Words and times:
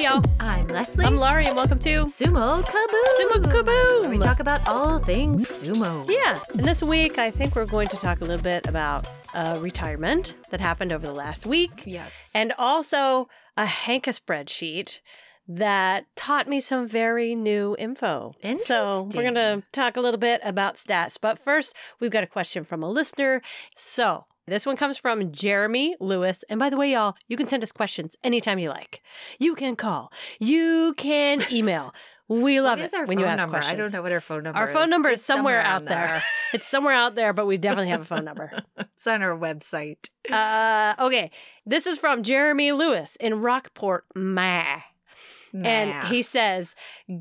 Y'all. 0.00 0.22
I'm 0.40 0.66
Leslie. 0.68 1.04
I'm 1.04 1.16
Laurie, 1.18 1.44
and 1.44 1.54
welcome 1.54 1.78
to 1.80 2.04
Sumo 2.06 2.62
Kaboom. 2.64 3.20
Sumo 3.20 3.44
Kaboom. 3.44 4.00
Where 4.00 4.08
we 4.08 4.16
talk 4.16 4.40
about 4.40 4.66
all 4.66 4.98
things 4.98 5.46
sumo. 5.46 6.08
Yeah. 6.08 6.40
And 6.54 6.64
this 6.64 6.82
week, 6.82 7.18
I 7.18 7.30
think 7.30 7.54
we're 7.54 7.66
going 7.66 7.88
to 7.88 7.98
talk 7.98 8.22
a 8.22 8.24
little 8.24 8.42
bit 8.42 8.66
about 8.66 9.06
uh, 9.34 9.58
retirement 9.60 10.36
that 10.50 10.60
happened 10.60 10.92
over 10.92 11.06
the 11.06 11.12
last 11.12 11.44
week, 11.44 11.82
Yes. 11.84 12.30
and 12.34 12.54
also 12.56 13.28
a 13.58 13.66
Henka 13.66 14.18
spreadsheet 14.18 15.00
that 15.46 16.06
taught 16.16 16.48
me 16.48 16.60
some 16.60 16.88
very 16.88 17.34
new 17.34 17.76
info. 17.78 18.34
So 18.64 19.06
we're 19.14 19.22
going 19.22 19.34
to 19.34 19.62
talk 19.70 19.98
a 19.98 20.00
little 20.00 20.20
bit 20.20 20.40
about 20.42 20.76
stats. 20.76 21.18
But 21.20 21.38
first, 21.38 21.74
we've 21.98 22.10
got 22.10 22.24
a 22.24 22.28
question 22.28 22.64
from 22.64 22.82
a 22.82 22.88
listener. 22.88 23.42
So 23.76 24.24
this 24.50 24.66
one 24.66 24.76
comes 24.76 24.98
from 24.98 25.32
Jeremy 25.32 25.96
Lewis. 26.00 26.44
And 26.48 26.58
by 26.58 26.68
the 26.68 26.76
way, 26.76 26.92
y'all, 26.92 27.14
you 27.28 27.36
can 27.36 27.46
send 27.46 27.62
us 27.62 27.72
questions 27.72 28.16
anytime 28.24 28.58
you 28.58 28.68
like. 28.68 29.02
You 29.38 29.54
can 29.54 29.76
call, 29.76 30.12
you 30.38 30.92
can 30.96 31.42
email. 31.50 31.94
We 32.28 32.60
love 32.60 32.78
it 32.78 32.92
when 33.06 33.18
you 33.18 33.24
ask 33.24 33.38
number? 33.38 33.56
questions. 33.58 33.74
I 33.74 33.76
don't 33.76 33.92
know 33.92 34.02
what 34.02 34.12
our 34.12 34.20
phone 34.20 34.44
number 34.44 34.58
is. 34.58 34.60
Our 34.60 34.68
is. 34.68 34.72
phone 34.72 34.90
number 34.90 35.08
is 35.08 35.18
It's 35.18 35.26
somewhere, 35.26 35.60
out 35.62 35.82
on 35.82 35.84
there. 35.86 36.22
it's 36.54 36.68
somewhere 36.68 36.94
out 36.94 37.16
there, 37.16 37.32
but 37.32 37.46
we 37.46 37.58
definitely 37.58 37.88
have 37.88 38.02
a 38.02 38.04
phone 38.04 38.24
number. 38.24 38.52
it's 38.78 39.06
on 39.06 39.22
our 39.22 39.36
website. 39.36 40.10
Uh, 40.30 40.94
okay, 41.00 41.32
this 41.66 41.88
is 41.88 41.98
from 41.98 42.22
Jeremy 42.22 42.70
Lewis 42.70 43.16
in 43.16 43.40
Rockport, 43.40 44.04
Ma. 44.14 44.62
And 45.54 46.08
he 46.08 46.22
says, 46.22 46.74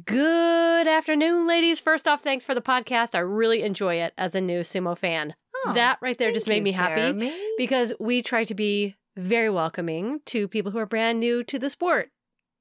Good 0.05 0.87
afternoon, 0.87 1.47
ladies. 1.47 1.79
First 1.79 2.07
off, 2.07 2.21
thanks 2.21 2.45
for 2.45 2.53
the 2.55 2.61
podcast. 2.61 3.15
I 3.15 3.19
really 3.19 3.63
enjoy 3.63 3.95
it 3.95 4.13
as 4.17 4.35
a 4.35 4.41
new 4.41 4.61
sumo 4.61 4.97
fan. 4.97 5.35
Oh, 5.65 5.73
that 5.73 5.97
right 6.01 6.17
there 6.17 6.31
just 6.31 6.47
made 6.47 6.57
you, 6.57 6.63
me 6.63 6.71
happy 6.71 7.01
Jeremy. 7.01 7.33
because 7.57 7.93
we 7.99 8.21
try 8.21 8.43
to 8.45 8.55
be 8.55 8.95
very 9.17 9.49
welcoming 9.49 10.21
to 10.27 10.47
people 10.47 10.71
who 10.71 10.77
are 10.77 10.85
brand 10.85 11.19
new 11.19 11.43
to 11.43 11.59
the 11.59 11.69
sport. 11.69 12.11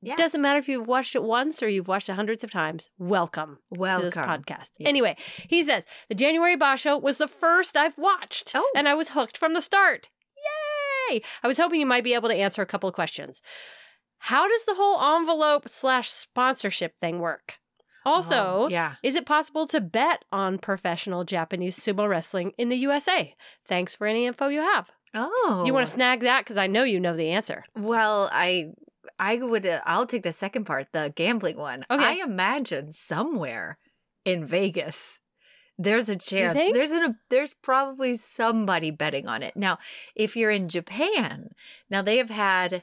Yeah. 0.00 0.16
Doesn't 0.16 0.40
matter 0.40 0.58
if 0.58 0.68
you've 0.68 0.86
watched 0.86 1.14
it 1.14 1.22
once 1.22 1.62
or 1.62 1.68
you've 1.68 1.88
watched 1.88 2.08
it 2.08 2.12
hundreds 2.14 2.42
of 2.44 2.50
times. 2.50 2.88
Welcome, 2.98 3.58
Welcome. 3.70 4.10
to 4.10 4.16
this 4.16 4.26
podcast. 4.26 4.70
Yes. 4.78 4.88
Anyway, 4.88 5.16
he 5.48 5.62
says 5.62 5.86
the 6.08 6.14
January 6.14 6.56
Basho 6.56 7.00
was 7.00 7.18
the 7.18 7.28
first 7.28 7.76
I've 7.76 7.98
watched, 7.98 8.52
Oh. 8.54 8.68
and 8.76 8.88
I 8.88 8.94
was 8.94 9.10
hooked 9.10 9.36
from 9.36 9.54
the 9.54 9.62
start. 9.62 10.08
Yay! 11.10 11.20
I 11.42 11.48
was 11.48 11.58
hoping 11.58 11.80
you 11.80 11.86
might 11.86 12.04
be 12.04 12.14
able 12.14 12.28
to 12.28 12.34
answer 12.34 12.62
a 12.62 12.66
couple 12.66 12.88
of 12.88 12.94
questions. 12.94 13.42
How 14.18 14.48
does 14.48 14.64
the 14.64 14.74
whole 14.74 15.16
envelope 15.16 15.68
slash 15.68 16.10
sponsorship 16.10 16.98
thing 16.98 17.20
work? 17.20 17.58
Also, 18.04 18.34
Oh, 18.36 18.68
yeah. 18.70 18.94
is 19.02 19.16
it 19.16 19.26
possible 19.26 19.66
to 19.66 19.80
bet 19.80 20.24
on 20.32 20.58
professional 20.58 21.24
Japanese 21.24 21.78
sumo 21.78 22.08
wrestling 22.08 22.52
in 22.56 22.68
the 22.68 22.76
USA? 22.76 23.34
Thanks 23.66 23.94
for 23.94 24.06
any 24.06 24.26
info 24.26 24.48
you 24.48 24.60
have. 24.62 24.90
Oh. 25.14 25.62
You 25.66 25.74
want 25.74 25.86
to 25.86 25.92
snag 25.92 26.20
that 26.20 26.44
because 26.44 26.56
I 26.56 26.66
know 26.66 26.84
you 26.84 27.00
know 27.00 27.16
the 27.16 27.30
answer. 27.30 27.64
Well, 27.76 28.28
I 28.32 28.70
I 29.18 29.36
would 29.36 29.66
uh, 29.66 29.80
I'll 29.84 30.06
take 30.06 30.22
the 30.22 30.32
second 30.32 30.64
part, 30.64 30.88
the 30.92 31.12
gambling 31.14 31.56
one. 31.56 31.84
Okay. 31.90 32.04
I 32.04 32.24
imagine 32.24 32.92
somewhere 32.92 33.78
in 34.24 34.44
Vegas 34.46 35.20
there's 35.78 36.08
a 36.08 36.16
chance. 36.16 36.58
There's 36.74 36.90
an, 36.90 37.16
there's 37.30 37.54
probably 37.54 38.16
somebody 38.16 38.90
betting 38.90 39.28
on 39.28 39.44
it. 39.44 39.56
Now, 39.56 39.78
if 40.16 40.36
you're 40.36 40.50
in 40.50 40.68
Japan, 40.68 41.50
now 41.88 42.02
they 42.02 42.18
have 42.18 42.30
had 42.30 42.82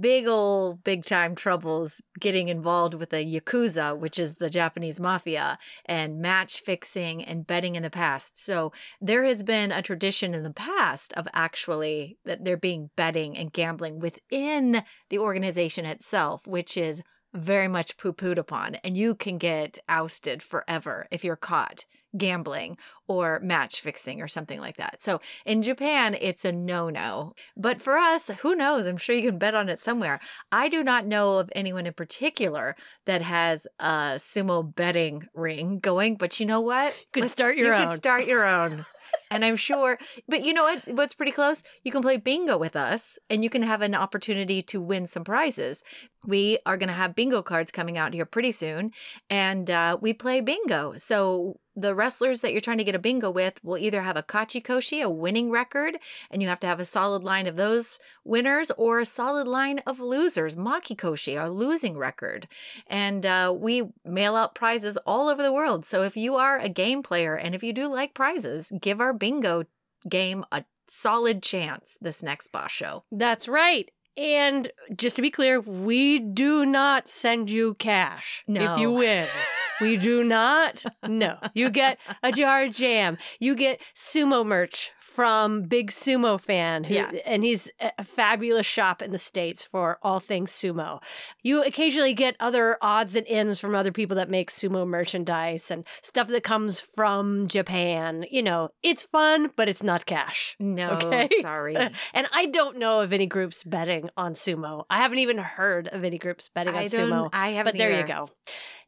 big 0.00 0.26
old 0.26 0.82
big 0.82 1.04
time 1.04 1.34
troubles 1.34 2.00
getting 2.18 2.48
involved 2.48 2.94
with 2.94 3.10
the 3.10 3.24
yakuza 3.24 3.96
which 3.96 4.18
is 4.18 4.36
the 4.36 4.50
japanese 4.50 4.98
mafia 4.98 5.58
and 5.84 6.20
match 6.20 6.60
fixing 6.60 7.24
and 7.24 7.46
betting 7.46 7.76
in 7.76 7.82
the 7.82 7.90
past. 7.90 8.38
So 8.38 8.72
there 9.00 9.24
has 9.24 9.42
been 9.42 9.72
a 9.72 9.82
tradition 9.82 10.34
in 10.34 10.42
the 10.42 10.52
past 10.52 11.12
of 11.14 11.28
actually 11.32 12.18
that 12.24 12.44
there 12.44 12.56
being 12.56 12.90
betting 12.96 13.36
and 13.36 13.52
gambling 13.52 14.00
within 14.00 14.82
the 15.10 15.18
organization 15.18 15.86
itself, 15.86 16.46
which 16.46 16.76
is 16.76 17.02
very 17.36 17.68
much 17.68 17.96
poo 17.96 18.12
pooed 18.12 18.38
upon. 18.38 18.76
And 18.76 18.96
you 18.96 19.14
can 19.14 19.38
get 19.38 19.78
ousted 19.88 20.42
forever 20.42 21.06
if 21.10 21.24
you're 21.24 21.36
caught 21.36 21.84
gambling 22.16 22.78
or 23.08 23.38
match 23.40 23.80
fixing 23.80 24.22
or 24.22 24.28
something 24.28 24.58
like 24.58 24.78
that. 24.78 25.02
So 25.02 25.20
in 25.44 25.60
Japan, 25.60 26.16
it's 26.18 26.46
a 26.46 26.52
no 26.52 26.88
no. 26.88 27.34
But 27.56 27.82
for 27.82 27.98
us, 27.98 28.30
who 28.40 28.54
knows? 28.54 28.86
I'm 28.86 28.96
sure 28.96 29.14
you 29.14 29.28
can 29.30 29.38
bet 29.38 29.54
on 29.54 29.68
it 29.68 29.80
somewhere. 29.80 30.18
I 30.50 30.68
do 30.68 30.82
not 30.82 31.04
know 31.06 31.34
of 31.38 31.50
anyone 31.54 31.86
in 31.86 31.92
particular 31.92 32.74
that 33.04 33.20
has 33.20 33.66
a 33.78 34.14
sumo 34.16 34.74
betting 34.74 35.26
ring 35.34 35.78
going, 35.78 36.16
but 36.16 36.40
you 36.40 36.46
know 36.46 36.60
what? 36.60 36.94
could 37.12 37.22
Let's- 37.22 37.32
start 37.32 37.56
your 37.58 37.66
you 37.68 37.74
own. 37.74 37.88
could 37.88 37.96
start 37.96 38.26
your 38.26 38.44
own. 38.46 38.86
And 39.30 39.44
I'm 39.44 39.56
sure, 39.56 39.98
but 40.28 40.44
you 40.44 40.52
know 40.52 40.62
what? 40.64 40.82
What's 40.86 41.14
pretty 41.14 41.32
close? 41.32 41.62
You 41.82 41.90
can 41.90 42.02
play 42.02 42.16
bingo 42.16 42.56
with 42.58 42.76
us 42.76 43.18
and 43.30 43.42
you 43.42 43.50
can 43.50 43.62
have 43.62 43.80
an 43.82 43.94
opportunity 43.94 44.62
to 44.62 44.80
win 44.80 45.06
some 45.06 45.24
prizes. 45.24 45.82
We 46.26 46.58
are 46.66 46.76
going 46.76 46.88
to 46.88 46.94
have 46.94 47.14
bingo 47.14 47.42
cards 47.42 47.70
coming 47.70 47.96
out 47.96 48.14
here 48.14 48.26
pretty 48.26 48.52
soon, 48.52 48.92
and 49.30 49.70
uh, 49.70 49.98
we 50.00 50.12
play 50.12 50.40
bingo. 50.40 50.94
So 50.96 51.60
the 51.74 51.94
wrestlers 51.94 52.40
that 52.40 52.52
you're 52.52 52.60
trying 52.60 52.78
to 52.78 52.84
get 52.84 52.94
a 52.94 52.98
bingo 52.98 53.30
with 53.30 53.62
will 53.62 53.76
either 53.76 54.02
have 54.02 54.16
a 54.16 54.22
kachikoshi, 54.22 55.02
a 55.02 55.10
winning 55.10 55.50
record, 55.50 55.98
and 56.30 56.42
you 56.42 56.48
have 56.48 56.60
to 56.60 56.66
have 56.66 56.80
a 56.80 56.84
solid 56.84 57.22
line 57.22 57.46
of 57.46 57.56
those 57.56 57.98
winners, 58.24 58.70
or 58.78 58.98
a 58.98 59.06
solid 59.06 59.46
line 59.46 59.80
of 59.86 60.00
losers, 60.00 60.56
makekoshi, 60.56 61.42
a 61.42 61.48
losing 61.48 61.98
record. 61.98 62.48
And 62.86 63.26
uh, 63.26 63.54
we 63.56 63.84
mail 64.04 64.36
out 64.36 64.54
prizes 64.54 64.96
all 65.06 65.28
over 65.28 65.42
the 65.42 65.52
world. 65.52 65.84
So 65.84 66.02
if 66.02 66.16
you 66.16 66.36
are 66.36 66.58
a 66.58 66.68
game 66.68 67.02
player 67.02 67.36
and 67.36 67.54
if 67.54 67.62
you 67.62 67.72
do 67.72 67.88
like 67.88 68.14
prizes, 68.14 68.72
give 68.80 69.00
our 69.00 69.12
bingo 69.12 69.64
game 70.08 70.44
a 70.50 70.64
solid 70.88 71.42
chance 71.42 71.98
this 72.00 72.22
next 72.22 72.52
basho. 72.52 73.02
That's 73.10 73.48
right. 73.48 73.90
And 74.16 74.70
just 74.96 75.16
to 75.16 75.22
be 75.22 75.30
clear, 75.30 75.60
we 75.60 76.18
do 76.18 76.64
not 76.64 77.08
send 77.08 77.50
you 77.50 77.74
cash 77.74 78.44
if 78.48 78.78
you 78.78 78.92
win. 78.92 79.28
We 79.80 79.96
do 79.96 80.24
not. 80.24 80.84
No. 81.06 81.38
You 81.54 81.70
get 81.70 81.98
a 82.22 82.32
jar 82.32 82.64
of 82.64 82.74
jam. 82.74 83.18
You 83.40 83.54
get 83.54 83.80
sumo 83.94 84.44
merch 84.44 84.90
from 85.00 85.62
Big 85.62 85.90
Sumo 85.90 86.38
Fan, 86.38 86.84
who, 86.84 86.94
Yeah. 86.94 87.10
and 87.24 87.42
he's 87.42 87.70
a 87.98 88.04
fabulous 88.04 88.66
shop 88.66 89.00
in 89.00 89.12
the 89.12 89.18
States 89.18 89.64
for 89.64 89.98
all 90.02 90.20
things 90.20 90.52
sumo. 90.52 91.00
You 91.42 91.62
occasionally 91.62 92.12
get 92.12 92.36
other 92.38 92.76
odds 92.82 93.16
and 93.16 93.26
ends 93.26 93.58
from 93.58 93.74
other 93.74 93.92
people 93.92 94.14
that 94.16 94.28
make 94.28 94.50
sumo 94.50 94.86
merchandise 94.86 95.70
and 95.70 95.86
stuff 96.02 96.28
that 96.28 96.42
comes 96.42 96.80
from 96.80 97.48
Japan. 97.48 98.26
You 98.30 98.42
know, 98.42 98.70
it's 98.82 99.04
fun, 99.04 99.50
but 99.56 99.70
it's 99.70 99.82
not 99.82 100.04
cash. 100.04 100.54
No, 100.60 100.90
Okay. 100.90 101.28
sorry. 101.40 101.76
And 102.12 102.26
I 102.32 102.46
don't 102.46 102.76
know 102.78 103.00
of 103.00 103.12
any 103.14 103.26
groups 103.26 103.64
betting 103.64 104.10
on 104.18 104.34
sumo. 104.34 104.84
I 104.90 104.98
haven't 104.98 105.18
even 105.20 105.38
heard 105.38 105.88
of 105.88 106.04
any 106.04 106.18
groups 106.18 106.50
betting 106.50 106.74
on 106.74 106.80
I 106.82 106.88
don't. 106.88 107.10
sumo. 107.10 107.28
I 107.32 107.50
haven't. 107.50 107.72
But 107.72 107.78
there 107.78 107.98
you 107.98 108.06
go. 108.06 108.28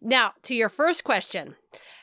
Now, 0.00 0.32
to 0.44 0.54
your 0.54 0.68
first 0.68 1.04
question 1.04 1.56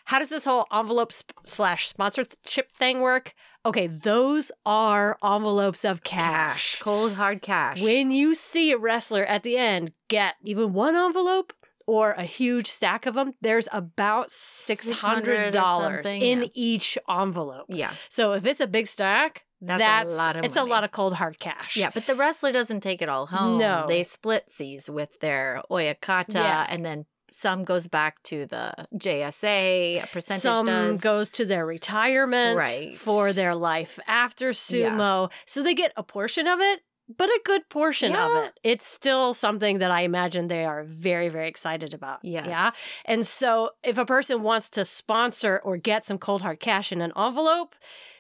How 0.05 0.19
does 0.19 0.29
this 0.29 0.45
whole 0.45 0.65
envelope 0.71 1.11
sp- 1.15 1.33
slash 1.45 1.87
sponsorship 1.87 2.71
thing 2.73 3.01
work? 3.01 3.33
Okay, 3.65 3.87
those 3.87 4.51
are 4.65 5.17
envelopes 5.23 5.83
of 5.83 6.03
cash. 6.03 6.73
Cash, 6.73 6.81
cold 6.81 7.13
hard 7.13 7.41
cash. 7.41 7.81
When 7.81 8.11
you 8.11 8.35
see 8.35 8.71
a 8.71 8.77
wrestler 8.77 9.23
at 9.25 9.41
the 9.41 9.57
end 9.57 9.91
get 10.07 10.35
even 10.43 10.73
one 10.73 10.95
envelope 10.95 11.51
or 11.87 12.11
a 12.11 12.23
huge 12.23 12.67
stack 12.67 13.07
of 13.07 13.15
them, 13.15 13.33
there's 13.41 13.67
about 13.71 14.27
$600 14.27 14.29
600 14.29 15.55
or 15.57 15.61
something, 15.65 16.21
in 16.21 16.41
yeah. 16.43 16.47
each 16.53 16.97
envelope. 17.09 17.65
yeah, 17.69 17.93
So 18.09 18.33
if 18.33 18.45
it's 18.45 18.59
a 18.59 18.67
big 18.67 18.87
stack, 18.87 19.45
That's 19.61 19.79
that's, 19.79 20.11
a 20.11 20.15
lot 20.15 20.35
of 20.35 20.45
it's 20.45 20.57
a 20.57 20.63
lot 20.63 20.83
of 20.83 20.91
cold 20.91 21.13
hard 21.15 21.39
cash. 21.39 21.75
yeah. 21.75 21.89
But 21.93 22.05
the 22.05 22.15
wrestler 22.15 22.51
doesn't 22.51 22.81
take 22.81 23.01
it 23.01 23.09
all 23.09 23.25
home. 23.27 23.57
No. 23.57 23.85
they 23.87 24.03
split 24.03 24.51
these 24.59 24.89
with 24.91 25.19
their 25.21 25.63
oyakata, 25.71 26.33
Yeah. 26.35 26.65
and 26.69 26.85
then 26.85 27.05
some 27.27 27.63
goes 27.63 27.87
back 27.87 28.21
to 28.23 28.45
the 28.45 28.73
JSA. 28.95 30.03
A 30.03 30.07
percentage 30.07 30.41
Some 30.41 30.65
does. 30.65 31.01
goes 31.01 31.29
to 31.31 31.45
their 31.45 31.65
retirement 31.65 32.57
Right. 32.57 32.97
for 32.97 33.33
their 33.33 33.55
life 33.55 33.99
after 34.07 34.51
sumo. 34.51 35.31
So 35.45 35.63
they 35.63 35.73
get 35.73 35.91
a 35.97 36.03
portion 36.03 36.47
of 36.47 36.59
it, 36.61 36.81
but 37.07 37.29
a 37.29 37.39
good 37.43 37.69
portion 37.69 38.15
of 38.15 38.43
it. 38.45 38.59
It's 38.63 38.85
still 38.85 39.33
something 39.33 39.79
that 39.79 39.91
I 39.91 40.01
imagine 40.01 40.47
they 40.47 40.65
are 40.65 40.83
very, 40.83 41.29
very 41.29 41.47
excited 41.47 41.93
about. 41.93 42.19
Yes. 42.23 42.45
Yeah. 42.47 42.71
And 43.05 43.25
so 43.27 43.71
if 43.83 43.97
a 43.97 44.05
person 44.05 44.41
wants 44.41 44.69
to 44.71 44.85
sponsor 44.85 45.61
or 45.63 45.77
get 45.77 46.03
some 46.05 46.17
cold 46.17 46.41
hard 46.41 46.59
cash 46.59 46.91
in 46.91 47.01
an 47.01 47.11
envelope, 47.17 47.75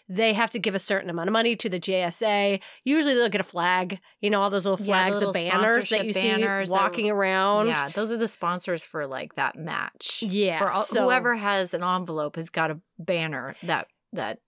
they 0.07 0.33
have 0.33 0.49
to 0.51 0.59
give 0.59 0.75
a 0.75 0.79
certain 0.79 1.09
amount 1.09 1.29
of 1.29 1.33
money 1.33 1.55
to 1.55 1.67
the 1.69 1.79
JSA. 1.79 2.61
Usually 2.83 3.15
they'll 3.15 3.29
get 3.29 3.41
a 3.41 3.45
flag, 3.45 3.99
you 4.21 4.29
know, 4.29 4.41
all 4.41 4.49
those 4.49 4.65
little 4.65 4.83
Yeah, 4.85 5.09
the 5.09 5.19
flags, 5.21 5.33
the, 5.33 5.49
banners 5.49 5.89
that 5.89 6.05
you 6.05 6.13
banners 6.13 6.69
see 6.69 6.75
that- 6.75 6.81
walking 6.81 7.09
around. 7.09 7.67
Yeah, 7.67 7.89
those 7.89 8.11
are 8.11 8.17
the 8.17 8.27
sponsors 8.27 8.83
for 8.83 9.07
like 9.07 9.35
that 9.35 9.55
match. 9.55 10.21
Yeah, 10.21 10.59
For 10.59 10.71
all, 10.71 10.81
so- 10.81 11.03
whoever 11.03 11.35
has 11.35 11.73
an 11.73 11.83
envelope 11.83 12.35
has 12.35 12.49
got 12.49 12.71
a 12.71 12.79
banner 12.99 13.55
that 13.63 13.87
that 14.13 14.39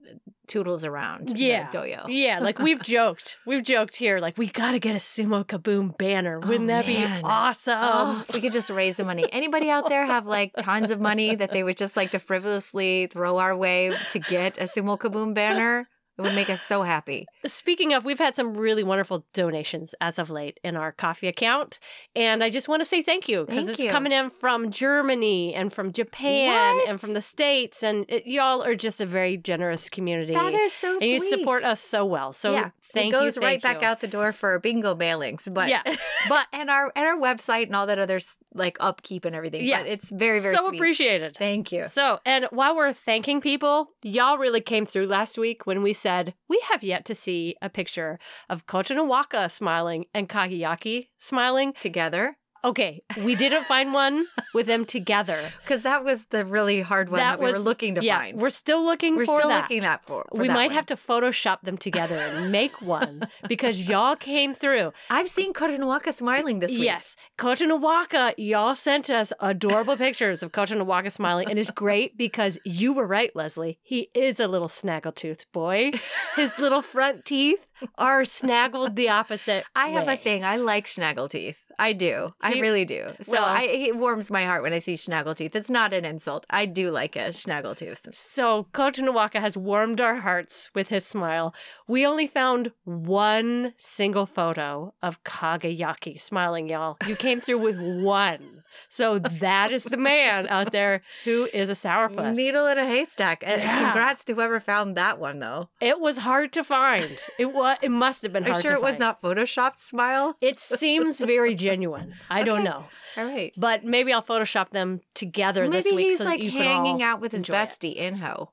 tootles 0.48 0.86
around. 0.86 1.38
Yeah. 1.38 1.70
dohyo. 1.70 2.06
Yeah, 2.08 2.40
like 2.40 2.58
we've 2.60 2.82
joked. 2.84 3.38
We've 3.46 3.64
joked 3.64 3.98
here, 3.98 4.20
like 4.20 4.38
we 4.38 4.48
gotta 4.48 4.80
get 4.80 4.96
a 4.96 5.00
sumo 5.00 5.46
kaboom 5.46 5.98
banner. 5.98 6.40
Oh, 6.42 6.48
Wouldn't 6.48 6.70
Oh, 6.70 6.74
that 6.74 6.88
man. 6.88 7.22
be 7.22 7.26
awesome? 7.28 7.78
Oh, 7.82 8.26
we 8.34 8.40
could 8.40 8.54
just 8.54 8.70
raise 8.70 8.98
the 8.98 9.04
money. 9.06 9.26
Anybody 9.32 9.70
out 9.70 9.90
there 9.90 10.06
have 10.06 10.26
like 10.26 10.54
tons 10.58 10.90
of 10.90 11.02
money 11.02 11.36
that 11.36 11.52
they 11.52 11.64
would 11.64 11.78
just 11.78 11.98
like 11.98 12.12
to 12.12 12.20
frivolously 12.20 13.08
throw 13.08 13.38
our 13.40 13.56
way 13.56 13.94
to 14.12 14.20
get 14.20 14.58
a 14.58 14.64
Sumo 14.64 14.98
Kaboom 14.98 15.34
banner? 15.34 15.90
It 16.18 16.22
would 16.24 16.34
make 16.34 16.50
us 16.50 16.62
so 16.64 16.82
happy. 16.82 17.28
Speaking 17.46 17.94
of, 17.94 18.04
we've 18.04 18.18
had 18.18 18.34
some 18.34 18.56
really 18.58 18.84
wonderful 18.84 19.26
donations 19.34 19.94
as 20.02 20.18
of 20.18 20.32
late 20.32 20.60
in 20.64 20.76
our 20.76 20.92
coffee 20.92 21.28
account. 21.28 21.78
And 22.16 22.44
I 22.44 22.50
just 22.50 22.68
want 22.68 22.82
to 22.82 22.86
say 22.86 23.04
thank 23.04 23.30
you 23.30 23.46
because 23.46 23.70
it's 23.70 23.80
you. 23.80 23.92
coming 23.92 24.12
in 24.12 24.32
from 24.32 24.72
Germany 24.72 25.54
and 25.54 25.72
from 25.72 25.92
Japan 25.92 26.76
What? 26.78 26.90
and 26.90 27.00
from 27.00 27.14
the 27.14 27.22
States. 27.22 27.84
And 27.84 28.06
it, 28.10 28.26
y'all 28.26 28.64
are 28.64 28.74
just 28.74 29.00
a 29.00 29.06
very 29.06 29.38
generous 29.38 29.90
community. 29.90 30.34
That 30.34 30.54
is 30.56 30.74
so 30.74 30.94
and 30.94 31.02
sweet. 31.02 31.12
you 31.12 31.20
support 31.20 31.64
us 31.64 31.80
so 31.80 32.04
well. 32.04 32.34
So 32.34 32.52
yeah, 32.54 32.72
thank 32.94 33.14
it 33.14 33.18
goes 33.18 33.36
you. 33.36 33.44
right 33.44 33.62
back 33.62 33.82
you. 33.82 33.88
out 33.88 34.00
the 34.00 34.08
door 34.08 34.32
for 34.32 34.58
bingo 34.58 34.96
mailings. 34.96 35.54
But 35.54 35.70
Yeah, 35.70 35.84
but 36.30 36.48
and 36.52 36.72
our 36.72 36.92
and 36.96 37.06
our 37.06 37.18
website 37.20 37.68
and 37.68 37.76
all 37.76 37.86
that 37.86 38.00
other 38.00 38.20
like 38.56 38.78
upkeep 38.80 39.24
and 39.24 39.36
everything. 39.36 39.66
Yeah. 39.66 39.84
but 39.84 39.92
it's 39.92 40.10
very 40.10 40.40
very 40.40 40.56
so 40.56 40.66
sweet. 40.66 40.78
appreciated. 40.80 41.38
Thank 41.38 41.72
you. 41.72 41.84
So, 41.90 42.22
and 42.26 42.48
while 42.50 42.76
we're 42.76 42.92
thanking 42.94 43.40
people, 43.40 43.92
y'all 44.02 44.40
really 44.40 44.62
came 44.62 44.88
through 44.88 45.06
last 45.06 45.38
week 45.38 45.68
when 45.68 45.84
we 45.84 45.94
said 45.94 46.07
we 46.48 46.64
have 46.70 46.84
yet 46.84 47.04
to 47.06 47.14
see 47.16 47.56
a 47.62 47.70
picture 47.70 48.18
of 48.50 48.66
Kotonowaka 48.66 49.52
smiling 49.52 50.06
and 50.14 50.30
Kagayaki 50.30 51.10
smiling. 51.18 51.74
Together, 51.74 52.38
Okay, 52.64 53.04
we 53.24 53.36
didn't 53.36 53.64
find 53.66 53.94
one 53.94 54.26
with 54.54 54.68
them 54.68 54.86
together. 54.86 55.40
because 55.62 55.82
that 55.84 56.04
was 56.04 56.26
the 56.26 56.46
really 56.46 56.82
hard 56.82 57.10
one 57.10 57.20
that, 57.20 57.40
we 57.40 57.52
were 57.52 57.60
looking 57.60 57.96
to 57.96 58.04
yeah, 58.04 58.20
find. 58.20 58.42
We're 58.42 58.50
still 58.50 58.84
looking 58.84 59.16
We're 59.16 59.26
for 59.26 59.38
still 59.38 59.50
that. 59.50 59.64
looking 59.64 59.82
that 59.82 60.06
for. 60.06 60.26
for 60.32 60.42
we 60.42 60.48
that 60.48 60.54
might 60.54 60.68
one. 60.68 60.76
have 60.76 60.86
to 60.88 60.96
Photoshop 60.96 61.62
them 61.62 61.78
together 61.78 62.16
and 62.16 62.52
make 62.52 62.82
one 62.82 63.28
because 63.48 63.88
y'all 63.88 64.16
came 64.16 64.54
through. 64.54 64.94
I've 65.10 65.30
seen 65.30 65.54
Kotonowaka 65.54 66.14
smiling 66.14 66.60
this 66.60 66.72
week. 66.72 66.84
Yes, 66.84 67.16
Kotonowaka, 67.38 68.34
y'all 68.38 68.76
sent 68.76 69.10
us 69.10 69.32
adorable 69.40 69.98
pictures 69.98 70.42
of 70.44 70.52
Kotonowaka 70.52 71.12
smiling, 71.12 71.50
and 71.50 71.60
it's 71.60 71.72
great 71.72 72.18
because 72.18 72.58
you 72.66 72.94
were 72.94 73.08
right, 73.08 73.36
Leslie. 73.36 73.80
He 73.84 74.10
is 74.14 74.40
a 74.40 74.48
little 74.48 74.68
snaggletooth 74.68 75.46
boy. 75.52 75.92
His 76.36 76.58
little 76.60 76.82
front 76.82 77.26
teeth 77.26 77.68
are 77.98 78.24
snaggled 78.24 78.96
the 78.96 79.10
opposite. 79.10 79.64
I 79.76 79.90
have 79.90 80.08
a 80.08 80.18
thing. 80.18 80.44
I 80.44 80.58
like 80.58 80.88
snaggle 80.88 81.30
teeth. 81.30 81.64
I 81.80 81.94
do. 81.94 82.34
I 82.42 82.54
You- 82.54 82.62
really 82.62 82.86
do. 82.86 83.08
So 83.22 83.34
Well- 83.34 83.44
I, 83.46 83.64
it 83.64 83.96
warms 83.96 84.32
my 84.32 84.46
heart 84.46 84.64
when 84.64 84.74
I 84.74 84.80
see 84.80 84.96
snaggle 84.96 85.36
teeth. 85.36 85.56
It's 85.56 85.70
not 85.70 85.94
an 85.94 86.06
insult. 86.06 86.46
I 86.50 86.66
do 86.66 86.90
like 86.92 87.16
a 87.16 87.32
snaggle 87.34 87.76
tooth. 87.76 88.08
So 88.14 88.68
Kotonowaka 88.74 89.40
has 89.40 89.56
warmed 89.58 90.02
our 90.02 90.16
hearts 90.18 90.72
with 90.74 90.90
his 90.90 91.06
smile. 91.06 91.54
We 91.88 92.06
only 92.06 92.26
found 92.28 92.72
one 92.84 93.74
single 93.78 94.26
photo 94.26 94.94
of 95.04 95.24
Kagayaki 95.24 96.20
smiling, 96.20 96.70
y'all. 96.70 96.98
You 97.08 97.16
came 97.16 97.42
through 97.42 97.60
with 97.60 97.80
one. 98.04 98.64
So 98.90 99.20
that 99.20 99.72
is 99.72 99.84
the 99.84 99.98
man 99.98 100.48
out 100.48 100.72
there 100.72 101.02
who 101.26 101.48
is 101.54 101.70
a 101.70 101.74
sourpuss. 101.74 102.36
Needle 102.36 102.68
in 102.68 102.78
a 102.78 102.86
haystack. 102.86 103.44
And 103.46 103.62
Yeah. 103.62 103.80
congrats 103.92 104.24
to 104.26 104.34
whoever 104.34 104.60
found 104.60 104.96
that 104.98 105.20
one, 105.20 105.40
though. 105.40 105.70
It 105.82 106.00
was 106.00 106.18
hard 106.20 106.52
to 106.54 106.64
find. 106.64 107.18
It 107.40 107.54
was. 107.54 107.78
It 107.82 107.92
must 107.92 108.22
have 108.24 108.34
been 108.34 108.44
Are 108.46 108.52
hard. 108.52 108.64
you 108.64 108.70
sure 108.70 108.78
it 108.78 108.84
was 108.84 109.00
not 109.00 109.22
photoshopped 109.22 109.80
smile? 109.80 110.36
It 110.42 110.60
seems 110.82 111.20
very 111.20 111.56
genuine. 111.56 112.14
I 112.30 112.44
don't 112.44 112.64
know, 112.64 112.86
All 113.18 113.26
right. 113.26 113.54
but 113.58 113.84
maybe 113.84 114.14
I'll 114.14 114.22
Photoshop 114.22 114.70
them 114.72 115.02
together 115.14 115.64
Maybe 115.64 115.72
this 115.72 115.86
week. 115.94 116.06
he's 116.08 116.18
so 116.20 116.26
like 116.26 116.42
hanging 116.42 117.02
out 117.04 117.20
with 117.22 117.32
his 117.32 117.48
it. 117.50 117.52
bestie 117.52 117.96
in 117.96 118.18
Ho. 118.18 118.52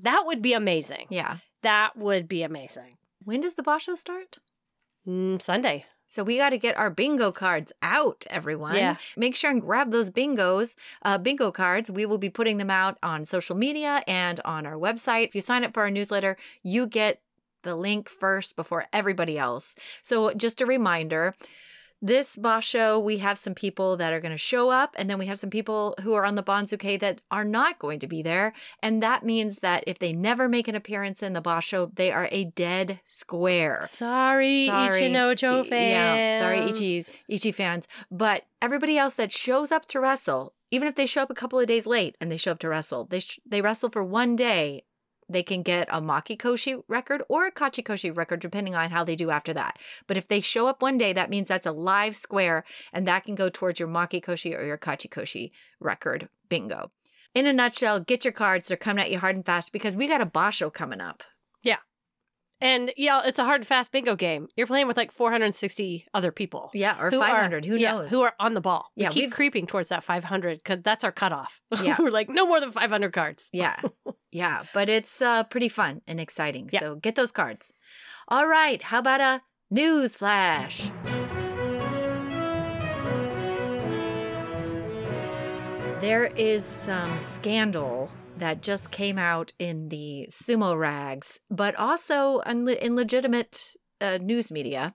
That 0.00 0.24
would 0.26 0.42
be 0.42 0.52
amazing. 0.52 1.06
Yeah. 1.10 1.36
That 1.62 1.96
would 1.96 2.28
be 2.28 2.42
amazing. 2.42 2.98
When 3.22 3.40
does 3.40 3.54
the 3.54 3.62
Basho 3.62 3.96
start? 3.96 4.38
Mm, 5.08 5.40
Sunday. 5.40 5.86
So 6.06 6.22
we 6.22 6.36
got 6.36 6.50
to 6.50 6.58
get 6.58 6.76
our 6.76 6.90
bingo 6.90 7.32
cards 7.32 7.72
out, 7.82 8.24
everyone. 8.30 8.76
Yeah. 8.76 8.96
Make 9.16 9.36
sure 9.36 9.50
and 9.50 9.60
grab 9.60 9.90
those 9.90 10.10
bingos, 10.10 10.74
uh, 11.02 11.18
bingo 11.18 11.50
cards. 11.50 11.90
We 11.90 12.06
will 12.06 12.18
be 12.18 12.30
putting 12.30 12.58
them 12.58 12.70
out 12.70 12.98
on 13.02 13.24
social 13.24 13.56
media 13.56 14.02
and 14.06 14.40
on 14.44 14.66
our 14.66 14.76
website. 14.76 15.26
If 15.26 15.34
you 15.34 15.40
sign 15.40 15.64
up 15.64 15.74
for 15.74 15.82
our 15.82 15.90
newsletter, 15.90 16.36
you 16.62 16.86
get 16.86 17.20
the 17.62 17.74
link 17.74 18.08
first 18.08 18.56
before 18.56 18.86
everybody 18.92 19.38
else. 19.38 19.74
So 20.02 20.32
just 20.34 20.60
a 20.60 20.66
reminder. 20.66 21.34
This 22.06 22.36
basho, 22.36 23.02
we 23.02 23.16
have 23.18 23.38
some 23.38 23.54
people 23.54 23.96
that 23.96 24.12
are 24.12 24.20
going 24.20 24.30
to 24.30 24.36
show 24.36 24.68
up, 24.68 24.94
and 24.98 25.08
then 25.08 25.16
we 25.18 25.24
have 25.24 25.38
some 25.38 25.48
people 25.48 25.94
who 26.02 26.12
are 26.12 26.26
on 26.26 26.34
the 26.34 26.42
Banzuke 26.42 27.00
that 27.00 27.22
are 27.30 27.46
not 27.46 27.78
going 27.78 27.98
to 28.00 28.06
be 28.06 28.20
there. 28.20 28.52
And 28.82 29.02
that 29.02 29.24
means 29.24 29.60
that 29.60 29.84
if 29.86 29.98
they 29.98 30.12
never 30.12 30.46
make 30.46 30.68
an 30.68 30.74
appearance 30.74 31.22
in 31.22 31.32
the 31.32 31.40
basho, 31.40 31.90
they 31.96 32.12
are 32.12 32.28
a 32.30 32.44
dead 32.44 33.00
square. 33.06 33.86
Sorry, 33.88 34.66
Sorry. 34.66 35.00
Ichinojo 35.00 35.62
Y- 35.62 35.68
fans. 35.70 36.18
Yeah, 36.18 36.40
sorry, 36.40 36.58
Ichi, 36.70 37.06
Ichi 37.26 37.52
fans. 37.52 37.88
But 38.10 38.44
everybody 38.60 38.98
else 38.98 39.14
that 39.14 39.32
shows 39.32 39.72
up 39.72 39.86
to 39.86 39.98
wrestle, 39.98 40.52
even 40.70 40.86
if 40.86 40.96
they 40.96 41.06
show 41.06 41.22
up 41.22 41.30
a 41.30 41.34
couple 41.34 41.58
of 41.58 41.66
days 41.66 41.86
late 41.86 42.16
and 42.20 42.30
they 42.30 42.36
show 42.36 42.52
up 42.52 42.58
to 42.58 42.68
wrestle, 42.68 43.06
they 43.06 43.20
sh- 43.20 43.40
they 43.46 43.62
wrestle 43.62 43.88
for 43.88 44.04
one 44.04 44.36
day. 44.36 44.84
They 45.28 45.42
can 45.42 45.62
get 45.62 45.88
a 45.90 46.00
Makekoshi 46.00 46.82
record 46.88 47.22
or 47.28 47.46
a 47.46 47.52
Kachikoshi 47.52 48.14
record, 48.16 48.40
depending 48.40 48.74
on 48.74 48.90
how 48.90 49.04
they 49.04 49.16
do 49.16 49.30
after 49.30 49.52
that. 49.54 49.78
But 50.06 50.16
if 50.16 50.28
they 50.28 50.40
show 50.40 50.66
up 50.66 50.82
one 50.82 50.98
day, 50.98 51.12
that 51.12 51.30
means 51.30 51.48
that's 51.48 51.66
a 51.66 51.72
live 51.72 52.16
square, 52.16 52.64
and 52.92 53.06
that 53.08 53.24
can 53.24 53.34
go 53.34 53.48
towards 53.48 53.80
your 53.80 53.88
Makekoshi 53.88 54.58
or 54.58 54.64
your 54.64 54.78
Kachikoshi 54.78 55.50
record. 55.80 56.28
Bingo. 56.48 56.90
In 57.34 57.46
a 57.46 57.52
nutshell, 57.52 58.00
get 58.00 58.24
your 58.24 58.32
cards. 58.32 58.68
They're 58.68 58.76
coming 58.76 59.02
at 59.02 59.10
you 59.10 59.18
hard 59.18 59.36
and 59.36 59.44
fast 59.44 59.72
because 59.72 59.96
we 59.96 60.06
got 60.06 60.20
a 60.20 60.26
Basho 60.26 60.72
coming 60.72 61.00
up. 61.00 61.24
And 62.64 62.94
yeah, 62.96 63.20
it's 63.26 63.38
a 63.38 63.44
hard 63.44 63.66
fast 63.66 63.92
bingo 63.92 64.16
game. 64.16 64.48
You're 64.56 64.66
playing 64.66 64.88
with 64.88 64.96
like 64.96 65.12
460 65.12 66.06
other 66.14 66.32
people. 66.32 66.70
Yeah, 66.72 66.98
or 66.98 67.10
who 67.10 67.20
are- 67.20 67.28
500. 67.28 67.66
Who 67.66 67.76
yeah, 67.76 67.92
knows? 67.92 68.10
Who 68.10 68.22
are 68.22 68.32
on 68.40 68.54
the 68.54 68.62
ball. 68.62 68.90
Yeah, 68.96 69.10
we 69.10 69.14
keep 69.14 69.22
we've- 69.24 69.32
creeping 69.32 69.66
towards 69.66 69.90
that 69.90 70.02
500 70.02 70.58
because 70.58 70.80
that's 70.82 71.04
our 71.04 71.12
cutoff. 71.12 71.60
Yeah. 71.84 71.96
We're 71.98 72.08
like, 72.08 72.30
no 72.30 72.46
more 72.46 72.60
than 72.60 72.70
500 72.70 73.12
cards. 73.12 73.50
Yeah. 73.52 73.76
Yeah. 74.32 74.64
But 74.72 74.88
it's 74.88 75.22
uh, 75.22 75.44
pretty 75.44 75.68
fun 75.68 76.00
and 76.08 76.18
exciting. 76.18 76.68
Yeah. 76.72 76.80
So 76.80 76.96
get 76.96 77.14
those 77.14 77.30
cards. 77.30 77.72
All 78.26 78.48
right. 78.48 78.82
How 78.82 78.98
about 78.98 79.20
a 79.20 79.42
news 79.70 80.16
flash? 80.16 80.90
There 86.00 86.32
is 86.34 86.64
some 86.64 87.22
scandal 87.22 88.10
that 88.44 88.60
just 88.60 88.90
came 88.90 89.16
out 89.16 89.54
in 89.58 89.88
the 89.88 90.26
sumo 90.30 90.78
rags, 90.78 91.40
but 91.50 91.74
also 91.76 92.40
in, 92.40 92.68
in 92.68 92.94
legitimate 92.94 93.74
uh, 94.02 94.18
news 94.20 94.50
media 94.50 94.94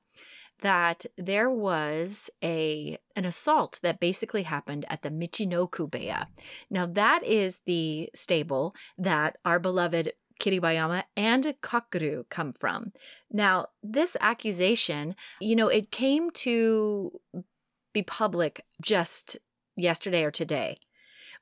that 0.62 1.04
there 1.18 1.50
was 1.50 2.30
a 2.44 2.96
an 3.16 3.26
assault 3.26 3.80
that 3.82 4.00
basically 4.00 4.44
happened 4.44 4.86
at 4.88 5.02
the 5.02 5.10
Michinoku 5.10 5.90
Beya. 5.90 6.28
Now 6.70 6.86
that 6.86 7.24
is 7.24 7.62
the 7.66 8.12
stable 8.14 8.76
that 9.00 9.38
our 9.44 9.58
beloved 9.58 10.14
Kiribayama 10.40 11.06
and 11.18 11.44
Kakuryu 11.64 12.30
come 12.30 12.54
from. 12.54 12.94
Now, 13.32 13.68
this 13.84 14.16
accusation, 14.22 15.16
you 15.42 15.56
know, 15.56 15.68
it 15.68 15.92
came 15.92 16.30
to 16.46 17.20
be 17.94 18.04
public 18.04 18.64
just 18.82 19.38
yesterday 19.76 20.24
or 20.24 20.32
today. 20.32 20.78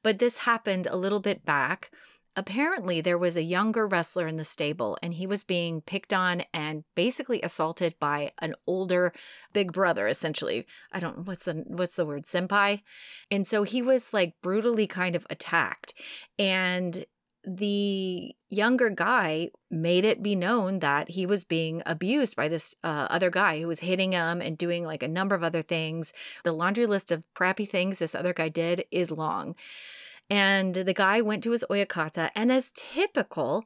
But 0.08 0.20
this 0.20 0.38
happened 0.38 0.88
a 0.88 0.96
little 0.96 1.20
bit 1.20 1.44
back. 1.44 1.92
Apparently, 2.38 3.02
there 3.02 3.18
was 3.18 3.36
a 3.36 3.44
younger 3.44 3.86
wrestler 3.86 4.26
in 4.26 4.38
the 4.38 4.46
stable, 4.46 4.98
and 5.04 5.14
he 5.14 5.28
was 5.28 5.44
being 5.44 5.82
picked 5.82 6.14
on 6.14 6.44
and 6.54 6.86
basically 6.96 7.42
assaulted 7.42 7.96
by 8.00 8.32
an 8.40 8.56
older 8.66 9.12
big 9.52 9.74
brother. 9.74 10.08
Essentially, 10.08 10.66
I 10.94 11.02
don't 11.02 11.28
what's 11.28 11.44
the 11.44 11.66
what's 11.68 11.98
the 11.98 12.06
word 12.06 12.24
senpai, 12.24 12.84
and 13.30 13.46
so 13.46 13.64
he 13.64 13.82
was 13.82 14.14
like 14.14 14.36
brutally 14.42 14.88
kind 14.88 15.14
of 15.14 15.28
attacked, 15.30 15.94
and 16.40 17.06
the 17.48 18.36
younger 18.50 18.90
guy 18.90 19.50
made 19.72 20.04
it 20.04 20.22
be 20.22 20.36
known 20.36 20.80
that 20.80 21.12
he 21.12 21.26
was 21.26 21.46
being 21.46 21.82
abused 21.86 22.36
by 22.36 22.50
this 22.50 22.76
uh, 22.84 23.08
other 23.10 23.30
guy 23.30 23.62
who 23.62 23.70
was 23.70 23.80
hitting 23.80 24.12
him 24.12 24.42
and 24.42 24.58
doing 24.58 24.84
like 24.84 25.02
a 25.02 25.08
number 25.08 25.34
of 25.34 25.44
other 25.44 25.62
things. 25.62 26.12
The 26.44 26.52
laundry 26.52 26.86
list 26.86 27.10
of 27.10 27.24
crappy 27.34 27.66
things 27.66 28.00
this 28.00 28.14
other 28.14 28.34
guy 28.34 28.50
did 28.50 28.84
is 28.92 29.12
long. 29.12 29.56
And 30.30 30.76
the 30.76 30.94
guy 30.94 31.22
went 31.22 31.42
to 31.44 31.52
his 31.52 31.64
oyakata, 31.70 32.32
and 32.36 32.52
as 32.52 32.74
typical, 32.76 33.64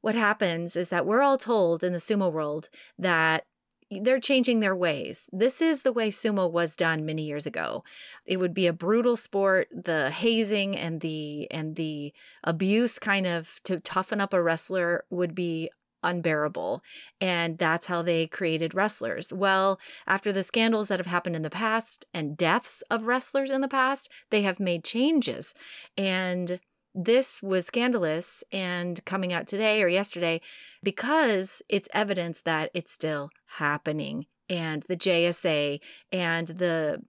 what 0.00 0.14
happens 0.14 0.76
is 0.76 0.90
that 0.90 1.04
we're 1.04 1.22
all 1.22 1.38
told 1.38 1.82
in 1.82 1.92
the 1.92 1.98
sumo 1.98 2.30
world 2.30 2.68
that 2.96 3.46
they're 3.90 4.20
changing 4.20 4.60
their 4.60 4.74
ways. 4.76 5.28
This 5.32 5.60
is 5.60 5.82
the 5.82 5.92
way 5.92 6.10
sumo 6.10 6.50
was 6.50 6.76
done 6.76 7.04
many 7.04 7.22
years 7.22 7.46
ago. 7.46 7.84
It 8.24 8.38
would 8.38 8.54
be 8.54 8.66
a 8.66 8.72
brutal 8.72 9.16
sport, 9.16 9.68
the 9.72 10.10
hazing 10.10 10.76
and 10.76 11.00
the 11.00 11.48
and 11.50 11.76
the 11.76 12.12
abuse 12.42 12.98
kind 12.98 13.26
of 13.26 13.60
to 13.64 13.80
toughen 13.80 14.20
up 14.20 14.32
a 14.32 14.42
wrestler 14.42 15.04
would 15.10 15.34
be 15.34 15.70
unbearable. 16.04 16.82
And 17.20 17.58
that's 17.58 17.86
how 17.86 18.02
they 18.02 18.26
created 18.26 18.74
wrestlers. 18.74 19.32
Well, 19.32 19.80
after 20.06 20.32
the 20.32 20.42
scandals 20.42 20.88
that 20.88 21.00
have 21.00 21.06
happened 21.06 21.34
in 21.34 21.42
the 21.42 21.50
past 21.50 22.04
and 22.12 22.36
deaths 22.36 22.82
of 22.90 23.04
wrestlers 23.04 23.50
in 23.50 23.62
the 23.62 23.68
past, 23.68 24.10
they 24.30 24.42
have 24.42 24.60
made 24.60 24.84
changes. 24.84 25.54
And 25.96 26.60
this 26.94 27.42
was 27.42 27.66
scandalous 27.66 28.44
and 28.52 29.04
coming 29.04 29.32
out 29.32 29.46
today 29.46 29.82
or 29.82 29.88
yesterday 29.88 30.40
because 30.82 31.62
it's 31.68 31.88
evidence 31.92 32.40
that 32.42 32.70
it's 32.74 32.92
still 32.92 33.30
happening. 33.56 34.26
And 34.48 34.82
the 34.88 34.96
JSA 34.96 35.80
and 36.12 36.48
the 36.48 37.02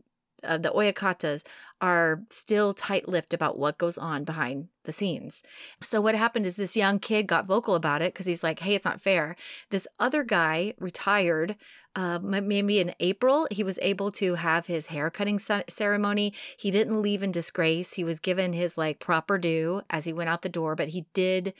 uh, 0.46 0.58
the 0.58 0.70
Oyakatas 0.70 1.46
are 1.82 2.24
still 2.30 2.74
tight 2.74 3.08
lipped 3.08 3.34
about 3.34 3.58
what 3.58 3.78
goes 3.78 3.98
on 3.98 4.24
behind 4.24 4.70
the 4.86 4.92
scenes. 4.92 5.44
So, 5.82 6.00
what 6.00 6.16
happened 6.16 6.46
is 6.46 6.56
this 6.56 6.78
young 6.78 7.00
kid 7.00 7.28
got 7.28 7.46
vocal 7.46 7.76
about 7.76 8.02
it 8.02 8.14
because 8.14 8.26
he's 8.26 8.44
like, 8.44 8.60
hey, 8.60 8.76
it's 8.76 8.86
not 8.86 9.02
fair. 9.02 9.36
This 9.70 9.88
other 10.00 10.24
guy 10.24 10.74
retired 10.80 11.56
uh, 11.96 12.20
maybe 12.20 12.80
in 12.80 12.94
April. 13.00 13.48
He 13.52 13.64
was 13.64 13.80
able 13.82 14.12
to 14.12 14.36
have 14.36 14.68
his 14.68 14.88
hair 14.88 15.10
cutting 15.10 15.40
ceremony. 15.40 16.34
He 16.58 16.72
didn't 16.72 17.02
leave 17.02 17.24
in 17.24 17.32
disgrace. 17.32 17.94
He 17.94 18.04
was 18.04 18.20
given 18.20 18.54
his 18.54 18.78
like 18.78 19.00
proper 19.00 19.38
due 19.38 19.82
as 19.90 20.06
he 20.06 20.14
went 20.14 20.30
out 20.30 20.42
the 20.42 20.50
door, 20.50 20.76
but 20.76 20.90
he 20.90 21.06
did 21.14 21.54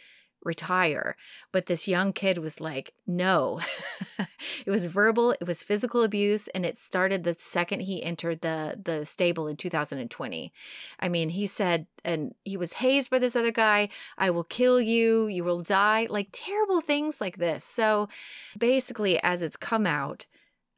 retire. 0.46 1.16
But 1.52 1.66
this 1.66 1.88
young 1.88 2.14
kid 2.14 2.38
was 2.38 2.62
like, 2.62 2.94
no. 3.06 3.60
it 4.66 4.70
was 4.70 4.86
verbal, 4.88 5.32
it 5.32 5.48
was 5.48 5.64
physical 5.64 6.04
abuse, 6.04 6.48
and 6.50 6.66
it 6.66 6.78
started 6.78 7.24
the 7.24 7.36
second 7.38 7.82
he 7.82 8.04
entered 8.04 8.42
the 8.42 8.80
the 8.82 9.06
stable 9.06 9.48
in 9.48 9.58
2020. 9.58 10.54
I 11.00 11.10
mean, 11.10 11.30
he 11.30 11.48
said, 11.48 11.88
and 12.04 12.36
he 12.44 12.58
was 12.58 12.74
hazed 12.74 13.10
by 13.10 13.20
this 13.20 13.36
other 13.36 13.52
guy, 13.52 13.90
I 14.18 14.30
will 14.30 14.44
kill 14.44 14.80
you, 14.80 15.28
you 15.28 15.44
will 15.44 15.62
die, 15.62 16.08
like 16.10 16.30
terrible 16.32 16.82
things 16.82 17.20
like 17.20 17.38
this. 17.38 17.64
So 17.64 18.08
basically, 18.58 19.22
as 19.22 19.42
it's 19.42 19.58
come 19.58 19.86
out, 19.88 20.26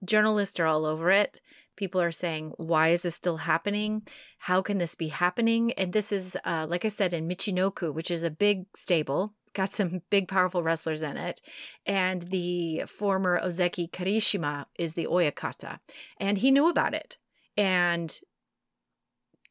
journalists 0.03 0.59
are 0.59 0.65
all 0.65 0.86
over 0.86 1.12
it. 1.12 1.41
People 1.75 2.01
are 2.01 2.12
saying, 2.12 2.53
why 2.57 2.89
is 2.89 3.03
this 3.03 3.15
still 3.15 3.38
happening? 3.38 4.01
How 4.39 4.62
can 4.62 4.79
this 4.79 4.95
be 4.95 5.09
happening? 5.09 5.74
And 5.74 5.93
this 5.93 6.12
is, 6.12 6.36
uh, 6.43 6.65
like 6.67 6.86
I 6.86 6.88
said, 6.88 7.13
in 7.13 7.29
Michinoku, 7.29 7.93
which 7.93 8.09
is 8.09 8.24
a 8.24 8.31
big 8.31 8.65
stable 8.75 9.36
got 9.58 9.74
some 9.74 10.04
big, 10.10 10.28
powerful 10.28 10.64
wrestlers 10.64 11.02
in 11.02 11.18
it. 11.18 11.42
And 11.86 12.24
the 12.24 12.84
former 12.88 13.40
Ozeki 13.40 13.90
Kirishima 13.90 14.68
is 14.78 14.94
the 14.94 15.08
Oyakata. 15.08 15.80
And 16.18 16.38
he 16.38 16.52
knew 16.52 16.70
about 16.70 16.94
it 16.94 17.18
and 17.58 18.20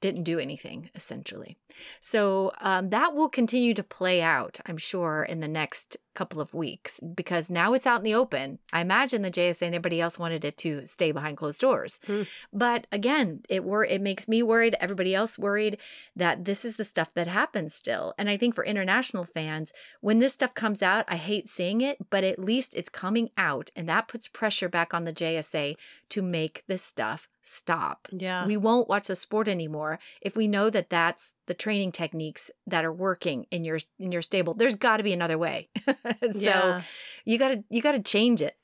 didn't 0.00 0.25
do 0.25 0.38
anything, 0.38 0.91
essentially. 0.95 1.57
So 2.00 2.53
um, 2.61 2.91
that 2.91 3.15
will 3.15 3.29
continue 3.29 3.75
to 3.75 3.83
play 3.83 4.23
out, 4.23 4.61
I'm 4.67 4.76
sure, 4.76 5.23
in 5.23 5.41
the 5.41 5.49
next 5.49 5.97
couple 6.17 6.41
of 6.41 6.55
weeks 6.55 6.99
because 7.15 7.50
now 7.50 7.75
it's 7.75 7.87
out 7.87 8.00
in 8.00 8.05
the 8.05 8.15
open. 8.15 8.59
I 8.73 8.81
imagine 8.81 9.23
the 9.23 9.31
JSA 9.31 9.62
and 9.62 9.75
everybody 9.75 10.00
else 10.00 10.19
wanted 10.19 10.45
it 10.45 10.57
to 10.59 10.87
stay 10.87 11.12
behind 11.12 11.37
closed 11.37 11.61
doors. 11.61 12.00
Hmm. 12.07 12.23
But 12.53 12.87
again, 12.91 13.43
it 13.49 13.62
were 13.62 13.85
it 13.85 14.00
makes 14.00 14.26
me 14.26 14.43
worried, 14.43 14.75
everybody 14.81 15.15
else 15.15 15.38
worried 15.38 15.76
that 16.17 16.47
this 16.47 16.65
is 16.65 16.76
the 16.76 16.85
stuff 16.85 17.12
that 17.15 17.29
happens 17.29 17.75
still. 17.75 18.15
And 18.19 18.31
I 18.31 18.37
think 18.38 18.55
for 18.55 18.65
international 18.65 19.25
fans, 19.25 19.73
when 20.00 20.19
this 20.19 20.33
stuff 20.33 20.55
comes 20.55 20.83
out, 20.83 21.05
I 21.07 21.17
hate 21.17 21.49
seeing 21.49 21.83
it, 21.83 21.99
but 22.11 22.25
at 22.25 22.38
least 22.38 22.75
it's 22.75 22.88
coming 22.88 23.29
out 23.37 23.71
and 23.76 23.88
that 23.88 24.09
puts 24.09 24.26
pressure 24.26 24.71
back 24.71 24.95
on 24.95 25.05
the 25.05 25.12
JSA 25.12 25.76
to 26.09 26.23
make 26.23 26.65
this 26.67 26.83
stuff 26.83 27.29
stop. 27.47 28.09
Yeah. 28.11 28.47
We 28.47 28.57
won't 28.57 28.88
watch 28.88 29.09
the 29.09 29.17
sport 29.17 29.49
anymore 29.49 29.99
if 30.21 30.37
we 30.37 30.49
know 30.49 30.71
that 30.71 30.91
that's 30.91 31.35
the 31.47 31.55
training 31.55 31.93
techniques 31.93 32.50
that 32.67 32.85
are 32.85 32.93
working 32.93 33.47
in 33.50 33.65
your 33.65 33.79
in 33.99 34.12
your 34.12 34.23
stable. 34.23 34.55
There's 34.55 34.76
got 34.76 34.99
to 34.99 35.03
be 35.03 35.12
another 35.12 35.38
way. 35.38 35.69
so 35.87 36.38
yeah. 36.38 36.83
you 37.25 37.38
got 37.38 37.49
to 37.49 37.65
you 37.71 37.81
got 37.83 37.93
to 37.93 38.03
change 38.03 38.43
it. 38.43 38.57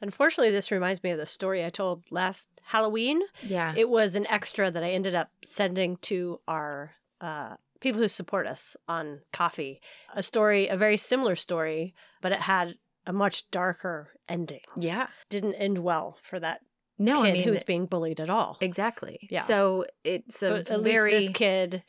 Unfortunately, 0.00 0.50
this 0.50 0.70
reminds 0.70 1.02
me 1.02 1.10
of 1.10 1.18
the 1.18 1.26
story 1.26 1.64
I 1.64 1.70
told 1.70 2.04
last 2.10 2.48
Halloween. 2.64 3.22
Yeah. 3.42 3.72
It 3.76 3.88
was 3.88 4.14
an 4.14 4.26
extra 4.26 4.70
that 4.70 4.82
I 4.82 4.90
ended 4.90 5.14
up 5.14 5.30
sending 5.44 5.96
to 6.02 6.40
our 6.46 6.92
uh, 7.20 7.56
people 7.80 8.00
who 8.00 8.08
support 8.08 8.46
us 8.46 8.76
on 8.86 9.20
Ko-fi. 9.32 9.80
A 10.14 10.22
story, 10.22 10.68
a 10.68 10.76
very 10.76 10.96
similar 10.96 11.36
story, 11.36 11.94
but 12.20 12.32
it 12.32 12.40
had 12.40 12.76
a 13.06 13.12
much 13.12 13.50
darker 13.50 14.10
ending. 14.28 14.60
Yeah. 14.76 15.08
Didn't 15.28 15.54
end 15.54 15.78
well 15.78 16.18
for 16.22 16.38
that 16.40 16.60
no, 17.02 17.22
kid 17.22 17.28
I 17.28 17.32
mean, 17.32 17.42
who 17.44 17.50
was 17.50 17.64
being 17.64 17.86
bullied 17.86 18.20
at 18.20 18.30
all. 18.30 18.58
Exactly. 18.60 19.28
Yeah. 19.30 19.40
So 19.40 19.84
it's 20.04 20.42
a 20.42 20.62
very 20.80 21.12
this 21.12 21.30
kid 21.30 21.82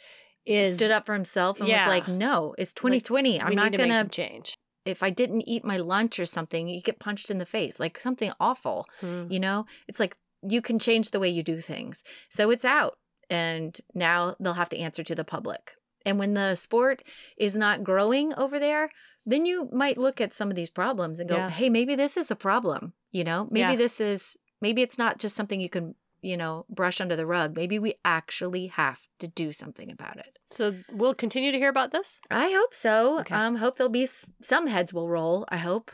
is 0.46 0.76
stood 0.76 0.92
up 0.92 1.06
for 1.06 1.14
himself 1.14 1.60
and 1.60 1.70
yeah. 1.70 1.86
was 1.86 1.94
like, 1.94 2.08
"No, 2.08 2.54
it's 2.58 2.74
2020. 2.74 3.40
Like, 3.40 3.48
I'm 3.48 3.56
not 3.56 3.72
going 3.72 3.90
to 3.90 4.08
change." 4.10 4.56
if 4.86 5.02
I 5.02 5.10
didn't 5.10 5.48
eat 5.48 5.64
my 5.64 5.78
lunch 5.78 6.20
or 6.20 6.26
something, 6.26 6.68
you 6.68 6.82
get 6.82 7.00
punched 7.00 7.32
in 7.32 7.38
the 7.38 7.46
face, 7.46 7.80
like 7.80 7.98
something 8.00 8.32
awful. 8.40 8.86
Hmm. 9.00 9.28
You 9.30 9.40
know, 9.40 9.66
it's 9.88 10.00
like 10.00 10.18
you 10.48 10.62
can 10.62 10.80
change 10.80 11.12
the 11.12 11.20
way 11.20 11.30
you 11.30 11.44
do 11.44 11.62
things. 11.62 12.04
So 12.30 12.50
it's 12.52 12.66
out. 12.66 12.98
And 13.30 13.80
now 13.96 14.36
they'll 14.40 14.54
have 14.54 14.70
to 14.70 14.78
answer 14.78 15.04
to 15.04 15.16
the 15.16 15.24
public. 15.24 15.76
And 16.06 16.20
when 16.20 16.34
the 16.34 16.56
sport 16.56 17.04
is 17.38 17.56
not 17.56 17.84
growing 17.84 18.34
over 18.36 18.60
there, 18.60 18.90
then 19.26 19.46
you 19.46 19.70
might 19.72 19.98
look 19.98 20.20
at 20.20 20.34
some 20.34 20.50
of 20.50 20.56
these 20.56 20.70
problems 20.70 21.20
and 21.20 21.30
go, 21.30 21.38
yeah. 21.38 21.50
hey, 21.50 21.70
maybe 21.70 21.96
this 21.96 22.18
is 22.18 22.30
a 22.30 22.36
problem. 22.36 22.94
You 23.12 23.24
know, 23.24 23.48
maybe 23.50 23.72
yeah. 23.72 23.76
this 23.76 24.02
is, 24.02 24.36
maybe 24.64 24.82
it's 24.82 24.98
not 24.98 25.20
just 25.20 25.36
something 25.36 25.62
you 25.62 25.70
can 25.70 25.94
you 26.26 26.38
know, 26.38 26.66
brush 26.70 27.02
under 27.02 27.18
the 27.18 27.26
rug. 27.26 27.54
Maybe 27.54 27.78
we 27.78 27.96
actually 28.06 28.68
have 28.68 29.00
to 29.20 29.28
do 29.28 29.52
something 29.52 29.92
about 29.92 30.16
it. 30.18 30.40
So 30.52 30.76
we'll 30.90 31.14
continue 31.14 31.52
to 31.52 31.58
hear 31.58 31.68
about 31.68 31.92
this? 31.92 32.22
I 32.32 32.50
hope 32.52 32.74
so. 32.74 33.20
Okay. 33.20 33.36
Um 33.36 33.58
hope 33.58 33.76
there'll 33.76 33.92
be 33.92 34.04
s- 34.04 34.32
some 34.42 34.68
heads 34.68 34.94
will 34.94 35.10
roll, 35.10 35.46
I 35.50 35.58
hope. 35.58 35.92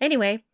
Anyway, 0.00 0.44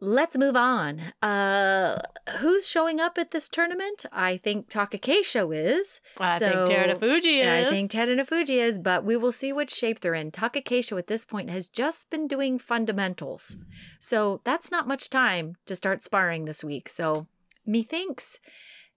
let's 0.00 0.36
move 0.36 0.56
on. 0.56 1.12
Uh 1.22 1.98
who's 2.38 2.68
showing 2.68 3.00
up 3.00 3.18
at 3.18 3.30
this 3.30 3.48
tournament? 3.48 4.06
I 4.12 4.36
think 4.36 4.68
Takakeisho 4.68 5.56
is. 5.56 6.00
I 6.18 6.38
so, 6.38 6.66
think 6.66 6.78
Terunofuji 6.78 7.40
is. 7.40 7.66
I 7.66 7.70
think 7.70 7.90
Terunofuji 7.90 8.56
is, 8.56 8.78
but 8.78 9.04
we 9.04 9.16
will 9.16 9.32
see 9.32 9.52
what 9.52 9.70
shape 9.70 10.00
they're 10.00 10.14
in. 10.14 10.30
Takakeisho 10.30 10.98
at 10.98 11.06
this 11.06 11.24
point 11.24 11.50
has 11.50 11.68
just 11.68 12.10
been 12.10 12.26
doing 12.28 12.58
fundamentals. 12.58 13.56
So 13.98 14.40
that's 14.44 14.70
not 14.70 14.88
much 14.88 15.10
time 15.10 15.54
to 15.66 15.74
start 15.74 16.02
sparring 16.02 16.44
this 16.44 16.62
week. 16.62 16.88
So 16.88 17.26
methinks 17.66 18.38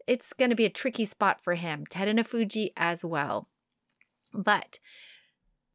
it's 0.08 0.34
going 0.34 0.50
to 0.50 0.56
be 0.56 0.66
a 0.66 0.70
tricky 0.70 1.06
spot 1.06 1.42
for 1.42 1.56
him. 1.56 1.86
Terunofuji 1.90 2.70
as 2.76 3.06
well. 3.06 3.48
But 4.34 4.80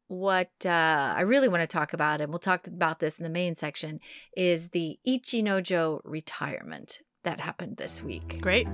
what 0.07 0.51
uh, 0.65 1.13
I 1.15 1.21
really 1.21 1.47
want 1.47 1.61
to 1.61 1.67
talk 1.67 1.93
about, 1.93 2.21
and 2.21 2.31
we'll 2.31 2.39
talk 2.39 2.67
about 2.67 2.99
this 2.99 3.19
in 3.19 3.23
the 3.23 3.29
main 3.29 3.55
section, 3.55 3.99
is 4.35 4.69
the 4.69 4.99
Ichinojo 5.07 6.01
retirement 6.03 6.99
that 7.23 7.39
happened 7.39 7.77
this 7.77 8.03
week. 8.03 8.39
Great. 8.41 8.67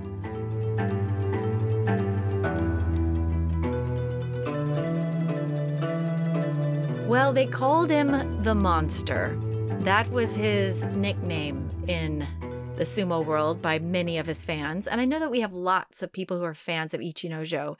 Well, 7.06 7.32
they 7.32 7.46
called 7.46 7.90
him 7.90 8.42
the 8.42 8.54
monster. 8.54 9.38
That 9.80 10.10
was 10.10 10.34
his 10.34 10.84
nickname 10.86 11.70
in 11.86 12.26
the 12.76 12.84
sumo 12.84 13.24
world 13.24 13.62
by 13.62 13.78
many 13.78 14.18
of 14.18 14.26
his 14.26 14.44
fans. 14.44 14.88
And 14.88 15.00
I 15.00 15.04
know 15.04 15.20
that 15.20 15.30
we 15.30 15.40
have 15.40 15.52
lots 15.52 16.02
of 16.02 16.12
people 16.12 16.38
who 16.38 16.44
are 16.44 16.54
fans 16.54 16.92
of 16.92 17.00
Ichinojo. 17.00 17.76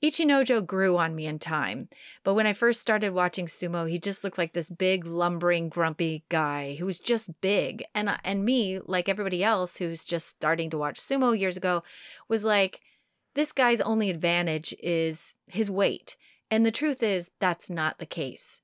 Ichinojo 0.00 0.64
grew 0.64 0.96
on 0.96 1.16
me 1.16 1.26
in 1.26 1.40
time. 1.40 1.88
But 2.22 2.34
when 2.34 2.46
I 2.46 2.52
first 2.52 2.80
started 2.80 3.12
watching 3.12 3.46
sumo, 3.46 3.90
he 3.90 3.98
just 3.98 4.22
looked 4.22 4.38
like 4.38 4.52
this 4.52 4.70
big, 4.70 5.04
lumbering, 5.04 5.68
grumpy 5.68 6.22
guy 6.28 6.76
who 6.76 6.86
was 6.86 7.00
just 7.00 7.40
big. 7.40 7.82
And, 7.92 8.08
uh, 8.08 8.18
and 8.24 8.44
me, 8.44 8.78
like 8.86 9.08
everybody 9.08 9.42
else 9.42 9.78
who's 9.78 10.04
just 10.04 10.28
starting 10.28 10.70
to 10.70 10.78
watch 10.78 11.00
sumo 11.00 11.36
years 11.38 11.56
ago, 11.56 11.82
was 12.28 12.44
like, 12.44 12.80
this 13.34 13.50
guy's 13.50 13.80
only 13.80 14.10
advantage 14.10 14.72
is 14.80 15.34
his 15.48 15.70
weight. 15.70 16.16
And 16.52 16.64
the 16.64 16.70
truth 16.70 17.02
is, 17.02 17.32
that's 17.40 17.68
not 17.68 17.98
the 17.98 18.06
case. 18.06 18.60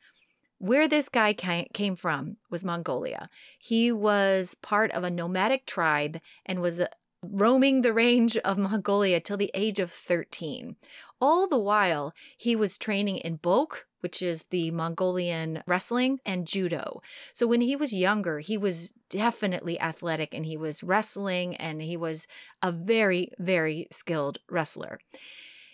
Where 0.62 0.87
this 0.87 1.09
guy 1.09 1.33
came 1.33 1.97
from 1.97 2.37
was 2.49 2.64
Mongolia. 2.64 3.28
He 3.59 3.90
was 3.90 4.54
part 4.54 4.92
of 4.92 5.02
a 5.02 5.11
nomadic 5.11 5.66
tribe 5.66 6.21
and 6.47 6.62
was 6.62 6.78
uh, 6.78 6.87
roaming 7.21 7.81
the 7.81 7.92
range 7.92 8.37
of 8.37 8.59
Mongolia 8.59 9.19
till 9.19 9.37
the 9.37 9.50
age 9.54 9.81
of 9.81 9.90
13. 9.90 10.76
All 11.21 11.49
the 11.49 11.59
while, 11.59 12.14
he 12.38 12.54
was 12.54 12.78
training 12.78 13.16
in 13.16 13.38
Bok, 13.38 13.88
which 14.02 14.23
is 14.23 14.45
the 14.50 14.71
Mongolian 14.71 15.64
wrestling, 15.66 16.21
and 16.25 16.47
judo. 16.47 17.02
So 17.33 17.49
when 17.49 17.62
he 17.62 17.75
was 17.75 17.92
younger, 17.92 18.38
he 18.38 18.57
was 18.57 18.95
definitely 19.09 19.81
athletic 19.81 20.33
and 20.33 20.47
he 20.47 20.57
was 20.57 20.85
wrestling 20.85 21.57
and 21.57 21.83
he 21.83 21.97
was 21.97 22.28
a 22.62 22.71
very, 22.71 23.33
very 23.37 23.88
skilled 23.90 24.38
wrestler. 24.49 25.00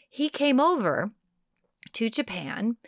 He 0.08 0.30
came 0.30 0.58
over 0.58 1.10
to 1.92 2.08
Japan 2.08 2.78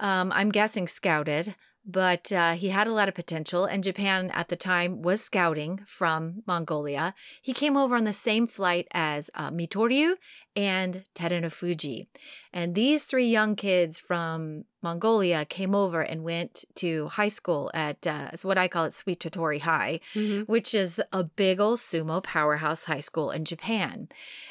um, 0.00 0.32
I'm 0.34 0.50
guessing 0.50 0.88
scouted, 0.88 1.54
but 1.90 2.30
uh, 2.32 2.52
he 2.52 2.68
had 2.68 2.86
a 2.86 2.92
lot 2.92 3.08
of 3.08 3.14
potential, 3.14 3.64
and 3.64 3.82
Japan 3.82 4.30
at 4.34 4.48
the 4.48 4.56
time 4.56 5.00
was 5.00 5.22
scouting 5.22 5.80
from 5.86 6.42
Mongolia. 6.46 7.14
He 7.40 7.54
came 7.54 7.78
over 7.78 7.96
on 7.96 8.04
the 8.04 8.12
same 8.12 8.46
flight 8.46 8.86
as 8.92 9.30
uh, 9.34 9.50
Mitoryu 9.50 10.16
and 10.54 11.04
Terunofuji. 11.14 12.08
And 12.52 12.74
these 12.74 13.04
three 13.04 13.26
young 13.26 13.56
kids 13.56 13.98
from 13.98 14.64
Mongolia 14.82 15.46
came 15.46 15.74
over 15.74 16.02
and 16.02 16.24
went 16.24 16.64
to 16.76 17.08
high 17.08 17.28
school 17.28 17.70
at 17.72 18.06
uh, 18.06 18.28
it's 18.34 18.44
what 18.44 18.58
I 18.58 18.68
call 18.68 18.84
it 18.84 18.92
Sweet 18.92 19.20
Tottori 19.20 19.60
High, 19.60 20.00
mm-hmm. 20.14 20.42
which 20.42 20.74
is 20.74 21.00
a 21.10 21.24
big 21.24 21.58
old 21.58 21.78
sumo 21.78 22.22
powerhouse 22.22 22.84
high 22.84 23.00
school 23.00 23.30
in 23.30 23.46
Japan. 23.46 24.08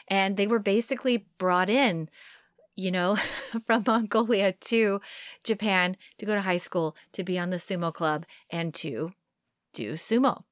And 0.08 0.38
they 0.38 0.48
were 0.48 0.60
basically 0.60 1.28
brought 1.38 1.70
in 1.70 2.10
you 2.78 2.92
know, 2.92 3.18
from 3.66 3.84
Mongolia 3.86 4.54
to 4.54 5.02
Japan 5.44 5.98
to 6.20 6.26
go 6.26 6.34
to 6.36 6.42
high 6.42 6.58
school, 6.68 6.96
to 7.12 7.24
be 7.24 7.38
on 7.38 7.50
the 7.50 7.58
sumo 7.58 7.92
club, 7.94 8.26
and 8.50 8.74
to 8.76 9.12
do 9.74 9.94
sumo. 9.94 10.44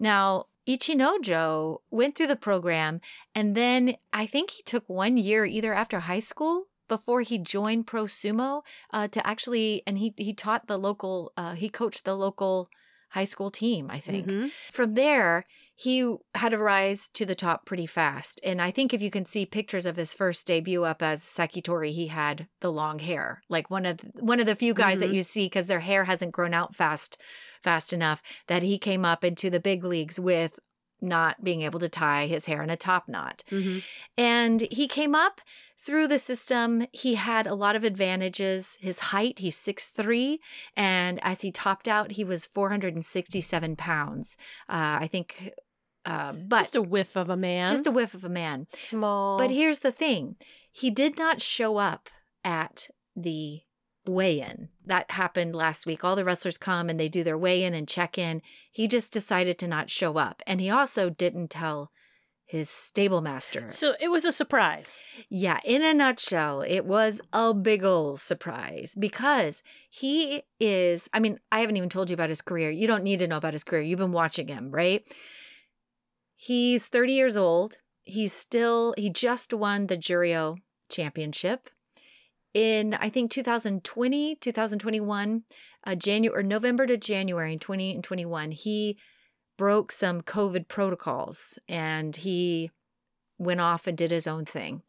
Now, 0.00 0.46
Ichinojo 0.66 1.78
went 1.90 2.14
through 2.14 2.28
the 2.28 2.36
program 2.36 3.00
and 3.34 3.56
then 3.56 3.96
I 4.12 4.26
think 4.26 4.50
he 4.50 4.62
took 4.62 4.84
one 4.88 5.16
year 5.16 5.44
either 5.44 5.74
after 5.74 6.00
high 6.00 6.20
school 6.20 6.66
before 6.88 7.22
he 7.22 7.38
joined 7.38 7.86
pro 7.86 8.04
sumo 8.04 8.62
uh, 8.92 9.08
to 9.08 9.26
actually 9.26 9.82
and 9.86 9.98
he 9.98 10.14
he 10.16 10.32
taught 10.32 10.66
the 10.68 10.78
local 10.78 11.32
uh, 11.36 11.54
he 11.54 11.68
coached 11.68 12.04
the 12.04 12.14
local 12.14 12.68
high 13.10 13.24
school 13.24 13.50
team 13.50 13.88
i 13.90 13.98
think 13.98 14.26
Mhm. 14.28 14.50
from 14.70 14.94
there 14.94 15.46
he 15.74 16.14
had 16.34 16.52
a 16.52 16.58
rise 16.58 17.08
to 17.08 17.24
the 17.24 17.34
top 17.34 17.64
pretty 17.66 17.86
fast 17.86 18.40
and 18.44 18.60
i 18.60 18.70
think 18.70 18.92
if 18.92 19.00
you 19.02 19.10
can 19.10 19.24
see 19.24 19.46
pictures 19.46 19.86
of 19.86 19.96
his 19.96 20.12
first 20.14 20.46
debut 20.46 20.84
up 20.84 21.02
as 21.02 21.22
sekitori 21.22 21.90
he 21.90 22.08
had 22.08 22.46
the 22.60 22.70
long 22.72 22.98
hair 22.98 23.42
like 23.48 23.70
one 23.70 23.86
of 23.86 24.00
one 24.20 24.38
of 24.40 24.46
the 24.46 24.54
few 24.56 24.74
guys 24.74 25.00
that 25.00 25.10
Mhm. 25.10 25.14
you 25.14 25.22
see 25.22 25.46
because 25.46 25.66
their 25.66 25.80
hair 25.80 26.04
hasn't 26.04 26.32
grown 26.32 26.54
out 26.54 26.74
fast 26.74 27.20
fast 27.62 27.92
enough 27.92 28.22
that 28.48 28.62
he 28.62 28.78
came 28.78 29.04
up 29.04 29.24
into 29.24 29.48
the 29.50 29.60
big 29.60 29.82
leagues 29.84 30.18
with 30.20 30.58
not 31.02 31.42
being 31.44 31.62
able 31.62 31.80
to 31.80 31.88
tie 31.88 32.26
his 32.26 32.46
hair 32.46 32.62
in 32.62 32.70
a 32.70 32.76
top 32.76 33.08
knot 33.08 33.42
Mhm. 33.50 33.82
and 34.16 34.60
he 34.70 34.86
came 34.88 35.14
up 35.14 35.40
through 35.76 36.06
the 36.06 36.18
system. 36.18 36.86
He 36.92 37.16
had 37.16 37.44
a 37.46 37.56
lot 37.56 37.74
of 37.74 37.82
advantages. 37.82 38.78
His 38.80 39.00
height, 39.10 39.40
he's 39.40 39.56
6'3. 39.58 40.38
And 40.76 41.18
as 41.24 41.40
he 41.40 41.50
topped 41.50 41.88
out, 41.88 42.12
he 42.12 42.22
was 42.22 42.46
467 42.46 43.74
pounds. 43.76 44.36
Uh, 44.68 44.98
I 45.00 45.08
think, 45.08 45.50
uh, 46.04 46.32
but 46.32 46.60
Just 46.60 46.76
a 46.76 46.82
whiff 46.82 47.16
of 47.16 47.28
a 47.30 47.36
man. 47.36 47.68
just 47.68 47.86
a 47.88 47.90
whiff 47.90 48.14
of 48.14 48.22
a 48.24 48.28
man. 48.28 48.66
small. 48.70 49.38
But 49.38 49.50
here's 49.50 49.80
the 49.80 49.90
thing 49.92 50.36
he 50.70 50.88
did 50.90 51.18
not 51.18 51.42
show 51.42 51.78
up 51.78 52.08
at 52.44 52.88
the 53.16 53.62
weigh 54.06 54.40
in. 54.40 54.68
That 54.84 55.10
happened 55.12 55.54
last 55.54 55.86
week. 55.86 56.04
All 56.04 56.16
the 56.16 56.24
wrestlers 56.24 56.58
come 56.58 56.88
and 56.88 56.98
they 56.98 57.08
do 57.08 57.22
their 57.22 57.38
weigh 57.38 57.62
in 57.62 57.74
and 57.74 57.88
check 57.88 58.18
in. 58.18 58.42
He 58.70 58.88
just 58.88 59.12
decided 59.12 59.58
to 59.58 59.68
not 59.68 59.90
show 59.90 60.18
up. 60.18 60.42
And 60.46 60.60
he 60.60 60.70
also 60.70 61.08
didn't 61.08 61.50
tell 61.50 61.90
his 62.44 62.68
stable 62.68 63.22
master. 63.22 63.64
So 63.68 63.94
it 63.98 64.08
was 64.08 64.26
a 64.26 64.32
surprise. 64.32 65.00
Yeah, 65.30 65.58
in 65.64 65.82
a 65.82 65.94
nutshell, 65.94 66.60
it 66.60 66.84
was 66.84 67.20
a 67.32 67.54
big 67.54 67.82
ol' 67.82 68.18
surprise 68.18 68.94
because 68.98 69.62
he 69.88 70.42
is. 70.60 71.08
I 71.14 71.20
mean, 71.20 71.38
I 71.50 71.60
haven't 71.60 71.78
even 71.78 71.88
told 71.88 72.10
you 72.10 72.14
about 72.14 72.28
his 72.28 72.42
career. 72.42 72.70
You 72.70 72.86
don't 72.86 73.04
need 73.04 73.20
to 73.20 73.26
know 73.26 73.38
about 73.38 73.54
his 73.54 73.64
career. 73.64 73.80
You've 73.80 74.00
been 74.00 74.12
watching 74.12 74.48
him, 74.48 74.70
right? 74.70 75.02
He's 76.36 76.88
30 76.88 77.12
years 77.12 77.36
old. 77.38 77.78
He's 78.02 78.34
still, 78.34 78.94
he 78.98 79.08
just 79.08 79.54
won 79.54 79.86
the 79.86 79.96
Juryo 79.96 80.58
championship 80.90 81.70
in, 82.54 82.94
I 82.94 83.08
think, 83.08 83.30
2020, 83.30 84.36
2021, 84.36 85.42
uh, 85.84 85.94
January 85.94 86.40
or 86.40 86.42
November 86.42 86.86
to 86.86 86.96
January 86.96 87.54
in 87.54 87.58
20 87.58 87.94
and 87.94 88.04
21. 88.04 88.52
He 88.52 88.98
broke 89.56 89.92
some 89.92 90.22
COVID 90.22 90.68
protocols 90.68 91.58
and 91.68 92.16
he 92.16 92.70
went 93.38 93.60
off 93.60 93.86
and 93.86 93.96
did 93.96 94.10
his 94.10 94.26
own 94.26 94.44
thing. 94.44 94.82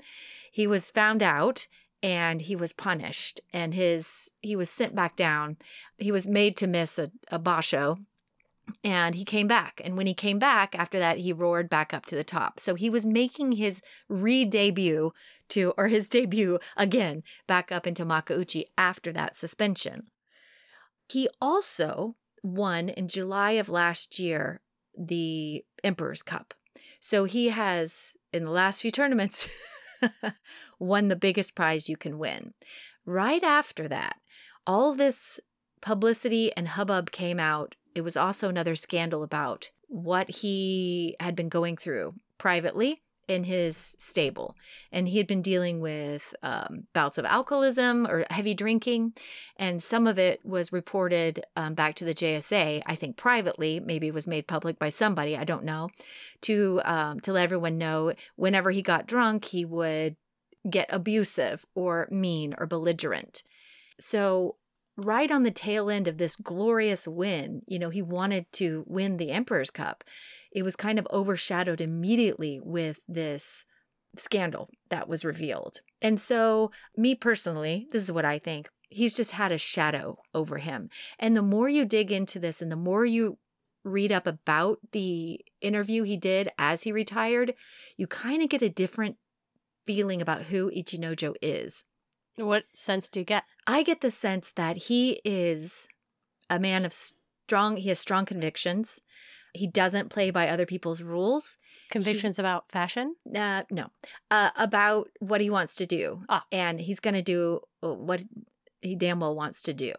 He 0.52 0.68
was 0.68 0.92
found 0.92 1.24
out 1.24 1.68
and 2.02 2.42
he 2.42 2.56
was 2.56 2.74
punished 2.74 3.40
and 3.54 3.74
his 3.74 4.30
he 4.42 4.56
was 4.56 4.70
sent 4.70 4.94
back 4.94 5.16
down. 5.16 5.58
He 5.98 6.12
was 6.12 6.28
made 6.28 6.58
to 6.58 6.68
miss 6.68 7.00
a, 7.00 7.12
a 7.32 7.40
basho 7.40 8.06
and 8.84 9.16
he 9.16 9.26
came 9.26 9.48
back. 9.48 9.82
And 9.84 9.98
when 9.98 10.08
he 10.08 10.14
came 10.14 10.40
back 10.40 10.76
after 10.78 11.00
that, 11.00 11.20
he 11.20 11.34
roared 11.34 11.70
back 11.70 11.94
up 11.94 12.06
to 12.08 12.16
the 12.16 12.24
top. 12.24 12.60
So 12.60 12.76
he 12.76 12.90
was 12.90 13.06
making 13.06 13.54
his 13.54 13.82
re-debut 14.10 15.12
to 15.50 15.74
or 15.78 15.88
his 15.88 16.10
debut 16.10 16.60
again 16.78 17.24
back 17.48 17.72
up 17.72 17.86
into 17.86 18.06
Makuuchi 18.06 18.64
after 18.78 19.12
that 19.14 19.36
suspension. 19.36 20.08
He 21.10 21.28
also 21.42 22.16
won 22.44 22.90
in 22.90 23.08
July 23.08 23.52
of 23.52 23.70
last 23.70 24.20
year 24.20 24.62
the 24.98 25.64
Emperor's 25.84 26.24
Cup. 26.24 26.54
So 27.00 27.26
he 27.26 27.50
has, 27.50 28.16
in 28.32 28.46
the 28.46 28.52
last 28.52 28.82
few 28.82 28.92
tournaments, 28.92 29.50
won 30.80 31.08
the 31.08 31.16
biggest 31.16 31.56
prize 31.56 31.90
you 31.90 31.98
can 31.98 32.18
win. 32.18 32.54
Right 33.06 33.44
after 33.44 33.88
that, 33.88 34.18
all 34.66 34.94
this 34.94 35.40
publicity 35.82 36.52
and 36.56 36.70
hubbub 36.70 37.12
came 37.12 37.40
out. 37.40 37.76
It 37.96 38.02
was 38.02 38.18
also 38.18 38.50
another 38.50 38.76
scandal 38.76 39.24
about 39.24 39.72
what 39.88 40.30
he 40.30 41.16
had 41.20 41.36
been 41.36 41.50
going 41.50 41.78
through 41.78 42.16
privately 42.38 43.02
in 43.28 43.46
his 43.46 43.96
stable. 44.00 44.56
And 44.92 45.08
he 45.08 45.18
had 45.18 45.28
been 45.28 45.42
dealing 45.42 45.80
with 45.80 46.34
um, 46.44 46.88
bouts 46.94 47.18
of 47.18 47.26
alcoholism 47.26 48.06
or 48.06 48.26
heavy 48.30 48.54
drinking. 48.54 49.14
And 49.56 49.82
some 49.82 50.08
of 50.08 50.20
it 50.20 50.46
was 50.46 50.74
reported 50.74 51.44
um, 51.56 51.74
back 51.74 51.96
to 51.96 52.06
the 52.06 52.14
JSA, 52.14 52.82
I 52.86 52.96
think 52.96 53.16
privately, 53.16 53.80
maybe 53.80 54.08
it 54.08 54.14
was 54.14 54.28
made 54.28 54.48
public 54.48 54.78
by 54.78 54.90
somebody, 54.90 55.38
I 55.38 55.46
don't 55.46 55.64
know, 55.64 55.90
to, 56.42 56.82
um, 56.84 57.20
to 57.22 57.32
let 57.32 57.44
everyone 57.44 57.78
know 57.78 58.14
whenever 58.36 58.72
he 58.72 58.82
got 58.82 59.08
drunk, 59.08 59.46
he 59.46 59.64
would 59.64 60.18
get 60.70 60.90
abusive 60.92 61.66
or 61.76 62.08
mean 62.12 62.56
or 62.58 62.66
belligerent. 62.66 63.44
So, 64.00 64.58
right 64.96 65.32
on 65.32 65.44
the 65.44 65.52
tail 65.52 65.90
end 65.90 66.08
of 66.08 66.18
this 66.18 66.36
glorious 66.36 67.08
win, 67.08 67.62
you 67.68 67.80
know, 67.80 67.90
he 67.90 68.02
wanted 68.02 68.52
to 68.54 68.84
win 68.88 69.18
the 69.18 69.32
Emperor's 69.32 69.72
Cup. 69.72 70.04
It 70.52 70.64
was 70.64 70.76
kind 70.76 71.00
of 71.00 71.08
overshadowed 71.12 71.82
immediately 71.82 72.60
with 72.64 73.00
this 73.08 73.66
scandal 74.16 74.70
that 74.90 75.08
was 75.08 75.26
revealed. 75.26 75.82
And 76.02 76.20
so, 76.20 76.72
me 76.96 77.16
personally, 77.16 77.88
this 77.92 78.04
is 78.04 78.12
what 78.12 78.26
I 78.26 78.38
think. 78.38 78.70
He's 78.90 79.14
just 79.14 79.32
had 79.32 79.52
a 79.52 79.58
shadow 79.58 80.20
over 80.36 80.60
him. 80.60 80.90
And 81.18 81.36
the 81.36 81.42
more 81.42 81.68
you 81.68 81.86
dig 81.86 82.12
into 82.12 82.40
this 82.40 82.62
and 82.62 82.72
the 82.72 82.76
more 82.76 83.06
you 83.06 83.40
read 83.84 84.12
up 84.12 84.28
about 84.28 84.80
the 84.92 85.42
interview 85.62 86.04
he 86.04 86.16
did 86.16 86.50
as 86.58 86.84
he 86.84 86.92
retired, 86.92 87.56
you 87.98 88.06
kind 88.06 88.44
of 88.44 88.50
get 88.50 88.62
a 88.62 88.70
different 88.70 89.18
feeling 89.86 90.22
about 90.22 90.44
who 90.44 90.72
Ichinojo 90.72 91.34
is. 91.42 91.84
What 92.36 92.66
sense 92.74 93.10
do 93.10 93.20
you 93.20 93.26
get? 93.26 93.44
I 93.68 93.84
get 93.84 94.02
the 94.02 94.12
sense 94.12 94.52
that 94.52 94.78
he 94.78 95.22
is 95.24 95.88
a 96.50 96.60
man 96.60 96.86
of 96.86 96.94
strong, 96.94 97.78
he 97.78 97.90
has 97.90 98.00
strong 98.00 98.26
convictions. 98.26 99.02
He 99.54 99.68
doesn't 99.68 100.10
play 100.10 100.32
by 100.32 100.48
other 100.48 100.66
people's 100.66 101.04
rules. 101.04 101.58
Convictions 101.92 102.40
about 102.40 102.72
fashion? 102.72 103.16
Uh, 103.36 103.64
no, 103.70 103.92
uh, 104.32 104.50
about 104.58 105.10
what 105.20 105.42
he 105.42 105.50
wants 105.50 105.76
to 105.76 105.86
do. 105.86 106.24
Ah. 106.28 106.44
And 106.52 106.80
he's 106.80 107.00
going 107.00 107.14
to 107.14 107.22
do 107.22 107.60
uh, 107.84 107.94
what 107.94 108.24
he 108.82 108.96
damn 108.96 109.20
well 109.20 109.36
wants 109.36 109.62
to 109.64 109.74
do. 109.74 109.94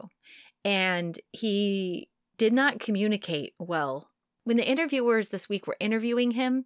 And 0.65 1.17
he 1.31 2.09
did 2.37 2.53
not 2.53 2.81
communicate 2.81 3.55
well. 3.59 4.11
When 4.43 4.57
the 4.57 4.69
interviewers 4.69 5.29
this 5.29 5.49
week 5.49 5.69
were 5.69 5.77
interviewing 5.79 6.33
him, 6.33 6.65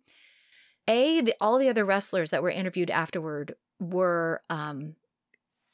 A, 0.88 1.20
the, 1.20 1.34
all 1.42 1.58
the 1.58 1.68
other 1.68 1.84
wrestlers 1.84 2.30
that 2.30 2.42
were 2.42 2.50
interviewed 2.50 2.90
afterward 2.90 3.54
were 3.78 4.40
um, 4.48 4.96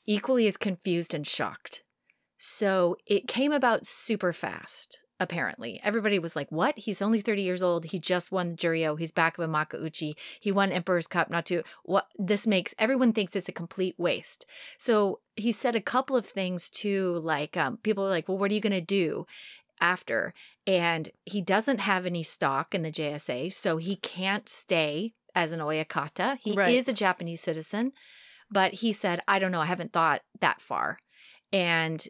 equally 0.07 0.47
as 0.47 0.57
confused 0.57 1.15
and 1.15 1.27
shocked. 1.27 1.83
So 2.37 2.97
it 3.07 3.27
came 3.29 3.53
about 3.53 3.87
super 3.87 4.33
fast, 4.33 4.99
apparently. 5.19 5.81
Everybody 5.83 6.19
was 6.19 6.37
like, 6.37 6.51
What? 6.51 6.77
He's 6.79 7.01
only 7.01 7.21
30 7.21 7.43
years 7.43 7.63
old. 7.63 7.87
He 7.87 7.99
just 7.99 8.31
won 8.33 8.51
the 8.51 8.57
Juryo. 8.57 8.99
He's 8.99 9.13
back 9.13 9.39
in 9.39 9.51
Makuuchi. 9.51 10.15
He 10.41 10.53
won 10.53 10.73
Emperor's 10.73 11.07
Cup, 11.07 11.31
not 11.31 11.47
to 11.47 11.63
what 11.85 12.09
this 12.19 12.47
makes 12.47 12.75
everyone 12.79 13.13
thinks 13.13 13.35
it's 13.35 13.49
a 13.49 13.53
complete 13.53 13.95
waste. 13.99 14.45
So 14.79 15.21
he 15.37 15.53
said 15.53 15.75
a 15.75 15.81
couple 15.81 16.17
of 16.17 16.27
things 16.27 16.69
too, 16.69 17.21
like 17.23 17.57
um, 17.57 17.79
people 17.79 18.05
are 18.05 18.11
like, 18.11 18.29
Well, 18.29 18.39
what 18.39 18.51
are 18.51 18.55
you 18.55 18.61
gonna 18.61 18.81
do? 18.81 19.27
After, 19.81 20.33
and 20.67 21.09
he 21.25 21.43
doesn't 21.43 21.81
have 21.81 22.07
any 22.07 22.23
stock 22.23 22.75
in 22.75 22.83
the 22.83 22.93
JSA, 22.93 23.53
so 23.53 23.77
he 23.77 23.97
can't 23.97 24.49
stay 24.49 25.15
as 25.35 25.51
an 25.51 25.59
Oyakata. 25.61 26.39
He 26.41 26.53
Right. 26.53 26.75
is 26.75 26.89
a 26.89 26.93
Japanese 26.93 27.41
citizen, 27.41 27.93
but 28.55 28.75
he 28.75 28.93
said, 28.93 29.21
I 29.27 29.39
don't 29.39 29.51
know, 29.51 29.61
I 29.61 29.67
haven't 29.67 29.93
thought 29.93 30.23
that 30.41 30.63
far. 30.63 30.99
And 31.53 32.07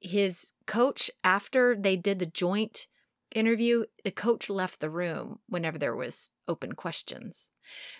his 0.00 0.52
coach, 0.66 1.10
after 1.22 1.76
they 1.76 1.96
did 1.96 2.18
the 2.18 2.26
joint 2.26 2.88
interview, 3.34 3.84
the 4.04 4.10
coach 4.10 4.48
left 4.50 4.80
the 4.80 4.90
room 4.90 5.40
whenever 5.48 5.78
there 5.78 5.96
was 5.96 6.30
open 6.46 6.72
questions. 6.72 7.50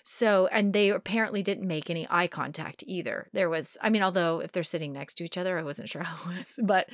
So, 0.03 0.47
and 0.47 0.73
they 0.73 0.89
apparently 0.89 1.43
didn't 1.43 1.67
make 1.67 1.89
any 1.89 2.07
eye 2.09 2.27
contact 2.27 2.83
either. 2.87 3.29
There 3.33 3.49
was, 3.49 3.77
I 3.81 3.89
mean, 3.89 4.01
although 4.01 4.39
if 4.39 4.51
they're 4.51 4.63
sitting 4.63 4.93
next 4.93 5.15
to 5.15 5.23
each 5.23 5.37
other, 5.37 5.59
I 5.59 5.63
wasn't 5.63 5.89
sure 5.89 6.03
how 6.03 6.31
it 6.31 6.37
was, 6.37 6.59
but 6.63 6.89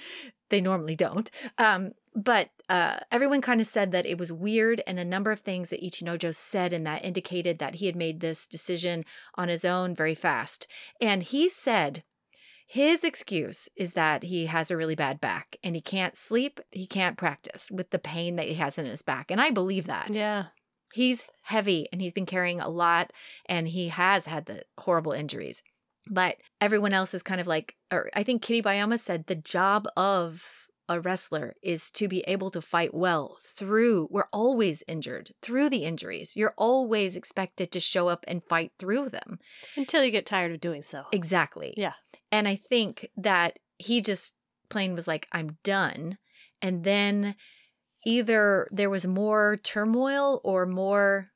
they 0.49 0.61
normally 0.61 0.95
don't. 0.95 1.29
Um, 1.57 1.91
but 2.15 2.49
uh, 2.69 2.97
everyone 3.11 3.41
kind 3.41 3.59
of 3.59 3.67
said 3.67 3.91
that 3.91 4.05
it 4.05 4.17
was 4.17 4.31
weird, 4.31 4.81
and 4.87 4.99
a 4.99 5.05
number 5.05 5.31
of 5.31 5.41
things 5.41 5.69
that 5.69 5.83
Ichinojo 5.83 6.33
said 6.33 6.71
in 6.71 6.83
that 6.83 7.03
indicated 7.03 7.59
that 7.59 7.75
he 7.75 7.87
had 7.87 7.95
made 7.95 8.19
this 8.19 8.47
decision 8.47 9.03
on 9.35 9.49
his 9.49 9.65
own 9.65 9.95
very 9.95 10.15
fast. 10.15 10.67
And 11.01 11.23
he 11.23 11.49
said 11.49 12.03
his 12.67 13.03
excuse 13.03 13.69
is 13.75 13.93
that 13.93 14.23
he 14.23 14.47
has 14.47 14.71
a 14.71 14.77
really 14.77 14.95
bad 14.95 15.21
back 15.21 15.57
and 15.63 15.75
he 15.75 15.81
can't 15.81 16.17
sleep, 16.17 16.59
he 16.71 16.87
can't 16.87 17.17
practice 17.17 17.69
with 17.71 17.91
the 17.91 17.99
pain 17.99 18.35
that 18.37 18.47
he 18.47 18.55
has 18.55 18.77
in 18.77 18.85
his 18.85 19.01
back. 19.03 19.29
And 19.29 19.39
I 19.39 19.51
believe 19.51 19.85
that. 19.87 20.15
Yeah. 20.15 20.45
He's 20.93 21.25
heavy 21.43 21.87
and 21.91 22.01
he's 22.01 22.13
been 22.13 22.25
carrying 22.25 22.59
a 22.59 22.69
lot 22.69 23.11
and 23.47 23.67
he 23.67 23.89
has 23.89 24.25
had 24.25 24.45
the 24.45 24.63
horrible 24.79 25.11
injuries. 25.11 25.61
But 26.09 26.37
everyone 26.61 26.93
else 26.93 27.13
is 27.13 27.23
kind 27.23 27.41
of 27.41 27.47
like, 27.47 27.75
or 27.91 28.09
I 28.15 28.23
think 28.23 28.43
Kiribayama 28.43 28.99
said 28.99 29.25
the 29.27 29.35
job 29.35 29.87
of 29.97 30.67
a 30.87 30.99
wrestler 30.99 31.55
is 31.63 31.89
to 31.91 32.07
be 32.07 32.21
able 32.27 32.51
to 32.51 32.61
fight 32.61 32.93
well 32.93 33.37
through 33.43 34.07
we're 34.11 34.27
always 34.31 34.83
injured 34.87 35.31
through 35.41 35.67
the 35.67 35.83
injuries 35.83 36.35
you're 36.35 36.53
always 36.59 37.15
expected 37.15 37.71
to 37.71 37.79
show 37.79 38.07
up 38.07 38.23
and 38.27 38.43
fight 38.43 38.71
through 38.77 39.09
them 39.09 39.39
Until 39.75 40.03
you 40.03 40.11
get 40.11 40.27
tired 40.27 40.51
of 40.51 40.61
doing 40.61 40.83
so. 40.83 41.05
exactly 41.11 41.73
Yeah. 41.75 41.93
And 42.35 42.47
i 42.47 42.55
think 42.55 43.09
that 43.15 43.59
he 43.77 44.01
just 44.01 44.35
plain 44.69 44.93
was 44.93 45.07
like 45.07 45.27
i'm 45.31 45.57
done. 45.63 46.17
And 46.61 46.83
then 46.83 47.35
either 48.05 48.67
there 48.71 48.89
was 48.89 49.05
more 49.05 49.57
turmoil 49.61 50.41
or 50.43 50.65
more 50.65 51.29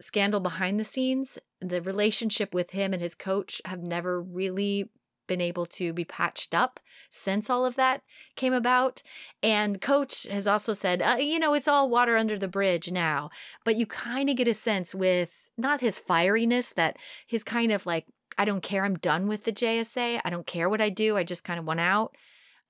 scandal 0.00 0.40
behind 0.40 0.78
the 0.78 0.84
scenes 0.84 1.38
the 1.60 1.82
relationship 1.82 2.54
with 2.54 2.70
him 2.70 2.92
and 2.92 3.02
his 3.02 3.14
coach 3.14 3.60
have 3.64 3.82
never 3.82 4.20
really 4.20 4.90
been 5.26 5.40
able 5.40 5.66
to 5.66 5.92
be 5.92 6.04
patched 6.04 6.54
up 6.54 6.80
since 7.10 7.48
all 7.48 7.64
of 7.64 7.76
that 7.76 8.02
came 8.34 8.52
about. 8.52 9.02
And 9.42 9.80
coach 9.80 10.26
has 10.26 10.46
also 10.46 10.72
said 10.72 11.02
uh, 11.02 11.16
you 11.20 11.38
know 11.38 11.54
it's 11.54 11.68
all 11.68 11.90
water 11.90 12.16
under 12.16 12.38
the 12.38 12.48
bridge 12.48 12.90
now. 12.90 13.30
But 13.64 13.76
you 13.76 13.86
kind 13.86 14.28
of 14.30 14.36
get 14.36 14.48
a 14.48 14.54
sense 14.54 14.94
with 14.94 15.50
not 15.56 15.80
his 15.80 15.98
fieriness 15.98 16.74
that 16.74 16.96
his 17.26 17.44
kind 17.44 17.72
of 17.72 17.86
like 17.86 18.06
i 18.40 18.44
don't 18.44 18.62
care 18.62 18.84
i'm 18.84 18.96
done 18.98 19.28
with 19.28 19.44
the 19.44 19.52
jsa 19.52 20.20
i 20.24 20.30
don't 20.30 20.46
care 20.46 20.68
what 20.68 20.80
i 20.80 20.88
do 20.88 21.16
i 21.16 21.22
just 21.22 21.44
kind 21.44 21.58
of 21.60 21.66
want 21.66 21.80
out 21.80 22.16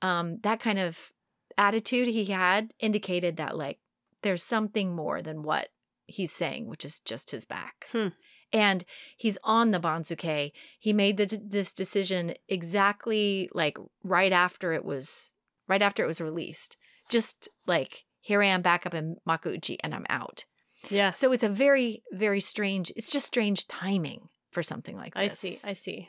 um, 0.02 0.38
that 0.42 0.60
kind 0.60 0.78
of 0.78 1.12
attitude 1.58 2.08
he 2.08 2.24
had 2.26 2.72
indicated 2.80 3.36
that 3.36 3.56
like 3.56 3.78
there's 4.22 4.42
something 4.42 4.94
more 4.94 5.20
than 5.22 5.42
what 5.42 5.68
he's 6.06 6.32
saying 6.32 6.66
which 6.68 6.84
is 6.84 7.00
just 7.00 7.30
his 7.30 7.44
back 7.44 7.86
Hmm. 7.92 8.08
and 8.52 8.84
he's 9.16 9.38
on 9.44 9.70
the 9.70 9.78
Banzuke. 9.78 10.52
He 10.78 10.92
made 10.92 11.16
the, 11.18 11.40
this 11.56 11.72
decision 11.72 12.34
exactly 12.48 13.48
like 13.52 13.78
right 14.02 14.32
after 14.32 14.72
it 14.72 14.84
was 14.84 15.32
right 15.68 15.82
after 15.82 16.02
it 16.02 16.08
was 16.08 16.20
released. 16.20 16.76
Just 17.08 17.48
like 17.66 18.04
here 18.20 18.42
I 18.42 18.46
am 18.46 18.62
back 18.62 18.86
up 18.86 18.94
in 18.94 19.16
Makuuchi 19.28 19.76
and 19.84 19.94
I'm 19.94 20.06
out. 20.08 20.44
Yeah. 20.88 21.10
So 21.12 21.30
it's 21.32 21.44
a 21.44 21.48
very 21.48 22.02
very 22.12 22.40
strange. 22.40 22.90
It's 22.96 23.12
just 23.12 23.26
strange 23.26 23.66
timing 23.68 24.28
for 24.50 24.62
something 24.62 24.96
like 24.96 25.14
this. 25.14 25.44
I 25.44 25.48
see. 25.48 25.70
I 25.70 25.72
see. 25.74 26.08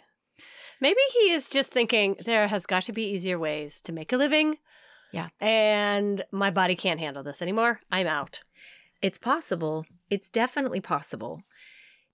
Maybe 0.80 1.00
he 1.14 1.32
is 1.32 1.46
just 1.46 1.72
thinking 1.72 2.18
there 2.26 2.48
has 2.48 2.66
got 2.66 2.84
to 2.84 2.92
be 2.92 3.04
easier 3.04 3.38
ways 3.38 3.82
to 3.84 3.92
make 3.92 4.12
a 4.12 4.18
living. 4.18 4.58
Yeah. 5.12 5.30
And 5.40 6.24
my 6.32 6.50
body 6.50 6.76
can't 6.76 7.00
handle 7.00 7.22
this 7.22 7.42
anymore. 7.42 7.82
I'm 7.92 8.08
out. 8.08 8.42
It's 9.02 9.20
possible. 9.20 9.86
It's 10.10 10.30
definitely 10.30 10.82
possible. 10.82 11.44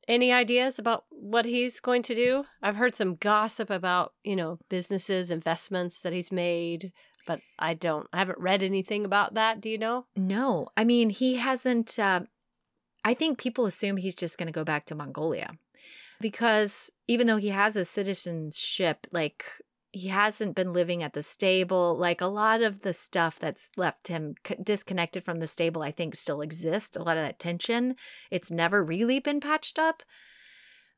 Any 0.08 0.32
ideas 0.32 0.80
about 0.80 1.06
what 1.10 1.46
he's 1.46 1.80
going 1.80 2.02
to 2.04 2.16
do? 2.16 2.46
I've 2.62 2.78
heard 2.78 2.96
some 2.96 3.16
gossip 3.16 3.70
about, 3.70 4.14
you 4.24 4.36
know, 4.36 4.58
businesses, 4.70 5.32
investments 5.32 6.02
that 6.02 6.14
he's 6.14 6.32
made, 6.32 6.92
but 7.26 7.42
I 7.60 7.74
don't, 7.74 8.08
I 8.14 8.20
haven't 8.20 8.40
read 8.40 8.64
anything 8.64 9.06
about 9.06 9.34
that. 9.34 9.62
Do 9.62 9.70
you 9.70 9.78
know? 9.78 10.06
No, 10.16 10.70
I 10.78 10.84
mean 10.84 11.10
he 11.10 11.36
hasn't. 11.36 12.00
Uh, 12.00 12.22
I 13.04 13.14
think 13.14 13.38
people 13.38 13.66
assume 13.66 13.98
he's 13.98 14.16
just 14.16 14.38
going 14.38 14.48
to 14.48 14.54
go 14.54 14.64
back 14.64 14.86
to 14.86 14.96
Mongolia 14.96 15.58
because 16.20 16.92
even 17.08 17.28
though 17.28 17.38
he 17.38 17.50
has 17.50 17.76
a 17.76 17.86
citizenship, 17.86 19.08
like 19.12 19.46
he 19.92 20.10
hasn't 20.10 20.56
been 20.56 20.74
living 20.74 21.02
at 21.02 21.14
the 21.14 21.24
stable. 21.24 21.96
Like 21.96 22.22
a 22.22 22.28
lot 22.28 22.62
of 22.62 22.82
the 22.82 22.94
stuff 22.94 23.40
that's 23.40 23.70
left 23.78 24.08
him 24.08 24.36
disconnected 24.62 25.24
from 25.24 25.40
the 25.40 25.48
stable, 25.48 25.82
I 25.82 25.92
think 25.92 26.16
still 26.16 26.42
exists. 26.42 26.96
A 26.96 27.02
lot 27.02 27.18
of 27.18 27.24
that 27.24 27.40
tension, 27.40 27.96
it's 28.30 28.52
never 28.52 28.84
really 28.84 29.20
been 29.20 29.40
patched 29.40 29.80
up. 29.80 30.04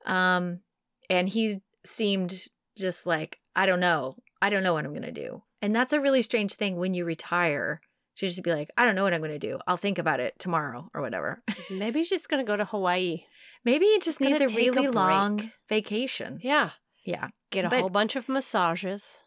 Um, 0.06 0.62
and 1.10 1.30
he 1.30 1.58
seemed 1.86 2.48
just 2.78 3.06
like 3.06 3.40
I 3.56 3.66
don't 3.66 3.80
know, 3.80 4.16
I 4.42 4.50
don't 4.50 4.64
know 4.64 4.74
what 4.74 4.86
I'm 4.86 4.94
going 4.94 5.04
to 5.04 5.12
do, 5.12 5.44
and 5.62 5.76
that's 5.76 5.94
a 5.94 6.00
really 6.00 6.22
strange 6.22 6.56
thing 6.56 6.78
when 6.78 6.94
you 6.94 7.06
retire 7.06 7.82
to 8.18 8.28
just 8.28 8.44
be 8.44 8.54
like, 8.54 8.70
I 8.78 8.86
don't 8.86 8.96
know 8.96 9.04
what 9.04 9.14
I'm 9.14 9.22
going 9.22 9.32
to 9.32 9.40
do. 9.40 9.60
I'll 9.66 9.78
think 9.78 9.98
about 9.98 10.20
it 10.20 10.38
tomorrow 10.40 10.90
or 10.94 11.02
whatever. 11.02 11.42
Maybe 11.72 12.00
he's 12.00 12.10
just 12.10 12.30
going 12.30 12.44
to 12.44 12.50
go 12.50 12.58
to 12.58 12.66
Hawaii. 12.66 13.24
Maybe 13.66 13.86
he 13.86 14.00
just 14.00 14.22
needs 14.22 14.40
a 14.42 14.48
take 14.48 14.68
a 14.68 14.72
really 14.72 14.88
long 14.88 15.52
vacation. 15.68 16.40
Yeah. 16.44 16.72
Yeah. 17.06 17.30
Get 17.52 17.66
a 17.66 17.70
But- 17.70 17.80
whole 17.82 17.90
bunch 17.90 18.16
of 18.16 18.30
massages, 18.30 19.20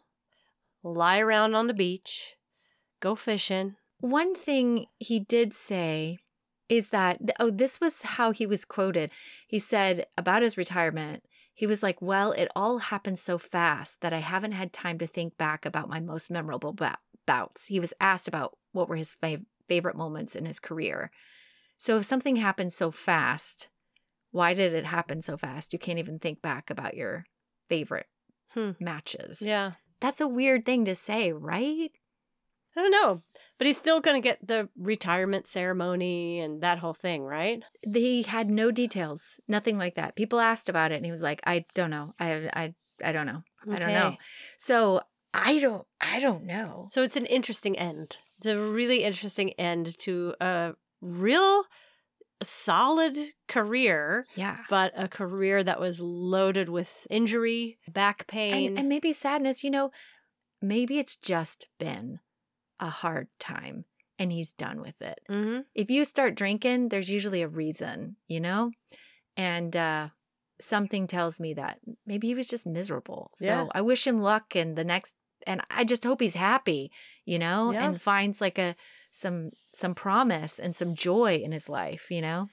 lie 0.83 1.19
around 1.19 1.55
on 1.55 1.67
the 1.67 1.73
beach, 1.73 2.35
go 2.99 3.15
fishing. 3.15 3.75
One 3.99 4.35
thing 4.35 4.87
he 4.99 5.19
did 5.19 5.53
say 5.53 6.17
is 6.69 6.89
that, 6.89 7.19
oh, 7.39 7.49
this 7.51 7.79
was 7.79 8.01
how 8.01 8.31
he 8.31 8.45
was 8.45 8.65
quoted. 8.65 9.11
He 9.47 9.59
said 9.59 10.07
about 10.17 10.41
his 10.41 10.57
retirement, 10.57 11.23
he 11.53 11.67
was 11.67 11.83
like, 11.83 12.01
Well, 12.01 12.31
it 12.31 12.47
all 12.55 12.79
happened 12.79 13.19
so 13.19 13.37
fast 13.37 14.01
that 14.01 14.11
I 14.13 14.17
haven't 14.19 14.53
had 14.53 14.73
time 14.73 14.97
to 14.97 15.07
think 15.07 15.37
back 15.37 15.65
about 15.65 15.87
my 15.89 15.99
most 15.99 16.31
memorable 16.31 16.75
bouts. 17.27 17.67
He 17.67 17.79
was 17.79 17.93
asked 18.01 18.27
about 18.27 18.57
what 18.71 18.89
were 18.89 18.95
his 18.95 19.13
fav- 19.13 19.45
favorite 19.67 19.95
moments 19.95 20.35
in 20.35 20.45
his 20.45 20.59
career. 20.59 21.11
So 21.77 21.97
if 21.97 22.05
something 22.05 22.37
happens 22.37 22.73
so 22.75 22.89
fast, 22.91 23.69
why 24.33 24.53
did 24.53 24.73
it 24.73 24.85
happen 24.85 25.21
so 25.21 25.37
fast? 25.37 25.71
You 25.71 25.79
can't 25.79 25.99
even 25.99 26.19
think 26.19 26.41
back 26.41 26.69
about 26.69 26.97
your 26.97 27.25
favorite 27.69 28.07
Hmm. 28.49 28.71
matches. 28.79 29.41
Yeah. 29.41 29.73
That's 30.01 30.19
a 30.21 30.27
weird 30.27 30.65
thing 30.65 30.83
to 30.85 30.93
say, 30.95 31.31
right? 31.31 31.91
I 32.75 32.81
don't 32.81 32.91
know. 32.91 33.21
But 33.57 33.67
he's 33.67 33.77
still 33.77 34.01
going 34.01 34.21
to 34.21 34.27
get 34.27 34.45
the 34.45 34.67
retirement 34.75 35.47
ceremony 35.47 36.39
and 36.39 36.61
that 36.61 36.79
whole 36.79 36.93
thing, 36.93 37.23
right? 37.23 37.63
He 37.83 38.23
had 38.23 38.49
no 38.49 38.69
details, 38.71 39.39
nothing 39.47 39.77
like 39.77 39.93
that. 39.95 40.15
People 40.15 40.39
asked 40.39 40.67
about 40.69 40.91
it, 40.91 40.95
and 40.95 41.05
he 41.05 41.11
was 41.11 41.21
like, 41.21 41.39
"I 41.45 41.65
don't 41.73 41.91
know. 41.91 42.13
I, 42.19 42.49
I, 42.53 42.73
I 43.05 43.11
don't 43.11 43.27
know. 43.27 43.43
I 43.71 43.75
don't 43.75 43.93
know." 43.93 44.17
So 44.57 45.01
I 45.33 45.59
don't, 45.59 45.85
I 46.01 46.19
don't 46.19 46.43
know. 46.45 46.87
So 46.91 47.03
it's 47.03 47.15
an 47.15 47.27
interesting 47.27 47.77
end. 47.77 48.17
It's 48.39 48.47
a 48.47 48.57
really 48.59 49.03
interesting 49.03 49.51
end 49.53 49.97
to 49.99 50.33
a 50.41 50.73
real 50.99 51.63
solid 52.43 53.17
career, 53.47 54.25
Yeah, 54.35 54.57
but 54.69 54.93
a 54.95 55.07
career 55.07 55.63
that 55.63 55.79
was 55.79 56.01
loaded 56.01 56.69
with 56.69 57.05
injury, 57.09 57.77
back 57.87 58.27
pain. 58.27 58.69
and, 58.69 58.79
and 58.79 58.89
maybe 58.89 59.13
sadness. 59.13 59.63
You 59.63 59.71
know, 59.71 59.91
maybe 60.61 60.99
it's 60.99 61.15
just 61.15 61.67
been 61.79 62.19
a 62.79 62.89
hard 62.89 63.27
time, 63.39 63.85
and 64.19 64.31
he's 64.31 64.53
done 64.53 64.81
with 64.81 65.01
it. 65.01 65.19
hmm 65.27 65.59
If 65.75 65.89
you 65.89 66.05
start 66.05 66.35
drinking, 66.35 66.89
there's 66.89 67.09
usually 67.11 67.41
a 67.41 67.47
reason, 67.47 68.17
you 68.27 68.39
know, 68.39 68.71
and 69.37 69.75
uh 69.75 70.09
something 70.61 71.07
tells 71.07 71.39
me 71.39 71.53
that 71.55 71.79
maybe 72.05 72.27
he 72.27 72.35
was 72.35 72.47
just 72.47 72.65
miserable. 72.65 73.31
So 73.37 73.45
Yeah. 73.45 73.65
I 73.73 73.81
wish 73.81 74.07
him 74.07 74.21
luck 74.21 74.55
in 74.55 74.75
the 74.75 74.83
next 74.85 75.15
and 75.45 75.61
I 75.69 75.83
just 75.83 76.03
hope 76.05 76.21
he's 76.21 76.35
happy, 76.35 76.89
you 77.25 77.37
know, 77.37 77.71
Yeah. 77.73 77.83
and 77.85 78.01
finds 78.01 78.39
like 78.39 78.57
a 78.57 78.75
some 79.13 79.51
some 79.73 79.93
promise 79.95 80.59
and 80.59 80.75
some 80.75 80.95
joy 80.95 81.35
in 81.35 81.51
his 81.53 81.69
life, 81.69 82.09
you 82.11 82.21
know. 82.21 82.49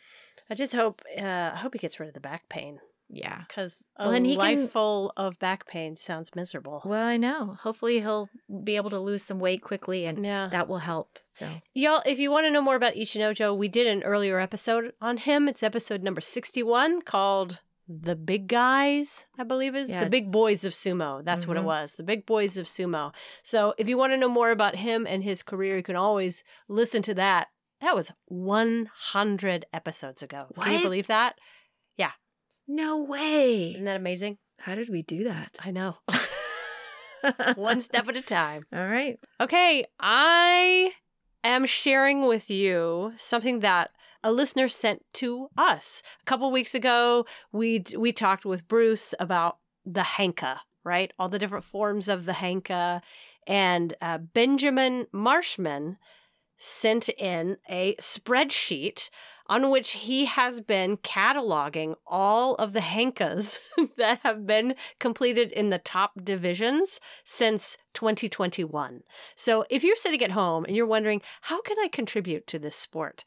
I 0.49 0.55
just 0.55 0.75
hope 0.75 1.03
uh, 1.18 1.51
I 1.55 1.57
hope 1.57 1.73
he 1.75 1.79
gets 1.79 1.99
rid 1.99 2.09
of 2.09 2.14
the 2.14 2.20
back 2.20 2.49
pain 2.49 2.81
Yeah. 3.09 3.42
because 3.49 3.87
a 3.96 4.09
Well, 4.09 4.23
he 4.23 4.37
life 4.37 4.59
can- 4.59 4.68
full 4.68 5.12
of 5.16 5.38
back 5.38 5.66
pain 5.66 5.96
sounds 5.96 6.35
miserable. 6.35 6.83
Well, 6.85 7.07
I 7.07 7.16
know. 7.16 7.57
Hopefully 7.62 8.01
he'll 8.01 8.29
be 8.64 8.77
able 8.77 8.90
to 8.90 8.99
lose 9.01 9.23
some 9.23 9.38
weight 9.40 9.62
quickly 9.62 10.07
and 10.07 10.25
yeah. 10.25 10.49
that 10.49 10.68
will 10.68 10.79
help. 10.79 11.18
So 11.33 11.49
Y'all, 11.73 12.03
if 12.05 12.18
you 12.18 12.31
want 12.33 12.46
to 12.46 12.51
know 12.51 12.61
more 12.62 12.75
about 12.77 12.94
Ichinojo, 12.94 13.57
we 13.57 13.68
did 13.68 13.87
an 13.87 14.03
earlier 14.03 14.38
episode 14.40 14.92
on 15.01 15.16
him. 15.18 15.49
It's 15.49 15.62
episode 15.62 16.03
number 16.03 16.20
61 16.20 17.03
called 17.03 17.61
The 17.92 18.14
Big 18.14 18.46
Guys, 18.46 19.26
I 19.37 19.42
believe 19.42 19.74
is 19.74 19.90
Yeah, 19.90 20.05
The 20.05 20.11
Big 20.11 20.31
Boys 20.31 20.64
of 20.64 20.72
Sumo. 20.72 21.24
That's 21.24 21.44
what 21.48 21.57
it 21.57 21.61
Mhm. 21.61 21.64
was. 21.64 21.94
The 21.94 22.05
Big 22.05 22.24
Boys 22.24 22.57
of 22.57 22.66
Sumo. 22.66 23.12
So 23.42 23.74
if 23.79 23.88
you 23.88 23.98
want 23.98 24.12
to 24.12 24.16
know 24.16 24.29
more 24.29 24.53
about 24.53 24.76
him 24.76 25.09
and 25.09 25.24
his 25.24 25.42
career, 25.42 25.76
you 25.79 25.83
can 25.83 25.96
always 25.96 26.44
listen 26.68 27.03
to 27.03 27.14
that. 27.14 27.48
That 27.81 27.96
was 27.96 28.12
100 28.26 29.64
episodes 29.72 30.22
ago. 30.22 30.38
Can 30.61 30.72
you 30.74 30.83
believe 30.83 31.09
that? 31.09 31.37
Yeah. 31.96 32.12
No 32.68 33.03
way. 33.03 33.70
Isn't 33.72 33.85
that 33.87 33.96
amazing? 33.96 34.38
How 34.61 34.76
did 34.76 34.88
we 34.88 35.03
do 35.03 35.24
that? 35.24 35.59
I 35.64 35.72
know. 35.72 35.96
One 37.57 37.81
step 37.81 38.09
at 38.09 38.16
a 38.16 38.22
time. 38.22 38.62
All 38.72 38.87
right. 38.87 39.18
Okay, 39.40 39.85
I 39.98 40.92
am 41.42 41.66
sharing 41.66 42.22
with 42.26 42.50
you 42.50 43.12
something 43.16 43.61
that 43.61 43.90
a 44.22 44.33
listener 44.33 44.68
sent 44.68 45.04
to 45.14 45.48
us. 45.56 46.02
A 46.22 46.24
couple 46.24 46.50
weeks 46.50 46.74
ago, 46.74 47.26
we 47.52 47.85
we 47.96 48.12
talked 48.12 48.44
with 48.44 48.68
Bruce 48.68 49.14
about 49.18 49.59
the 49.85 50.02
henka, 50.02 50.59
right? 50.85 51.12
All 51.18 51.28
the 51.28 51.38
different 51.38 51.64
forms 51.64 52.09
of 52.09 52.24
the 52.26 52.33
henka, 52.33 53.00
and 53.46 53.94
uh, 54.00 54.18
Benjamin 54.18 55.06
Marshman 55.12 55.96
sent 56.56 57.09
in 57.09 57.56
a 57.70 57.94
spreadsheet 57.96 59.09
on 59.50 59.68
which 59.68 59.92
he 59.92 60.26
has 60.26 60.61
been 60.61 60.96
cataloging 60.98 61.96
all 62.06 62.54
of 62.54 62.72
the 62.72 62.80
henkas 62.80 63.59
that 63.96 64.20
have 64.22 64.46
been 64.46 64.74
completed 65.00 65.50
in 65.50 65.70
the 65.70 65.78
top 65.78 66.12
divisions 66.22 67.00
since 67.24 67.76
2021. 67.94 69.02
So 69.35 69.64
if 69.68 69.83
you're 69.83 69.96
sitting 69.96 70.22
at 70.22 70.30
home 70.30 70.64
and 70.64 70.76
you're 70.76 70.87
wondering, 70.87 71.20
how 71.42 71.61
can 71.62 71.76
I 71.83 71.88
contribute 71.88 72.46
to 72.46 72.61
this 72.61 72.76
sport? 72.76 73.24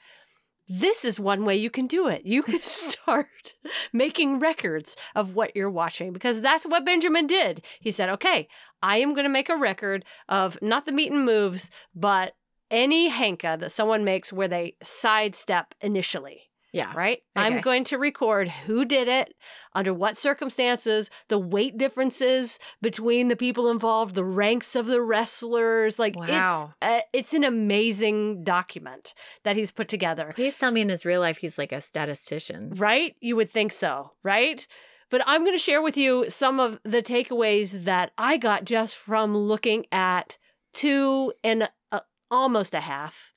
This 0.67 1.03
is 1.03 1.19
one 1.19 1.45
way 1.45 1.55
you 1.55 1.69
can 1.69 1.87
do 1.87 2.07
it. 2.07 2.25
You 2.25 2.43
can 2.43 2.59
start 2.61 3.55
making 3.93 4.39
records 4.39 4.95
of 5.15 5.35
what 5.35 5.55
you're 5.55 5.69
watching 5.69 6.13
because 6.13 6.41
that's 6.41 6.65
what 6.65 6.85
Benjamin 6.85 7.27
did. 7.27 7.61
He 7.79 7.91
said, 7.91 8.09
okay, 8.09 8.47
I 8.81 8.97
am 8.97 9.13
going 9.13 9.25
to 9.25 9.29
make 9.29 9.49
a 9.49 9.55
record 9.55 10.05
of 10.27 10.57
not 10.61 10.85
the 10.85 10.91
meet 10.91 11.11
and 11.11 11.25
moves, 11.25 11.71
but 11.95 12.35
any 12.71 13.11
henka 13.11 13.59
that 13.59 13.71
someone 13.71 14.03
makes 14.03 14.33
where 14.33 14.47
they 14.47 14.75
sidestep 14.81 15.75
initially 15.81 16.49
Yeah. 16.73 16.91
right? 16.95 17.19
I'm 17.35 17.61
going 17.61 17.83
to 17.85 17.97
record 17.97 18.49
who 18.49 18.83
did 18.83 19.07
it, 19.07 19.33
under 19.73 19.93
what 19.93 20.17
circumstances, 20.17 21.09
the 21.29 21.37
weight 21.37 21.77
differences 21.77 22.57
between 22.81 23.27
the 23.27 23.35
people 23.35 23.69
involved, 23.69 24.15
the 24.15 24.25
ranks 24.25 24.75
of 24.75 24.87
the 24.87 25.01
wrestlers. 25.01 25.99
Like 25.99 26.15
Wow. 26.15 26.73
it's 26.81 26.91
uh, 26.91 27.01
it's 27.13 27.33
an 27.33 27.43
amazing 27.43 28.43
document 28.43 29.13
that 29.43 29.55
he's 29.55 29.71
put 29.71 29.87
together. 29.87 30.31
Please 30.33 30.57
tell 30.57 30.71
me 30.71 30.81
in 30.81 30.89
his 30.89 31.05
real 31.05 31.21
life 31.21 31.37
he's 31.37 31.57
like 31.59 31.71
a 31.71 31.79
statistician. 31.79 32.71
Right? 32.75 33.15
You 33.21 33.35
would 33.35 33.49
think 33.51 33.71
so, 33.71 34.13
right? 34.23 34.67
But 35.09 35.21
I'm 35.27 35.43
going 35.43 35.55
to 35.55 35.59
share 35.63 35.81
with 35.81 35.95
you 35.95 36.25
some 36.27 36.59
of 36.59 36.79
the 36.83 37.03
takeaways 37.03 37.83
that 37.85 38.11
I 38.17 38.37
got 38.37 38.65
just 38.65 38.95
from 38.95 39.37
looking 39.37 39.85
at 39.91 40.39
two 40.73 41.33
and 41.43 41.69
uh, 41.91 41.99
almost 42.31 42.73
a 42.73 42.79
half, 42.79 43.31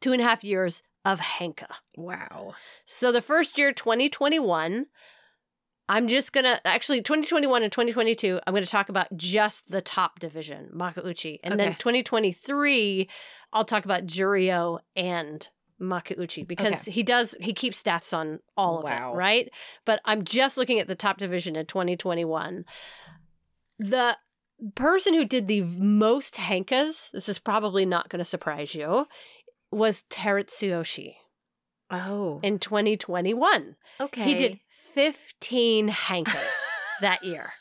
two 0.00 0.12
and 0.12 0.20
a 0.20 0.24
half 0.24 0.44
years 0.44 0.84
of 1.04 1.20
Henka. 1.20 1.68
Wow. 1.96 2.54
So 2.84 3.12
the 3.12 3.20
first 3.20 3.58
year, 3.58 3.72
2021, 3.72 4.86
I'm 5.88 6.06
just 6.06 6.32
gonna 6.32 6.60
actually 6.64 7.02
2021 7.02 7.62
and 7.62 7.72
2022, 7.72 8.40
I'm 8.46 8.54
gonna 8.54 8.66
talk 8.66 8.88
about 8.88 9.08
just 9.16 9.70
the 9.70 9.80
top 9.80 10.20
division, 10.20 10.70
Makuuchi. 10.74 11.38
And 11.42 11.58
then 11.58 11.74
2023, 11.76 13.08
I'll 13.52 13.64
talk 13.64 13.84
about 13.84 14.06
Juryo 14.06 14.80
and 14.94 15.48
Makuuchi 15.80 16.46
because 16.46 16.84
he 16.84 17.02
does 17.02 17.34
he 17.40 17.52
keeps 17.52 17.82
stats 17.82 18.16
on 18.16 18.40
all 18.56 18.78
of 18.78 18.84
Wow. 18.84 19.12
it, 19.12 19.16
right? 19.16 19.50
But 19.84 20.00
I'm 20.04 20.22
just 20.22 20.56
looking 20.56 20.78
at 20.78 20.86
the 20.86 20.94
top 20.94 21.16
division 21.18 21.56
in 21.56 21.66
2021. 21.66 22.64
The 23.78 24.16
person 24.74 25.14
who 25.14 25.24
did 25.24 25.46
the 25.46 25.62
most 25.62 26.34
henkas, 26.34 27.10
this 27.12 27.30
is 27.30 27.38
probably 27.38 27.86
not 27.86 28.10
going 28.10 28.18
to 28.18 28.26
surprise 28.26 28.74
you, 28.74 29.06
was 29.70 30.02
Terutsuyoshi 30.10 31.14
Oh. 31.90 32.40
in 32.42 32.58
2021. 32.58 33.76
okay. 34.00 34.22
He 34.24 34.34
did 34.34 34.60
15 34.70 35.88
henkas 36.06 36.64
that 37.00 37.24
year. 37.24 37.52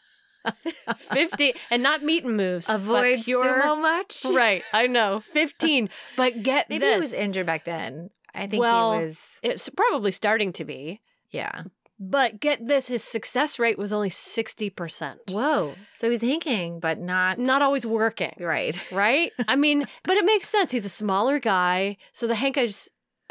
50 0.95 1.53
and 1.69 1.83
not 1.83 2.01
meet 2.03 2.23
and 2.23 2.37
moves. 2.37 2.69
avoid 2.69 3.23
pure, 3.23 3.43
sumo 3.61 3.81
much. 3.81 4.25
Right, 4.31 4.63
I 4.73 4.87
know. 4.87 5.19
15. 5.19 5.89
But 6.15 6.43
get 6.43 6.69
Maybe 6.69 6.79
this. 6.79 6.93
he 6.93 6.99
was 6.99 7.13
injured 7.13 7.45
back 7.45 7.65
then. 7.65 8.09
I 8.33 8.47
think 8.47 8.61
Well, 8.61 8.97
he 8.99 9.05
was. 9.07 9.39
it's 9.43 9.67
probably 9.69 10.11
starting 10.11 10.53
to 10.53 10.65
be. 10.65 11.01
Yeah. 11.31 11.63
But 11.99 12.39
get 12.39 12.65
this, 12.65 12.87
his 12.87 13.03
success 13.03 13.59
rate 13.59 13.77
was 13.77 13.91
only 13.91 14.09
60%. 14.09 15.17
Whoa. 15.31 15.75
So 15.93 16.09
he's 16.09 16.21
hinking, 16.23 16.79
but 16.79 16.97
not 16.99 17.37
Not 17.39 17.61
always 17.61 17.85
working. 17.85 18.33
right. 18.39 18.77
right? 18.91 19.31
I 19.47 19.55
mean, 19.57 19.85
but 20.05 20.15
it 20.15 20.23
makes 20.25 20.47
sense. 20.47 20.71
He's 20.71 20.85
a 20.85 20.89
smaller 20.89 21.39
guy. 21.39 21.97
So 22.13 22.25
the 22.25 22.35
Henkas, 22.35 22.87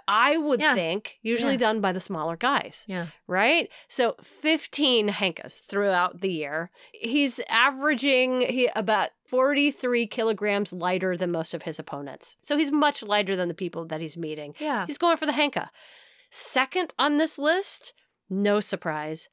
I 0.07 0.37
would 0.37 0.61
Yeah. 0.61 0.75
think, 0.75 1.19
usually 1.23 1.53
Yeah. 1.53 1.59
done 1.59 1.81
by 1.81 1.93
the 1.93 2.01
smaller 2.01 2.37
guys, 2.37 2.85
Yeah. 2.89 3.07
right? 3.27 3.71
So 3.89 4.17
15 4.23 5.09
henkas 5.11 5.61
throughout 5.67 6.21
the 6.21 6.33
year. 6.33 6.71
He's 6.93 7.41
averaging 7.49 8.41
he 8.43 8.69
about 8.75 9.11
43 9.27 10.07
kilograms 10.07 10.73
lighter 10.73 11.17
than 11.17 11.31
most 11.31 11.53
of 11.55 11.63
his 11.63 11.79
opponents. 11.79 12.37
So 12.43 12.57
he's 12.57 12.73
much 12.73 13.03
lighter 13.03 13.35
than 13.37 13.49
the 13.49 13.55
people 13.55 13.85
that 13.87 14.01
he's 14.01 14.17
meeting. 14.17 14.55
Yeah. 14.59 14.87
He's 14.87 14.99
going 14.99 15.17
for 15.19 15.27
the 15.27 15.33
Henka. 15.33 15.69
Second 16.31 16.93
on 16.99 17.17
this 17.19 17.39
list, 17.39 17.93
no 18.31 18.61
surprise, 18.61 19.29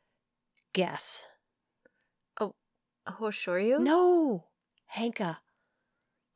guess. 0.74 1.26
Oh, 2.40 2.54
Hoshoryu? 3.08 3.80
No, 3.80 4.46
Henka. 4.96 5.38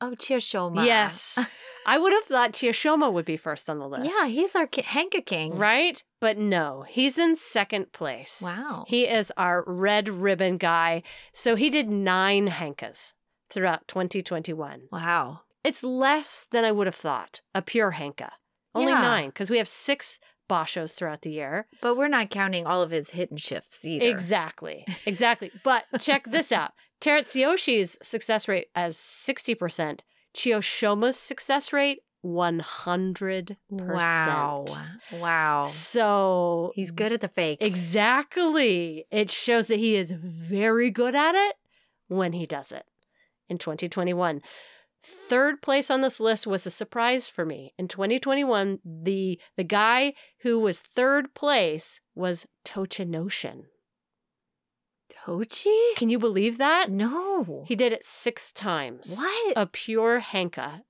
Oh, 0.01 0.11
Chiyoshoma. 0.11 0.85
Yes. 0.85 1.37
I 1.87 1.97
would 1.97 2.13
have 2.13 2.23
thought 2.23 2.53
Chiyoshoma 2.53 3.11
would 3.11 3.25
be 3.25 3.35
first 3.35 3.69
on 3.69 3.79
the 3.79 3.87
list. 3.87 4.09
Yeah, 4.09 4.27
he's 4.27 4.55
our 4.55 4.65
ki- 4.65 4.83
Henka 4.83 5.25
King. 5.25 5.57
Right? 5.57 6.01
But 6.21 6.37
no, 6.37 6.85
he's 6.87 7.17
in 7.17 7.35
second 7.35 7.91
place. 7.91 8.41
Wow. 8.41 8.85
He 8.87 9.05
is 9.07 9.33
our 9.35 9.63
red 9.67 10.07
ribbon 10.07 10.57
guy. 10.57 11.03
So 11.33 11.55
he 11.57 11.69
did 11.69 11.89
nine 11.89 12.47
Henkas 12.47 13.13
throughout 13.49 13.87
2021. 13.89 14.83
wow. 14.91 15.41
It's 15.61 15.83
less 15.83 16.47
than 16.49 16.63
I 16.63 16.71
would 16.71 16.87
have 16.87 16.95
thought, 16.95 17.41
a 17.53 17.61
pure 17.61 17.91
Henka. 17.91 18.29
Only 18.73 18.93
Yeah. 18.93 19.01
nine, 19.01 19.27
because 19.29 19.49
we 19.49 19.57
have 19.57 19.67
six 19.67 20.17
Bashos 20.49 20.93
throughout 20.95 21.21
the 21.21 21.31
year. 21.31 21.67
But 21.81 21.95
we're 21.95 22.07
not 22.07 22.29
counting 22.29 22.65
all 22.65 22.81
of 22.81 22.91
his 22.91 23.11
hit 23.11 23.29
and 23.29 23.39
shifts 23.39 23.85
either. 23.85 24.05
Exactly. 24.05 24.85
Exactly. 25.05 25.51
but 25.63 25.85
check 25.99 26.25
this 26.25 26.51
out. 26.51 26.71
Terutsuyoshi's 26.99 27.97
success 28.01 28.47
rate 28.47 28.67
as 28.75 28.97
60%, 28.97 30.01
Chiyoshoma's 30.35 31.17
success 31.17 31.71
rate 31.71 32.01
100%. 32.25 33.55
Wow. 33.69 34.65
Wow. 35.13 35.65
So 35.65 36.71
He's 36.75 36.91
good 36.91 37.13
at 37.13 37.21
the 37.21 37.29
fake. 37.29 37.59
Exactly. 37.61 39.05
It 39.11 39.31
shows 39.31 39.67
that 39.67 39.79
he 39.79 39.95
is 39.95 40.11
very 40.11 40.91
good 40.91 41.15
at 41.15 41.35
it 41.35 41.55
when 42.07 42.33
he 42.33 42.45
does 42.45 42.71
it 42.71 42.85
in 43.47 43.57
2021. 43.57 44.41
Third 45.01 45.61
place 45.61 45.89
on 45.89 46.01
this 46.01 46.19
list 46.19 46.45
was 46.45 46.65
a 46.65 46.71
surprise 46.71 47.27
for 47.27 47.45
me. 47.45 47.73
In 47.77 47.87
2021, 47.87 48.79
the 48.83 49.39
the 49.55 49.63
guy 49.63 50.13
who 50.39 50.59
was 50.59 50.81
third 50.81 51.33
place 51.33 52.01
was 52.15 52.47
Tochinoshin. 52.65 53.63
Tochi? 55.11 55.95
Can 55.95 56.09
you 56.09 56.19
believe 56.19 56.57
that? 56.57 56.91
No. 56.91 57.63
He 57.67 57.75
did 57.75 57.93
it 57.93 58.03
six 58.03 58.51
times. 58.51 59.15
What? 59.17 59.53
A 59.55 59.65
pure 59.65 60.21
Henka. 60.21 60.81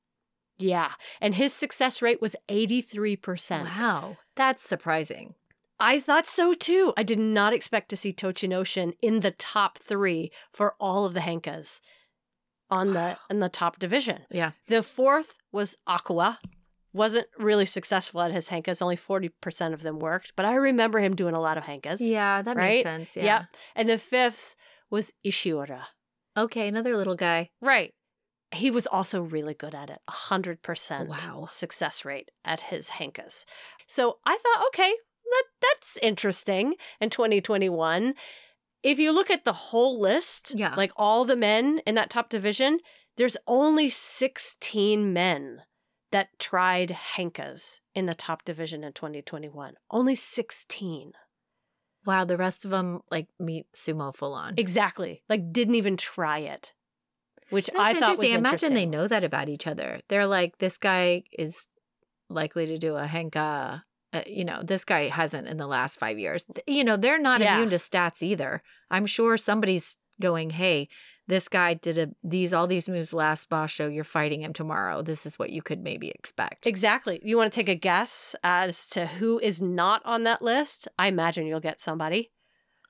Yeah. 0.57 0.91
And 1.21 1.35
his 1.35 1.53
success 1.53 2.01
rate 2.01 2.21
was 2.21 2.35
83%. 2.49 3.63
Wow. 3.63 4.17
That's 4.35 4.61
surprising. 4.61 5.35
I 5.79 5.99
thought 5.99 6.27
so 6.27 6.53
too. 6.53 6.93
I 6.97 7.03
did 7.03 7.19
not 7.19 7.53
expect 7.53 7.87
to 7.89 7.97
see 7.97 8.11
Tochinoshin 8.11 8.93
in 9.01 9.21
the 9.21 9.31
top 9.31 9.77
three 9.77 10.31
for 10.51 10.75
all 10.79 11.05
of 11.05 11.13
the 11.13 11.21
Henkas 11.21 11.79
on 12.69 12.93
the 12.93 13.17
in 13.29 13.39
the 13.39 13.49
top 13.49 13.79
division. 13.79 14.21
Yeah. 14.29 14.51
The 14.67 14.83
fourth 14.83 15.37
was 15.51 15.77
Aqua. 15.87 16.39
Wasn't 16.91 17.27
really 17.37 17.67
successful 17.67 18.21
at 18.21 18.31
his 18.31 18.49
Henkas. 18.49 18.81
Only 18.81 18.97
40% 18.97 19.73
of 19.73 19.83
them 19.83 19.99
worked. 19.99 20.33
But 20.35 20.45
I 20.45 20.55
remember 20.55 20.99
him 20.99 21.15
doing 21.15 21.35
a 21.35 21.39
lot 21.41 21.57
of 21.57 21.63
Henkas. 21.65 21.97
Yeah, 21.99 22.41
that 22.41 22.57
Right? 22.57 22.69
makes 22.83 22.89
sense. 22.89 23.15
Yeah. 23.15 23.23
Yep. 23.23 23.45
And 23.75 23.89
the 23.89 23.97
fifth 23.99 24.55
was 24.89 25.13
Ishiura. 25.23 25.81
Okay, 26.35 26.67
another 26.67 26.97
little 26.97 27.15
guy. 27.15 27.51
Right. 27.61 27.93
He 28.51 28.71
was 28.71 28.87
also 28.87 29.21
really 29.21 29.53
good 29.53 29.75
at 29.75 29.91
it. 29.91 29.99
100% 30.09 31.07
Wow. 31.07 31.45
success 31.47 32.03
rate 32.03 32.31
at 32.43 32.61
his 32.61 32.89
Henkas. 32.91 33.45
So 33.85 34.17
I 34.25 34.37
thought, 34.37 34.65
okay, 34.69 34.91
that, 35.31 35.43
that's 35.61 35.97
interesting 36.01 36.73
in 36.99 37.11
2021. 37.11 38.15
If 38.81 38.97
you 38.99 39.11
look 39.11 39.29
at 39.29 39.45
the 39.45 39.53
whole 39.53 39.99
list, 39.99 40.53
Yeah. 40.55 40.75
like 40.75 40.91
all 40.95 41.25
the 41.25 41.35
men 41.35 41.79
in 41.85 41.95
that 41.95 42.09
top 42.09 42.29
division, 42.29 42.79
there's 43.17 43.37
only 43.47 43.89
16 43.89 45.11
men 45.11 45.63
that 46.11 46.39
tried 46.39 46.89
Henkas 46.89 47.81
in 47.93 48.05
the 48.05 48.15
top 48.15 48.45
division 48.45 48.83
in 48.83 48.93
2021. 48.93 49.75
Only 49.91 50.15
16. 50.15 51.13
Wow, 52.05 52.23
the 52.23 52.37
rest 52.37 52.65
of 52.65 52.71
them 52.71 53.01
like 53.11 53.27
meet 53.37 53.67
sumo 53.73 54.15
full 54.15 54.33
on. 54.33 54.53
Exactly. 54.57 55.23
Like 55.29 55.51
didn't 55.51 55.75
even 55.75 55.97
try 55.97 56.39
it. 56.39 56.73
Which 57.49 57.67
That's 57.67 57.79
I 57.79 57.93
thought 57.93 58.11
was 58.11 58.19
interesting. 58.19 58.37
Imagine 58.39 58.73
they 58.73 58.85
know 58.85 59.07
that 59.07 59.23
about 59.23 59.49
each 59.49 59.67
other. 59.67 59.99
They're 60.07 60.25
like, 60.27 60.59
this 60.59 60.77
guy 60.77 61.23
is 61.37 61.67
likely 62.29 62.65
to 62.67 62.77
do 62.77 62.95
a 62.95 63.05
henka. 63.05 63.83
Uh, 64.11 64.21
you 64.25 64.43
know, 64.43 64.61
this 64.63 64.85
guy 64.85 65.07
hasn't 65.07 65.47
in 65.47 65.57
the 65.57 65.67
last 65.67 65.99
five 65.99 66.17
years. 66.17 66.45
You 66.65 66.83
know, 66.83 66.97
they're 66.97 67.19
not 67.19 67.41
Yeah. 67.41 67.55
immune 67.55 67.69
to 67.69 67.75
stats 67.77 68.23
either. 68.23 68.63
I'm 68.89 69.05
sure 69.05 69.37
somebody's 69.37 69.97
going, 70.19 70.49
hey, 70.51 70.89
this 71.27 71.47
guy 71.47 71.75
did 71.75 71.97
a, 71.99 72.09
these 72.23 72.51
all 72.51 72.65
these 72.65 72.89
moves 72.89 73.13
last 73.13 73.51
basho. 73.51 73.93
You're 73.93 74.03
fighting 74.03 74.41
him 74.41 74.51
tomorrow. 74.51 75.03
This 75.03 75.27
is 75.27 75.37
what 75.37 75.51
you 75.51 75.61
could 75.61 75.83
maybe 75.83 76.09
expect. 76.09 76.65
Exactly. 76.65 77.19
You 77.23 77.37
want 77.37 77.53
to 77.53 77.55
take 77.55 77.69
a 77.69 77.75
guess 77.75 78.35
as 78.43 78.89
to 78.89 79.05
who 79.05 79.37
is 79.37 79.61
not 79.61 80.01
on 80.05 80.23
that 80.23 80.41
list? 80.41 80.87
I 80.97 81.05
imagine 81.07 81.45
you'll 81.45 81.59
get 81.59 81.79
somebody. 81.79 82.31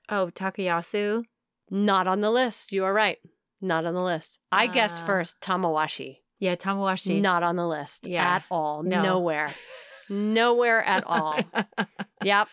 Oh, 0.08 0.30
Takayasu. 0.34 1.24
Not 1.70 2.06
on 2.06 2.22
the 2.22 2.30
list. 2.30 2.72
You 2.72 2.84
are 2.86 2.94
right. 2.94 3.18
Not 3.60 3.84
on 3.84 3.92
the 3.92 4.02
list. 4.02 4.40
I 4.50 4.68
guessed 4.68 5.02
Uh, 5.02 5.06
first 5.06 5.40
Tamawashi. 5.42 6.20
Yeah, 6.38 6.54
Tamawashi. 6.56 7.20
Not 7.20 7.42
on 7.42 7.56
the 7.56 7.66
list 7.68 8.06
Yeah. 8.08 8.24
at 8.36 8.44
all. 8.50 8.82
No. 8.82 9.02
Nowhere. 9.02 9.52
Nowhere 10.10 10.82
at 10.82 11.04
all. 11.06 11.40
Yep. 12.22 12.48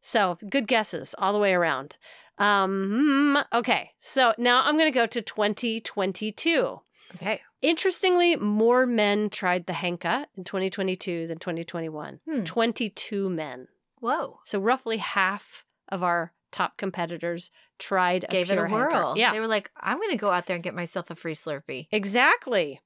So 0.00 0.38
good 0.48 0.66
guesses 0.66 1.14
all 1.18 1.34
the 1.34 1.38
way 1.38 1.52
around. 1.52 1.98
Um, 2.38 3.36
hmm, 3.52 3.58
okay. 3.58 3.90
So 4.00 4.32
now 4.38 4.62
I'm 4.64 4.78
going 4.78 4.90
to 4.90 4.98
go 4.98 5.06
to 5.06 5.20
2022. 5.20 6.80
okay. 7.16 7.40
Interestingly, 7.60 8.36
more 8.36 8.86
men 8.86 9.30
tried 9.30 9.66
the 9.66 9.72
Henka 9.74 10.26
in 10.36 10.44
2022 10.44 11.26
than 11.26 11.38
2021. 11.38 12.20
Hmm. 12.26 12.42
22 12.44 13.28
men. 13.30 13.68
Whoa. 14.00 14.40
So 14.44 14.58
roughly 14.58 14.98
half 14.98 15.64
of 15.88 16.02
our 16.02 16.32
top 16.50 16.76
competitors 16.76 17.50
tried 17.78 18.24
a 18.24 18.28
Gave 18.28 18.50
it 18.50 18.58
a 18.58 18.64
whirl. 18.64 19.14
Yeah. 19.16 19.32
They 19.32 19.40
were 19.40 19.46
like, 19.46 19.70
I'm 19.80 19.98
going 19.98 20.10
to 20.10 20.16
go 20.16 20.30
out 20.30 20.46
there 20.46 20.54
and 20.56 20.62
get 20.62 20.74
myself 20.74 21.10
a 21.10 21.14
free 21.14 21.34
Slurpee. 21.34 21.88
Exactly. 21.90 22.80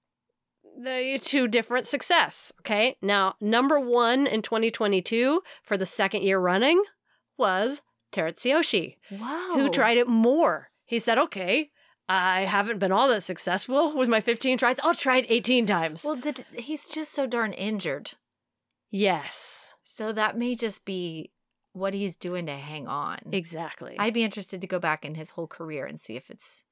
The 0.81 1.19
two 1.21 1.49
different 1.49 1.87
success. 1.89 2.53
Okay. 2.61 2.97
Now, 3.03 3.35
number 3.41 3.81
one 3.81 4.27
in 4.29 4.43
2022 4.43 5.43
for 5.63 5.77
the 5.77 5.85
second 5.87 6.23
year 6.23 6.39
running 6.39 6.83
was 7.37 7.83
Terutsuyoshi, 8.13 8.97
Whoa. 9.11 9.55
who 9.55 9.69
tried 9.69 9.99
it 9.99 10.07
more. 10.09 10.71
He 10.87 10.99
said, 11.01 11.19
okay, 11.19 11.71
I 12.09 12.43
haven't 12.43 12.79
been 12.79 12.93
all 12.93 13.09
that 13.09 13.23
successful 13.25 13.97
with 13.97 14.09
my 14.09 14.21
15 14.21 14.57
tries. 14.57 14.77
I'll 14.85 14.95
try 14.95 15.19
it 15.19 15.27
18 15.29 15.67
times. 15.67 16.05
Well, 16.05 16.17
did, 16.17 16.45
he's 16.55 16.89
just 16.89 17.13
so 17.13 17.27
darn 17.27 17.53
injured. 17.53 18.13
yes, 18.91 19.75
So 19.83 20.13
that 20.13 20.39
may 20.39 20.55
just 20.55 20.85
be 20.85 21.33
what 21.73 21.93
he's 21.95 22.17
doing 22.17 22.47
to 22.47 22.53
hang 22.55 22.89
on. 22.89 23.19
exactly. 23.31 23.97
I'd 23.99 24.15
be 24.15 24.25
interested 24.25 24.61
to 24.61 24.67
go 24.67 24.79
back 24.79 25.05
in 25.05 25.15
his 25.17 25.31
whole 25.31 25.47
career 25.47 25.85
and 25.87 25.99
see 26.01 26.17
if 26.17 26.31
it's 26.31 26.65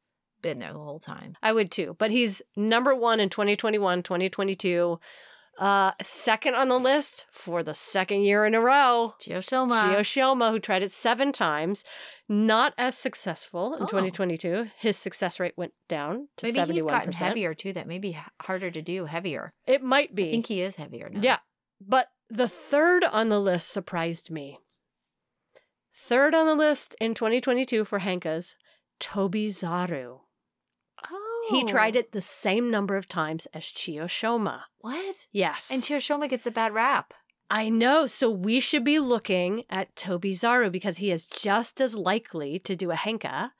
been 0.47 0.59
there 0.61 0.73
the 0.73 0.79
whole 0.79 0.99
time. 1.01 1.37
I 1.43 1.53
would 1.53 1.71
too. 1.71 1.97
But 1.99 2.11
he's 2.11 2.41
number 2.57 2.95
one 2.95 3.21
in 3.21 3.29
2021, 3.29 4.03
2022. 4.03 4.99
Uh, 5.59 5.93
second 6.03 6.55
on 6.55 6.69
the 6.69 6.79
list 6.79 7.25
for 7.31 7.63
the 7.63 7.73
second 7.73 8.21
year 8.23 8.45
in 8.45 8.55
a 8.55 8.61
row. 8.61 9.15
Chiyoshoma. 9.21 9.71
Chio 9.91 10.01
Shioma, 10.01 10.51
who 10.51 10.59
tried 10.59 10.83
it 10.83 10.93
seven 10.93 11.33
times, 11.33 11.83
not 12.29 12.75
as 12.77 12.95
successful 12.97 13.75
in 13.75 13.85
Oh. 13.85 13.87
2022. 13.87 14.67
His 14.79 14.99
success 14.99 15.41
rate 15.41 15.55
went 15.57 15.73
down 15.89 16.29
to 16.37 16.47
Maybe 16.47 16.59
71%. 16.59 16.69
Maybe 16.69 16.75
he's 16.75 16.85
gotten 16.85 17.13
heavier 17.15 17.55
too. 17.55 17.73
That 17.73 17.87
may 17.89 17.99
be 17.99 18.19
harder 18.43 18.71
to 18.71 18.83
do, 18.83 19.07
heavier. 19.07 19.55
It 19.67 19.83
might 19.83 20.15
be. 20.15 20.29
I 20.29 20.33
think 20.33 20.47
he 20.47 20.61
is 20.61 20.77
heavier 20.77 21.09
now. 21.09 21.21
yeah. 21.23 21.39
But 21.81 22.09
the 22.29 22.49
third 22.49 23.05
on 23.05 23.31
the 23.31 23.41
list 23.41 23.71
surprised 23.73 24.31
me. 24.31 24.59
Third 25.95 26.35
on 26.35 26.45
the 26.45 26.55
list 26.55 26.95
in 27.01 27.15
2022 27.15 27.85
for 27.87 28.01
Henkas, 28.01 28.57
Tobizaru. 29.01 30.21
Oh. 31.49 31.55
He 31.55 31.65
tried 31.65 31.97
it 31.97 32.13
the 32.13 32.21
same 32.21 32.71
number 32.71 32.97
of 32.97 33.09
times 33.09 33.47
as 33.55 33.65
Chiyoshoma. 33.65 34.63
What? 34.81 35.17
Yes. 35.33 35.71
And 35.73 35.83
Chiyoshoma 35.83 36.29
gets 36.29 36.47
a 36.47 36.51
bad 36.51 36.75
rap. 36.75 37.15
I 37.49 37.69
know. 37.69 38.07
So 38.07 38.31
we 38.31 38.59
should 38.61 38.85
be 38.85 38.99
looking 38.99 39.65
at 39.71 39.95
Tobizaru 39.95 40.73
because 40.73 40.97
he 40.99 41.11
is 41.13 41.25
just 41.25 41.81
as 41.81 41.95
likely 41.95 42.59
to 42.61 42.75
do 42.75 42.91
a 42.91 42.97
Henka 42.97 43.51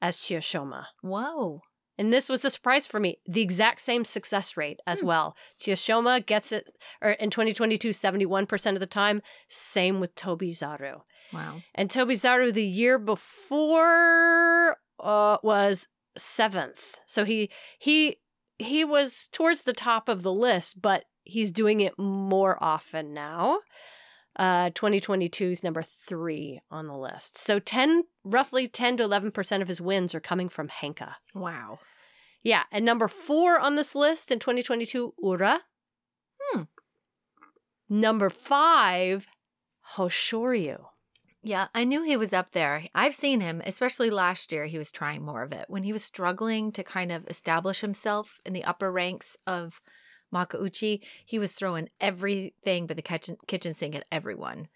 as 0.00 0.16
Chiyoshoma. 0.18 0.86
Whoa. 1.02 1.60
And 1.98 2.12
this 2.12 2.28
was 2.28 2.44
a 2.44 2.50
surprise 2.50 2.86
for 2.86 3.00
me. 3.00 3.18
The 3.26 3.40
exact 3.40 3.80
same 3.80 4.04
success 4.04 4.56
rate 4.56 4.80
as 4.86 5.00
Hmm. 5.00 5.06
well. 5.06 5.36
Chiyoshoma 5.60 6.24
gets 6.24 6.52
it 6.52 6.70
or 7.02 7.12
in 7.12 7.30
2022, 7.30 7.90
71% 7.92 8.76
of 8.76 8.80
the 8.80 8.86
time. 8.86 9.22
Same 9.48 10.00
with 10.00 10.14
Tobizaru. 10.14 11.02
Wow. 11.32 11.62
And 11.74 11.90
Tobizaru 11.90 12.52
the 12.52 12.66
year 12.66 12.98
before 12.98 14.78
uh, 14.98 15.36
was 15.42 15.88
seventh. 16.16 16.96
So 17.06 17.24
he 17.24 17.50
he 17.78 18.18
he 18.58 18.84
was 18.84 19.28
towards 19.32 19.62
the 19.62 19.72
top 19.72 20.08
of 20.08 20.22
the 20.22 20.32
list, 20.32 20.80
but 20.80 21.04
he's 21.24 21.52
doing 21.52 21.80
it 21.80 21.98
more 21.98 22.62
often 22.62 23.12
now. 23.12 23.60
Uh, 24.38 24.68
2022 24.70 25.44
is 25.46 25.64
number 25.64 25.82
three 25.82 26.60
on 26.70 26.86
the 26.86 26.96
list. 26.96 27.38
So 27.38 27.58
10, 27.58 28.04
roughly 28.22 28.68
10 28.68 28.98
to 28.98 29.04
11% 29.08 29.62
of 29.62 29.68
his 29.68 29.80
wins 29.80 30.14
are 30.14 30.20
coming 30.20 30.50
from 30.50 30.68
Henka. 30.68 31.14
Wow. 31.34 31.78
Yeah. 32.42 32.64
And 32.70 32.84
number 32.84 33.08
four 33.08 33.58
on 33.58 33.76
this 33.76 33.94
list 33.94 34.30
in 34.30 34.38
2022, 34.38 35.14
Ura. 35.22 35.60
Hmm. 36.38 36.62
Number 37.88 38.28
five, 38.28 39.26
Hoshoryu. 39.94 40.84
Yeah, 41.46 41.68
I 41.76 41.84
knew 41.84 42.02
he 42.02 42.16
was 42.16 42.32
up 42.32 42.50
there. 42.50 42.86
I've 42.92 43.14
seen 43.14 43.40
him, 43.40 43.62
especially 43.64 44.10
last 44.10 44.50
year, 44.50 44.66
he 44.66 44.78
was 44.78 44.90
trying 44.90 45.24
more 45.24 45.44
of 45.44 45.52
it. 45.52 45.66
When 45.68 45.84
he 45.84 45.92
was 45.92 46.02
struggling 46.02 46.72
to 46.72 46.82
kind 46.82 47.12
of 47.12 47.24
establish 47.28 47.82
himself 47.82 48.40
in 48.44 48.52
the 48.52 48.64
upper 48.64 48.90
ranks 48.90 49.36
of 49.46 49.80
Makuuchi, 50.34 51.04
he 51.24 51.38
was 51.38 51.52
throwing 51.52 51.88
everything 52.00 52.88
but 52.88 52.96
the 52.96 53.02
kitchen, 53.02 53.36
kitchen 53.46 53.72
sink 53.72 53.94
at 53.94 54.06
everyone. 54.10 54.66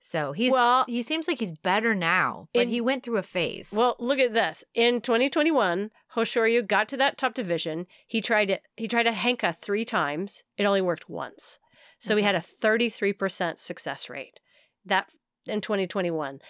So 0.00 0.32
he's 0.32 0.52
well, 0.52 0.86
he 0.88 1.02
seems 1.02 1.28
like 1.28 1.38
he's 1.38 1.52
better 1.52 1.94
now, 1.94 2.48
but 2.54 2.62
In- 2.62 2.68
he 2.70 2.80
went 2.80 3.02
through 3.02 3.18
a 3.18 3.22
phase. 3.22 3.70
Well, 3.70 3.94
look 3.98 4.18
at 4.18 4.32
this. 4.32 4.64
In 4.74 5.02
2021, 5.02 5.90
Hoshoryu 6.14 6.66
got 6.66 6.88
to 6.88 6.96
that 6.96 7.18
top 7.18 7.34
division. 7.34 7.86
He 8.06 8.22
tried 8.22 8.48
it. 8.48 8.62
He 8.78 8.88
tried 8.88 9.06
a 9.06 9.12
Henka 9.12 9.54
three 9.60 9.84
times. 9.84 10.44
It 10.56 10.64
only 10.64 10.80
worked 10.80 11.10
once. 11.10 11.58
So 11.98 12.16
he 12.16 12.22
had 12.22 12.34
mm-hmm. 12.34 12.66
a 12.66 12.66
33% 12.66 13.58
success 13.58 14.08
rate. 14.08 14.40
That 14.84 15.08
in 15.48 15.60
2021. 15.60 16.40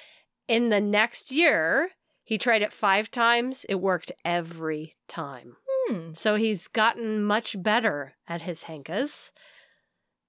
In 0.48 0.68
the 0.68 0.80
next 0.80 1.30
year, 1.30 1.90
he 2.24 2.38
tried 2.38 2.62
it 2.62 2.72
five 2.72 3.10
times. 3.10 3.64
It 3.68 3.76
worked 3.76 4.12
every 4.24 4.96
time. 5.08 5.56
Hmm. 5.68 6.12
So 6.12 6.34
he's 6.34 6.68
gotten 6.68 7.22
much 7.22 7.62
better 7.62 8.14
at 8.26 8.42
his 8.42 8.64
Henkas, 8.64 9.32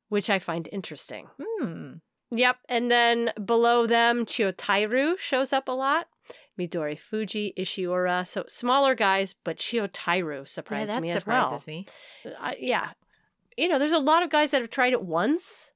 which 0.09 0.29
I 0.29 0.39
find 0.39 0.69
interesting. 0.71 1.27
Hmm. 1.41 1.93
Yep. 2.31 2.57
And 2.67 2.91
then 2.91 3.31
below 3.43 3.87
them, 3.87 4.25
Chiyotairyu 4.25 5.17
shows 5.17 5.53
up 5.53 5.67
a 5.67 5.71
lot. 5.71 6.07
Midorifuji, 6.59 7.53
Ishiura. 7.57 8.25
So 8.27 8.43
smaller 8.47 8.95
guys, 8.95 9.35
but 9.43 9.57
Chiyotairyu 9.57 10.47
surprised 10.47 10.91
that 10.91 11.01
me 11.01 11.11
as 11.11 11.19
surprises 11.19 11.65
well. 11.65 11.73
me. 11.73 11.85
Uh, 12.25 12.53
yeah. 12.59 12.89
You 13.57 13.67
know, 13.67 13.79
there's 13.79 13.91
a 13.91 13.99
lot 13.99 14.23
of 14.23 14.29
guys 14.29 14.51
that 14.51 14.61
have 14.61 14.69
tried 14.69 14.93
it 14.93 15.03
once. 15.03 15.71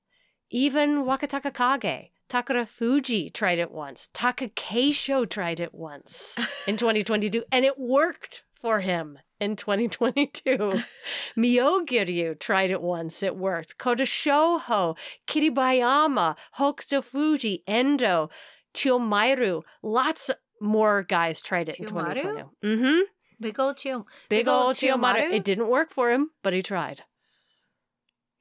Even 0.49 1.04
Wakatakakage. 1.06 2.10
Takarafuji 2.32 3.34
tried 3.34 3.60
it 3.60 3.72
once. 3.72 4.10
Takakeisho 4.13 5.30
tried 5.30 5.60
it 5.60 5.74
once 5.74 6.38
in 6.67 6.78
2022, 6.78 7.44
and 7.52 7.65
it 7.65 7.78
worked 7.78 8.44
for 8.54 8.80
him 8.80 9.20
in 9.41 9.58
2022. 9.58 10.82
Myogiryu 11.38 12.39
tried 12.39 12.72
it 12.72 12.82
once, 12.82 13.22
it 13.22 13.36
worked. 13.36 13.78
Kotoshoho, 13.78 14.98
Kiribayama, 15.28 16.38
Hokutofuji, 16.58 17.63
Endo, 17.67 18.30
Chiyomaru, 18.74 19.63
lots 19.84 20.32
more 20.62 21.04
guys 21.04 21.41
tried 21.41 21.67
it 21.67 21.80
in 21.80 21.86
2022. 21.86 22.50
Mm-hmm. 22.63 23.00
Big 23.41 23.60
old. 23.60 23.76
Big, 23.76 24.04
Big 24.30 24.48
old 24.48 24.67
old 24.67 24.76
Chiyomaru. 24.78 25.15
Chiyomaru? 25.15 25.34
It 25.34 25.44
didn't 25.44 25.67
work 25.67 25.89
for 25.89 26.12
him, 26.12 26.30
but 26.44 26.54
he 26.54 26.62
tried. 26.62 27.02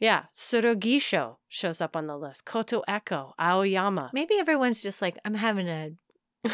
Yeah, 0.00 0.24
Tsurugisho 0.34 1.36
shows 1.48 1.80
up 1.80 1.94
on 1.94 2.06
the 2.06 2.16
list. 2.16 2.44
Koto 2.46 2.82
Echo, 2.88 3.34
Aoiyama. 3.38 4.10
Maybe 4.12 4.34
everyone's 4.38 4.82
just 4.82 5.02
like, 5.02 5.16
I'm 5.24 5.34
having 5.34 5.68
a 5.68 5.92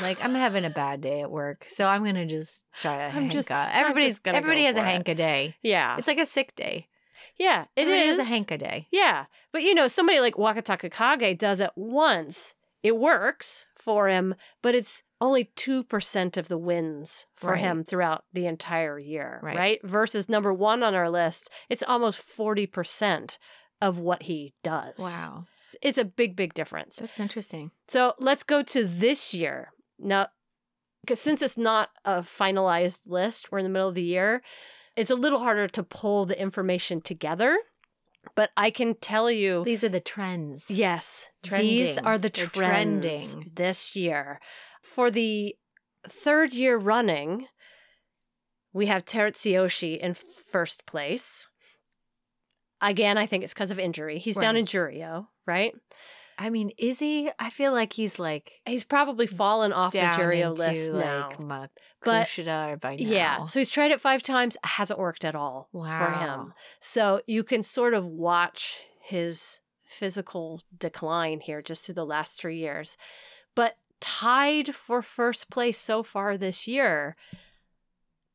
like 0.03 0.23
I'm 0.25 0.35
having 0.35 0.65
a 0.65 0.71
bad 0.71 1.01
day 1.01 1.21
at 1.21 1.31
work, 1.31 1.65
so 1.69 1.87
I'm 1.87 2.05
gonna 2.05 2.27
just 2.27 2.65
try 2.81 2.97
a 3.05 3.09
I'm 3.17 3.31
Henka. 3.31 3.71
Everybody's 3.73 4.21
everybody 4.25 4.65
has 4.65 4.75
a 4.77 4.81
it. 4.81 4.85
Henka 5.05 5.15
day. 5.17 5.55
Yeah, 5.63 5.97
It's 5.97 6.09
like 6.09 6.19
a 6.19 6.27
sick 6.27 6.57
day. 6.57 6.89
yeah, 7.39 7.67
it 7.77 7.83
Everybody 7.83 8.09
is 8.09 8.19
a 8.19 8.25
Henka 8.29 8.59
day. 8.59 8.89
Yeah, 8.91 9.27
but 9.53 9.63
you 9.63 9.75
know, 9.75 9.87
somebody 9.87 10.19
like 10.19 10.35
Wakatakakage 10.35 11.39
does 11.39 11.61
it 11.61 11.71
once. 11.77 12.55
It 12.83 12.97
works 12.99 13.67
for 13.77 14.09
him, 14.09 14.35
but 14.61 14.75
it's 14.75 15.03
only 15.21 15.45
2% 15.57 16.37
of 16.37 16.49
the 16.49 16.59
wins 16.59 17.27
for 17.35 17.53
Right. 17.53 17.61
him 17.61 17.85
throughout 17.85 18.25
the 18.33 18.47
entire 18.47 18.99
year, 18.99 19.41
Right. 19.43 19.57
right. 19.57 19.81
Versus 19.83 20.29
number 20.29 20.53
one 20.53 20.83
on 20.83 20.95
our 20.95 21.09
list, 21.09 21.51
it's 21.71 21.83
almost 21.83 22.21
40% 22.21 23.39
of 23.81 23.99
what 23.99 24.25
he 24.25 24.55
does. 24.63 24.99
Wow, 24.99 25.47
It's 25.83 25.99
a 25.99 26.05
big, 26.05 26.37
big 26.37 26.55
difference. 26.55 26.97
that's 26.97 27.19
interesting. 27.21 27.71
So 27.89 28.15
let's 28.19 28.43
go 28.43 28.63
to 28.63 28.85
this 28.85 29.33
year. 29.35 29.73
Now, 29.99 30.29
because 31.03 31.21
since 31.21 31.41
it's 31.43 31.57
not 31.59 31.91
a 32.05 32.21
finalized 32.23 33.03
list, 33.07 33.51
we're 33.53 33.59
in 33.59 33.65
the 33.65 33.71
middle 33.71 33.89
of 33.89 33.95
the 33.95 34.03
year, 34.03 34.43
it's 34.97 35.11
a 35.11 35.15
little 35.15 35.39
harder 35.41 35.69
to 35.69 35.83
pull 35.83 36.27
the 36.27 36.39
information 36.41 37.01
together. 37.01 37.59
But 38.35 38.51
I 38.57 38.71
can 38.71 38.95
tell 38.97 39.31
you, 39.31 39.63
These 39.65 39.85
are 39.85 39.89
the 39.89 40.01
trends. 40.01 40.69
yes, 40.71 41.31
these 41.43 41.97
are 41.99 42.19
the 42.19 42.29
They're 42.29 42.47
trends 42.49 43.07
trending. 43.35 43.53
this 43.55 43.95
year. 43.95 44.41
For 44.95 45.11
the 45.11 45.57
third 46.09 46.53
year 46.53 46.77
running, 46.77 47.47
we 48.73 48.87
have 48.87 49.05
Terutsuyoshi 49.05 49.99
in 49.99 50.15
first 50.15 50.87
place. 50.87 51.49
Again, 52.81 53.17
I 53.19 53.27
think 53.27 53.43
it's 53.43 53.55
because 53.55 53.71
of 53.71 53.79
injury. 53.79 54.19
He's 54.19 54.37
down 54.37 54.55
Right. 54.55 54.61
in 54.61 54.65
Juryo, 54.67 55.29
right? 55.47 55.75
I 56.39 56.51
mean, 56.51 56.71
is 56.79 56.99
he? 56.99 57.31
I 57.39 57.49
feel 57.49 57.73
like 57.73 57.95
he's 57.95 58.19
like 58.19 58.61
He's 58.67 58.85
probably 58.85 59.27
fallen 59.27 59.73
off 59.73 59.93
the 59.93 60.01
down 60.01 60.19
Juryo 60.21 60.57
list 60.57 60.93
now. 60.93 61.29
like 61.31 61.71
But- 62.03 62.27
Makushita 62.27 62.79
by 62.81 62.97
now. 62.97 63.11
Yeah. 63.11 63.45
So 63.47 63.59
he's 63.59 63.71
tried 63.71 63.91
it 63.91 64.01
five 64.03 64.23
times. 64.23 64.57
Hasn't 64.63 64.99
worked 64.99 65.25
at 65.25 65.35
all 65.35 65.69
for 65.73 66.11
him. 66.13 66.53
So 66.79 67.23
you 67.27 67.43
can 67.43 67.63
sort 67.63 67.95
of 67.95 68.07
watch 68.07 68.81
his 69.01 69.61
physical 69.87 70.61
decline 70.77 71.41
here 71.41 71.63
just 71.63 71.87
through 71.87 71.95
the 71.95 72.05
last 72.05 72.39
three 72.39 72.59
years. 72.59 72.99
But 73.55 73.77
tied 74.01 74.75
for 74.75 75.03
first 75.03 75.51
place 75.51 75.79
so 75.79 76.03
far 76.03 76.37
this 76.37 76.67
year, 76.67 77.17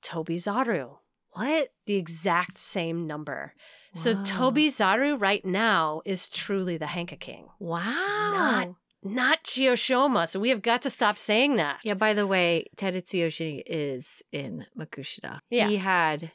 Tobizaru. 0.03 0.97
What? 1.32 1.70
The 1.86 1.95
exact 1.95 2.57
same 2.57 3.07
number. 3.07 3.53
So 3.93 4.16
Tobizaru 4.16 5.20
right 5.20 5.45
now 5.45 6.01
is 6.05 6.28
truly 6.28 6.78
the 6.78 6.86
Henka 6.86 7.20
King. 7.20 7.47
Wow. 7.59 7.84
Not 7.84 8.76
not 9.03 9.43
Chiyoshoma. 9.43 10.30
So 10.30 10.39
we 10.39 10.49
have 10.49 10.62
got 10.62 10.82
to 10.84 10.89
stop 10.89 11.18
saying 11.18 11.55
that. 11.55 11.80
Yeah, 11.84 11.95
by 11.95 12.14
the 12.14 12.28
way, 12.28 12.66
Terutsuyoshi 12.78 13.64
is 13.66 14.22
in 14.32 14.66
Makushita. 14.78 15.39
Yeah. 15.49 15.68
He 15.68 15.78
had 15.78 16.32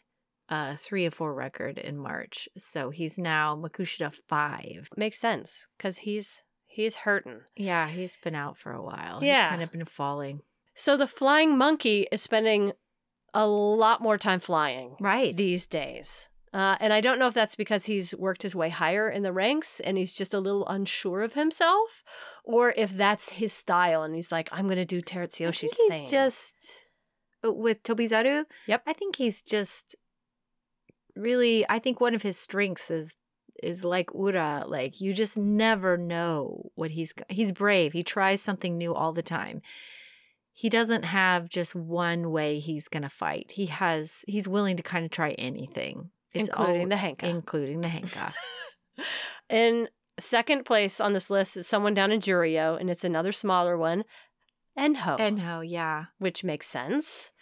a 0.48 0.76
three 0.76 1.06
or 1.06 1.10
four 1.10 1.32
record 1.32 1.78
in 1.78 1.96
March. 1.96 2.48
So 2.58 2.90
he's 2.90 3.18
now 3.18 3.56
Makushita 3.56 4.12
five. 4.26 4.90
Makes 4.96 5.18
sense 5.18 5.66
because 5.76 5.98
he's 5.98 6.42
he's 6.76 6.96
hurting. 6.96 7.40
Yeah, 7.56 7.88
he's 7.88 8.18
been 8.22 8.34
out 8.34 8.56
for 8.58 8.72
a 8.72 8.82
while. 8.82 9.24
Yeah. 9.24 9.42
He's 9.44 9.50
kind 9.50 9.62
of 9.62 9.72
been 9.72 9.84
falling. 9.84 10.42
So 10.74 10.96
the 10.96 11.06
flying 11.06 11.56
monkey 11.56 12.06
is 12.12 12.20
spending 12.22 12.72
a 13.32 13.46
lot 13.46 14.00
more 14.02 14.18
time 14.18 14.40
flying 14.40 14.96
Right. 15.00 15.36
these 15.36 15.66
days. 15.66 16.28
Uh, 16.52 16.76
and 16.80 16.92
I 16.92 17.00
don't 17.00 17.18
know 17.18 17.26
if 17.28 17.34
that's 17.34 17.54
because 17.54 17.86
he's 17.86 18.14
worked 18.14 18.42
his 18.42 18.54
way 18.54 18.68
higher 18.70 19.08
in 19.10 19.22
the 19.22 19.32
ranks 19.32 19.80
and 19.80 19.98
he's 19.98 20.12
just 20.12 20.32
a 20.34 20.38
little 20.40 20.66
unsure 20.68 21.20
of 21.22 21.34
himself, 21.34 22.02
or 22.44 22.72
if 22.76 22.92
that's 22.92 23.30
his 23.30 23.52
style 23.52 24.02
and 24.02 24.14
he's 24.14 24.32
like, 24.32 24.48
I'm 24.52 24.66
going 24.66 24.76
to 24.78 24.84
do 24.86 24.98
I 24.98 25.00
Terutsuyoshi's 25.02 25.74
think 25.74 25.92
he's 25.92 26.00
thing. 26.00 26.08
just 26.08 26.86
uh, 27.44 27.52
with 27.52 27.82
Tobizaru. 27.82 28.44
Yep. 28.66 28.82
I 28.86 28.92
think 28.94 29.16
he's 29.16 29.42
just 29.42 29.96
really. 31.14 31.64
I 31.68 31.78
think 31.78 32.00
one 32.00 32.14
of 32.14 32.22
his 32.22 32.38
strengths 32.38 32.90
is 32.90 33.12
is 33.62 33.84
like 33.84 34.10
Ura. 34.14 34.64
Like 34.66 35.00
you 35.00 35.12
just 35.12 35.36
never 35.36 35.96
know 35.96 36.70
what 36.74 36.90
he's. 36.92 37.12
He's 37.28 37.52
brave. 37.52 37.92
He 37.92 38.02
tries 38.02 38.40
something 38.40 38.76
new 38.76 38.94
all 38.94 39.12
the 39.12 39.22
time. 39.22 39.62
He 40.52 40.68
doesn't 40.70 41.04
have 41.04 41.48
just 41.48 41.74
one 41.74 42.30
way 42.30 42.58
he's 42.58 42.88
to 42.88 43.08
fight. 43.08 43.52
He 43.54 43.66
has. 43.66 44.24
He's 44.26 44.48
willing 44.48 44.76
to 44.76 44.82
kind 44.82 45.04
of 45.04 45.10
try 45.10 45.32
anything. 45.32 46.10
It's 46.32 46.48
including 46.48 46.82
all, 46.82 46.88
the 46.88 46.96
Henka. 46.96 47.24
including 47.24 47.80
the 47.80 47.88
Henka. 47.88 48.32
in 49.50 49.88
second 50.18 50.64
place 50.64 51.00
on 51.00 51.12
this 51.12 51.30
list 51.30 51.56
is 51.56 51.66
someone 51.66 51.94
down 51.94 52.12
in 52.12 52.20
Juryo, 52.20 52.78
and 52.80 52.90
it's 52.90 53.04
another 53.04 53.32
smaller 53.32 53.76
one, 53.76 54.04
Enho. 54.78 55.18
Enho. 55.18 55.64
Yeah. 55.66 56.06
which 56.18 56.44
makes 56.44 56.66
sense. 56.66 57.32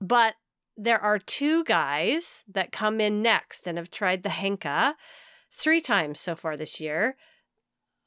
But 0.00 0.34
there 0.76 1.00
are 1.00 1.18
two 1.18 1.64
guys 1.64 2.44
that 2.52 2.72
come 2.72 3.00
in 3.00 3.22
next 3.22 3.66
and 3.66 3.78
have 3.78 3.90
tried 3.90 4.22
the 4.22 4.28
Henka 4.28 4.94
three 5.50 5.80
times 5.80 6.20
so 6.20 6.34
far 6.34 6.56
this 6.56 6.80
year. 6.80 7.16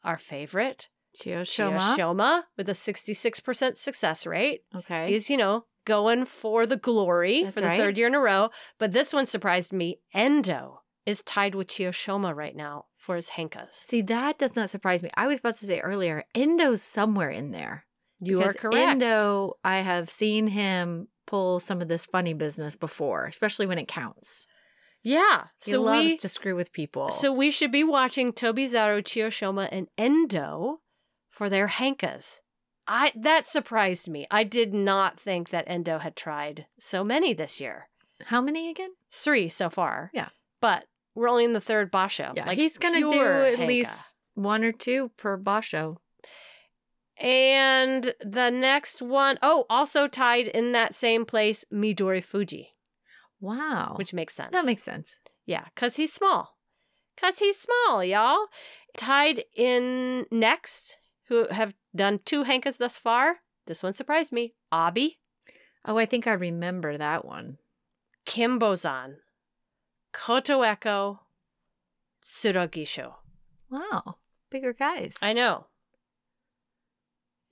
Our 0.03 0.17
favorite, 0.17 0.89
Chiyoshoma. 1.15 1.97
Shoma, 1.97 2.43
with 2.57 2.69
a 2.69 2.73
66% 2.73 3.77
success 3.77 4.25
rate. 4.25 4.61
Okay. 4.73 5.11
He's, 5.11 5.29
you 5.29 5.37
know, 5.37 5.65
going 5.85 6.25
for 6.25 6.65
the 6.65 6.77
glory 6.77 7.43
That's 7.43 7.55
for 7.55 7.61
the 7.61 7.67
right. 7.67 7.79
third 7.79 7.97
year 7.97 8.07
in 8.07 8.15
a 8.15 8.19
row. 8.19 8.49
But 8.77 8.93
this 8.93 9.13
one 9.13 9.25
surprised 9.25 9.73
me. 9.73 9.99
Endo 10.13 10.81
is 11.05 11.21
tied 11.23 11.55
with 11.55 11.67
Chiyoshoma 11.67 12.35
right 12.35 12.55
now 12.55 12.85
for 12.95 13.15
his 13.15 13.31
Henkas. 13.31 13.71
See, 13.71 14.01
that 14.03 14.37
does 14.37 14.55
not 14.55 14.69
surprise 14.69 15.01
me. 15.01 15.09
I 15.15 15.27
was 15.27 15.39
about 15.39 15.57
to 15.57 15.65
say 15.65 15.79
earlier, 15.79 16.25
Endo's 16.35 16.83
somewhere 16.83 17.31
in 17.31 17.51
there. 17.51 17.85
You 18.19 18.37
are 18.41 18.53
Because 18.53 18.55
correct. 18.57 18.75
Endo, 18.75 19.53
I 19.63 19.77
have 19.77 20.09
seen 20.09 20.47
him 20.47 21.07
pull 21.25 21.59
some 21.59 21.81
of 21.81 21.87
this 21.87 22.05
funny 22.05 22.33
business 22.33 22.75
before, 22.75 23.25
especially 23.25 23.65
when 23.65 23.77
it 23.77 23.87
counts. 23.87 24.45
Yeah. 25.03 25.45
He 25.63 25.71
So 25.71 25.81
loves 25.81 26.11
we, 26.11 26.17
to 26.17 26.27
screw 26.27 26.55
with 26.55 26.73
people. 26.73 27.09
So 27.09 27.31
we 27.31 27.51
should 27.51 27.71
be 27.71 27.83
watching 27.83 28.33
Tobizaru, 28.33 29.01
Chiyoshoma, 29.03 29.69
and 29.71 29.87
Endo 29.97 30.81
for 31.29 31.49
their 31.49 31.67
henkas. 31.67 32.41
I 32.87 33.11
that 33.15 33.45
surprised 33.45 34.09
me. 34.09 34.25
I 34.31 34.43
did 34.43 34.73
not 34.73 35.19
think 35.19 35.49
that 35.49 35.65
Endo 35.67 35.99
had 35.99 36.15
tried 36.15 36.65
so 36.79 37.03
many 37.03 37.33
this 37.33 37.61
year. 37.61 37.89
how 38.25 38.41
many 38.41 38.69
again? 38.69 38.91
Three 39.11 39.47
so 39.47 39.69
far. 39.69 40.09
Yeah. 40.13 40.29
But 40.59 40.85
we're 41.15 41.29
only 41.29 41.45
in 41.45 41.53
the 41.53 41.61
third 41.61 41.91
basho. 41.91 42.35
Yeah, 42.35 42.45
like 42.47 42.57
he's 42.57 42.77
gonna 42.77 42.99
do 43.09 43.23
at 43.23 43.59
least 43.59 43.95
one 44.33 44.63
or 44.63 44.71
two 44.71 45.11
per 45.17 45.37
basho. 45.37 45.97
And 47.17 48.13
the 48.23 48.49
next 48.49 49.01
one, 49.01 49.37
oh, 49.41 49.65
also 49.69 50.07
tied 50.07 50.47
in 50.47 50.71
that 50.71 50.95
same 50.95 51.25
place, 51.25 51.65
Midorifuji, 51.71 52.67
Wow, 53.39 53.93
which 53.97 54.13
makes 54.13 54.33
sense. 54.33 54.51
that 54.51 54.65
makes 54.65 54.83
sense. 54.83 55.17
Yeah, 55.45 55.65
because 55.73 55.95
he's 55.95 56.13
small. 56.13 56.57
Because 57.15 57.39
he's 57.39 57.57
small, 57.59 58.03
y'all. 58.03 58.47
Tied 58.97 59.43
in 59.55 60.25
next, 60.31 60.97
who 61.27 61.47
have 61.51 61.73
done 61.95 62.19
two 62.25 62.43
Henkas 62.43 62.77
thus 62.77 62.97
far. 62.97 63.37
This 63.65 63.83
one 63.83 63.93
surprised 63.93 64.31
me. 64.31 64.53
Abi. 64.71 65.19
Oh, 65.85 65.97
I 65.97 66.05
think 66.05 66.27
I 66.27 66.33
remember 66.33 66.97
that 66.97 67.25
one. 67.25 67.57
Kinbozan, 68.25 69.15
Koto 70.11 70.61
Echo, 70.61 71.21
Tsurugisho. 72.23 73.15
Wow, 73.71 74.17
bigger 74.49 74.73
guys. 74.73 75.17
I 75.21 75.33
know. 75.33 75.67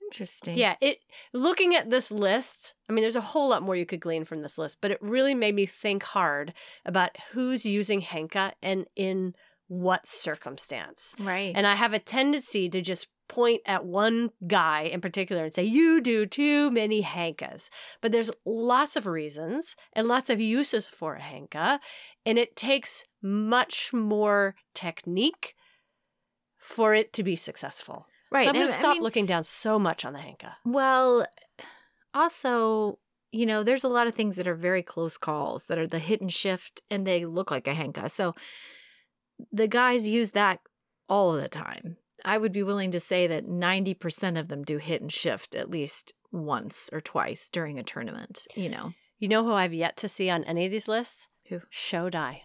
Interesting. 0.08 0.56
Yeah, 0.56 0.76
it 0.80 0.98
looking 1.32 1.74
at 1.74 1.90
this 1.90 2.10
list, 2.10 2.74
I 2.88 2.92
mean 2.92 3.02
there's 3.02 3.16
a 3.16 3.20
whole 3.20 3.50
lot 3.50 3.62
more 3.62 3.76
you 3.76 3.86
could 3.86 4.00
glean 4.00 4.24
from 4.24 4.42
this 4.42 4.58
list, 4.58 4.78
but 4.80 4.90
it 4.90 4.98
really 5.00 5.34
made 5.34 5.54
me 5.54 5.66
think 5.66 6.02
hard 6.02 6.54
about 6.84 7.16
who's 7.32 7.66
using 7.66 8.00
Henka 8.00 8.52
and 8.62 8.86
in 8.96 9.34
what 9.68 10.06
circumstance. 10.06 11.14
right. 11.18 11.52
And 11.54 11.66
I 11.66 11.74
have 11.74 11.92
a 11.92 11.98
tendency 11.98 12.68
to 12.70 12.80
just 12.80 13.08
point 13.28 13.60
at 13.66 13.84
one 13.84 14.30
guy 14.46 14.82
in 14.82 15.00
particular 15.00 15.44
and 15.44 15.54
say, 15.54 15.62
You 15.62 16.00
do 16.00 16.26
too 16.26 16.70
many 16.70 17.02
Henkas. 17.02 17.68
But 18.00 18.10
there's 18.10 18.30
lots 18.44 18.96
of 18.96 19.06
reasons 19.06 19.76
and 19.92 20.08
lots 20.08 20.30
of 20.30 20.40
uses 20.40 20.88
for 20.88 21.16
a 21.16 21.20
Henka. 21.20 21.78
And 22.26 22.38
it 22.38 22.56
takes 22.56 23.04
much 23.22 23.92
more 23.92 24.56
technique 24.74 25.54
for 26.58 26.94
it 26.94 27.12
to 27.12 27.22
be 27.22 27.36
successful. 27.36 28.06
Right. 28.30 28.44
So 28.44 28.50
I'm 28.50 28.54
going 28.54 28.66
to 28.66 28.72
I 28.72 28.76
stop 28.76 28.92
mean- 28.94 29.02
looking 29.02 29.26
down 29.26 29.44
so 29.44 29.78
much 29.78 30.04
on 30.04 30.12
the 30.12 30.18
Henka. 30.18 30.54
Well, 30.64 31.26
also, 32.14 32.98
you 33.32 33.46
know, 33.46 33.62
there's 33.62 33.84
a 33.84 33.88
lot 33.88 34.06
of 34.06 34.14
things 34.14 34.36
that 34.36 34.48
are 34.48 34.54
very 34.54 34.82
close 34.82 35.16
calls 35.16 35.64
that 35.66 35.78
are 35.78 35.86
the 35.86 35.98
hit 35.98 36.20
and 36.20 36.32
shift 36.32 36.82
and 36.90 37.06
they 37.06 37.24
look 37.26 37.50
like 37.50 37.66
a 37.68 37.74
henka. 37.74 38.10
So 38.10 38.34
the 39.52 39.68
guys 39.68 40.08
use 40.08 40.30
that 40.30 40.60
all 41.08 41.34
of 41.34 41.42
the 41.42 41.48
time. 41.48 41.96
I 42.24 42.38
would 42.38 42.52
be 42.52 42.62
willing 42.64 42.90
to 42.90 43.00
say 43.00 43.26
that 43.28 43.46
90% 43.46 44.38
of 44.40 44.48
them 44.48 44.64
do 44.64 44.78
hit 44.78 45.00
and 45.00 45.12
shift 45.12 45.54
at 45.54 45.70
least 45.70 46.14
once 46.32 46.90
or 46.92 47.00
twice 47.00 47.48
during 47.48 47.78
a 47.78 47.84
tournament, 47.84 48.46
you 48.56 48.68
know. 48.68 48.92
You 49.18 49.28
know 49.28 49.44
who 49.44 49.52
I've 49.52 49.74
yet 49.74 49.96
to 49.98 50.08
see 50.08 50.28
on 50.30 50.44
any 50.44 50.64
of 50.66 50.72
these 50.72 50.88
lists? 50.88 51.28
Who? 51.48 51.60
Shodai. 51.72 52.40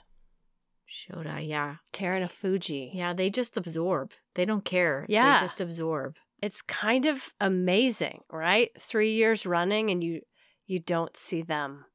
Shoda, 0.94 1.40
yeah. 1.46 1.78
Terunofuji. 1.92 2.92
Yeah, 2.94 3.14
they 3.14 3.30
just 3.30 3.58
absorb. 3.58 4.12
They 4.36 4.46
don't 4.46 4.64
care. 4.66 5.06
Yeah. 5.10 5.36
They 5.36 5.42
just 5.42 5.60
absorb. 5.62 6.16
it's 6.42 6.62
kind 6.62 7.06
of 7.06 7.34
amazing, 7.40 8.20
right? 8.32 8.70
Three 8.80 9.14
years 9.14 9.46
running 9.46 9.90
and 9.90 10.04
you 10.04 10.22
you 10.68 10.80
don't 10.80 11.16
see 11.18 11.42
them. 11.42 11.86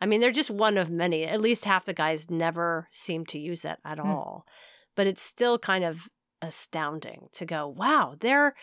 I 0.00 0.06
mean, 0.06 0.20
they're 0.20 0.30
just 0.40 0.50
one 0.50 0.76
of 0.78 0.90
many. 0.90 1.24
At 1.24 1.40
least 1.40 1.64
half 1.64 1.84
the 1.84 1.92
guys 1.94 2.30
never 2.30 2.88
seem 2.90 3.24
to 3.26 3.38
use 3.38 3.64
it 3.64 3.78
at 3.84 3.98
Hmm. 3.98 4.08
all. 4.08 4.46
But 4.94 5.06
it's 5.06 5.22
still 5.22 5.58
kind 5.58 5.84
of 5.84 6.08
astounding 6.42 7.28
to 7.34 7.44
go, 7.44 7.66
wow, 7.68 8.14
they're 8.18 8.54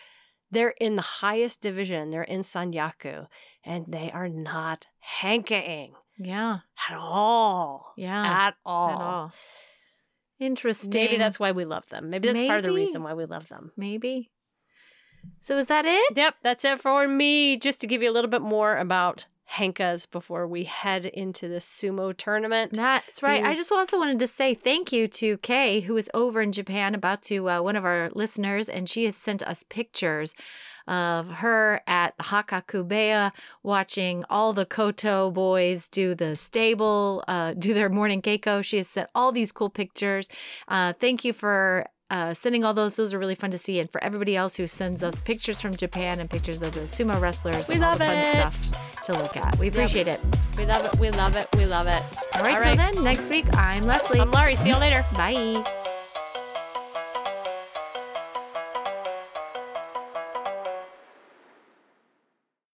they're 0.50 0.74
in 0.80 0.94
the 0.96 1.02
highest 1.22 1.60
division. 1.62 2.10
They're 2.10 2.22
in 2.22 2.40
Sanyaku, 2.42 3.26
and 3.64 3.86
they 3.88 4.10
are 4.12 4.28
not 4.28 4.86
hanking 5.00 5.94
Yeah. 6.18 6.58
at 6.88 6.96
all. 6.96 7.92
Yeah. 7.96 8.46
At 8.46 8.54
all. 8.64 8.90
At 8.90 9.00
all. 9.00 9.32
Interesting. 10.40 11.04
Maybe 11.04 11.16
that's 11.16 11.38
why 11.38 11.52
we 11.52 11.64
love 11.64 11.88
them. 11.88 12.10
Maybe 12.10 12.28
that's 12.28 12.40
part 12.46 12.58
of 12.58 12.64
the 12.64 12.72
reason 12.72 13.02
why 13.02 13.14
we 13.14 13.24
love 13.24 13.48
them. 13.48 13.72
maybe. 13.76 14.30
So 15.40 15.56
is 15.56 15.68
that 15.68 15.84
it? 15.86 16.16
Yep, 16.16 16.36
that's 16.42 16.64
it 16.64 16.80
for 16.80 17.08
me. 17.08 17.56
Just 17.56 17.80
to 17.80 17.86
give 17.86 18.02
you 18.02 18.10
a 18.10 18.12
little 18.12 18.30
bit 18.30 18.42
more 18.42 18.76
about 18.76 19.26
Henkas 19.50 20.10
before 20.10 20.46
we 20.46 20.64
head 20.64 21.06
into 21.06 21.48
the 21.48 21.58
sumo 21.58 22.16
tournament. 22.16 22.72
That's 22.72 23.22
right. 23.22 23.44
I 23.44 23.54
just 23.54 23.70
also 23.72 23.98
wanted 23.98 24.18
to 24.18 24.26
say 24.26 24.54
thank 24.54 24.92
you 24.92 25.06
to 25.06 25.38
Kay, 25.38 25.80
who 25.80 25.96
is 25.96 26.10
over 26.14 26.40
in 26.40 26.52
Japan, 26.52 26.94
about 26.94 27.22
to 27.24 27.48
uh, 27.48 27.62
one 27.62 27.76
of 27.76 27.84
our 27.84 28.10
listeners, 28.14 28.68
and 28.68 28.88
she 28.88 29.04
has 29.04 29.16
sent 29.16 29.42
us 29.42 29.62
pictures 29.62 30.34
of 30.86 31.28
her 31.30 31.80
at 31.86 32.16
Hakakubea 32.18 33.32
watching 33.62 34.24
all 34.28 34.52
the 34.52 34.66
Koto 34.66 35.30
boys 35.30 35.88
do 35.88 36.14
the 36.14 36.36
stable, 36.36 37.24
uh, 37.28 37.54
do 37.54 37.74
their 37.74 37.88
morning 37.88 38.20
keiko. 38.22 38.64
She 38.64 38.76
has 38.78 38.88
sent 38.88 39.08
all 39.14 39.32
these 39.32 39.52
cool 39.52 39.70
pictures. 39.70 40.28
Uh, 40.68 40.92
thank 40.92 41.24
you 41.24 41.32
for. 41.32 41.86
Uh, 42.10 42.34
sending 42.34 42.64
all 42.64 42.74
those, 42.74 42.94
those 42.96 43.14
are 43.14 43.18
really 43.18 43.34
fun 43.34 43.50
to 43.50 43.56
see. 43.58 43.80
And 43.80 43.90
for 43.90 44.04
everybody 44.04 44.36
else 44.36 44.56
who 44.56 44.66
sends 44.66 45.02
us 45.02 45.18
pictures 45.20 45.60
from 45.60 45.74
Japan 45.74 46.20
and 46.20 46.28
pictures 46.28 46.58
of 46.58 46.72
the 46.72 46.80
sumo 46.80 47.18
wrestlers 47.18 47.68
We 47.68 47.76
and 47.76 47.84
all 47.84 47.96
the 47.96 48.04
fun 48.04 48.14
it. 48.18 48.24
stuff 48.36 49.02
to 49.04 49.14
look 49.14 49.36
at, 49.38 49.58
we 49.58 49.68
appreciate 49.68 50.06
it. 50.06 50.20
We 50.56 50.64
love 50.64 50.84
it. 50.84 50.96
We 51.00 51.10
love 51.10 51.34
it. 51.34 51.48
We 51.56 51.64
love 51.64 51.86
it. 51.86 52.02
All 52.34 52.42
right, 52.42 52.56
All 52.56 52.62
till 52.62 52.76
then, 52.76 53.02
next 53.02 53.30
week, 53.30 53.46
I'm 53.56 53.82
Leslie. 53.84 54.20
I'm 54.20 54.30
Laurie. 54.30 54.54
See 54.54 54.68
you 54.68 54.76
later. 54.76 55.04
Bye. 55.14 55.64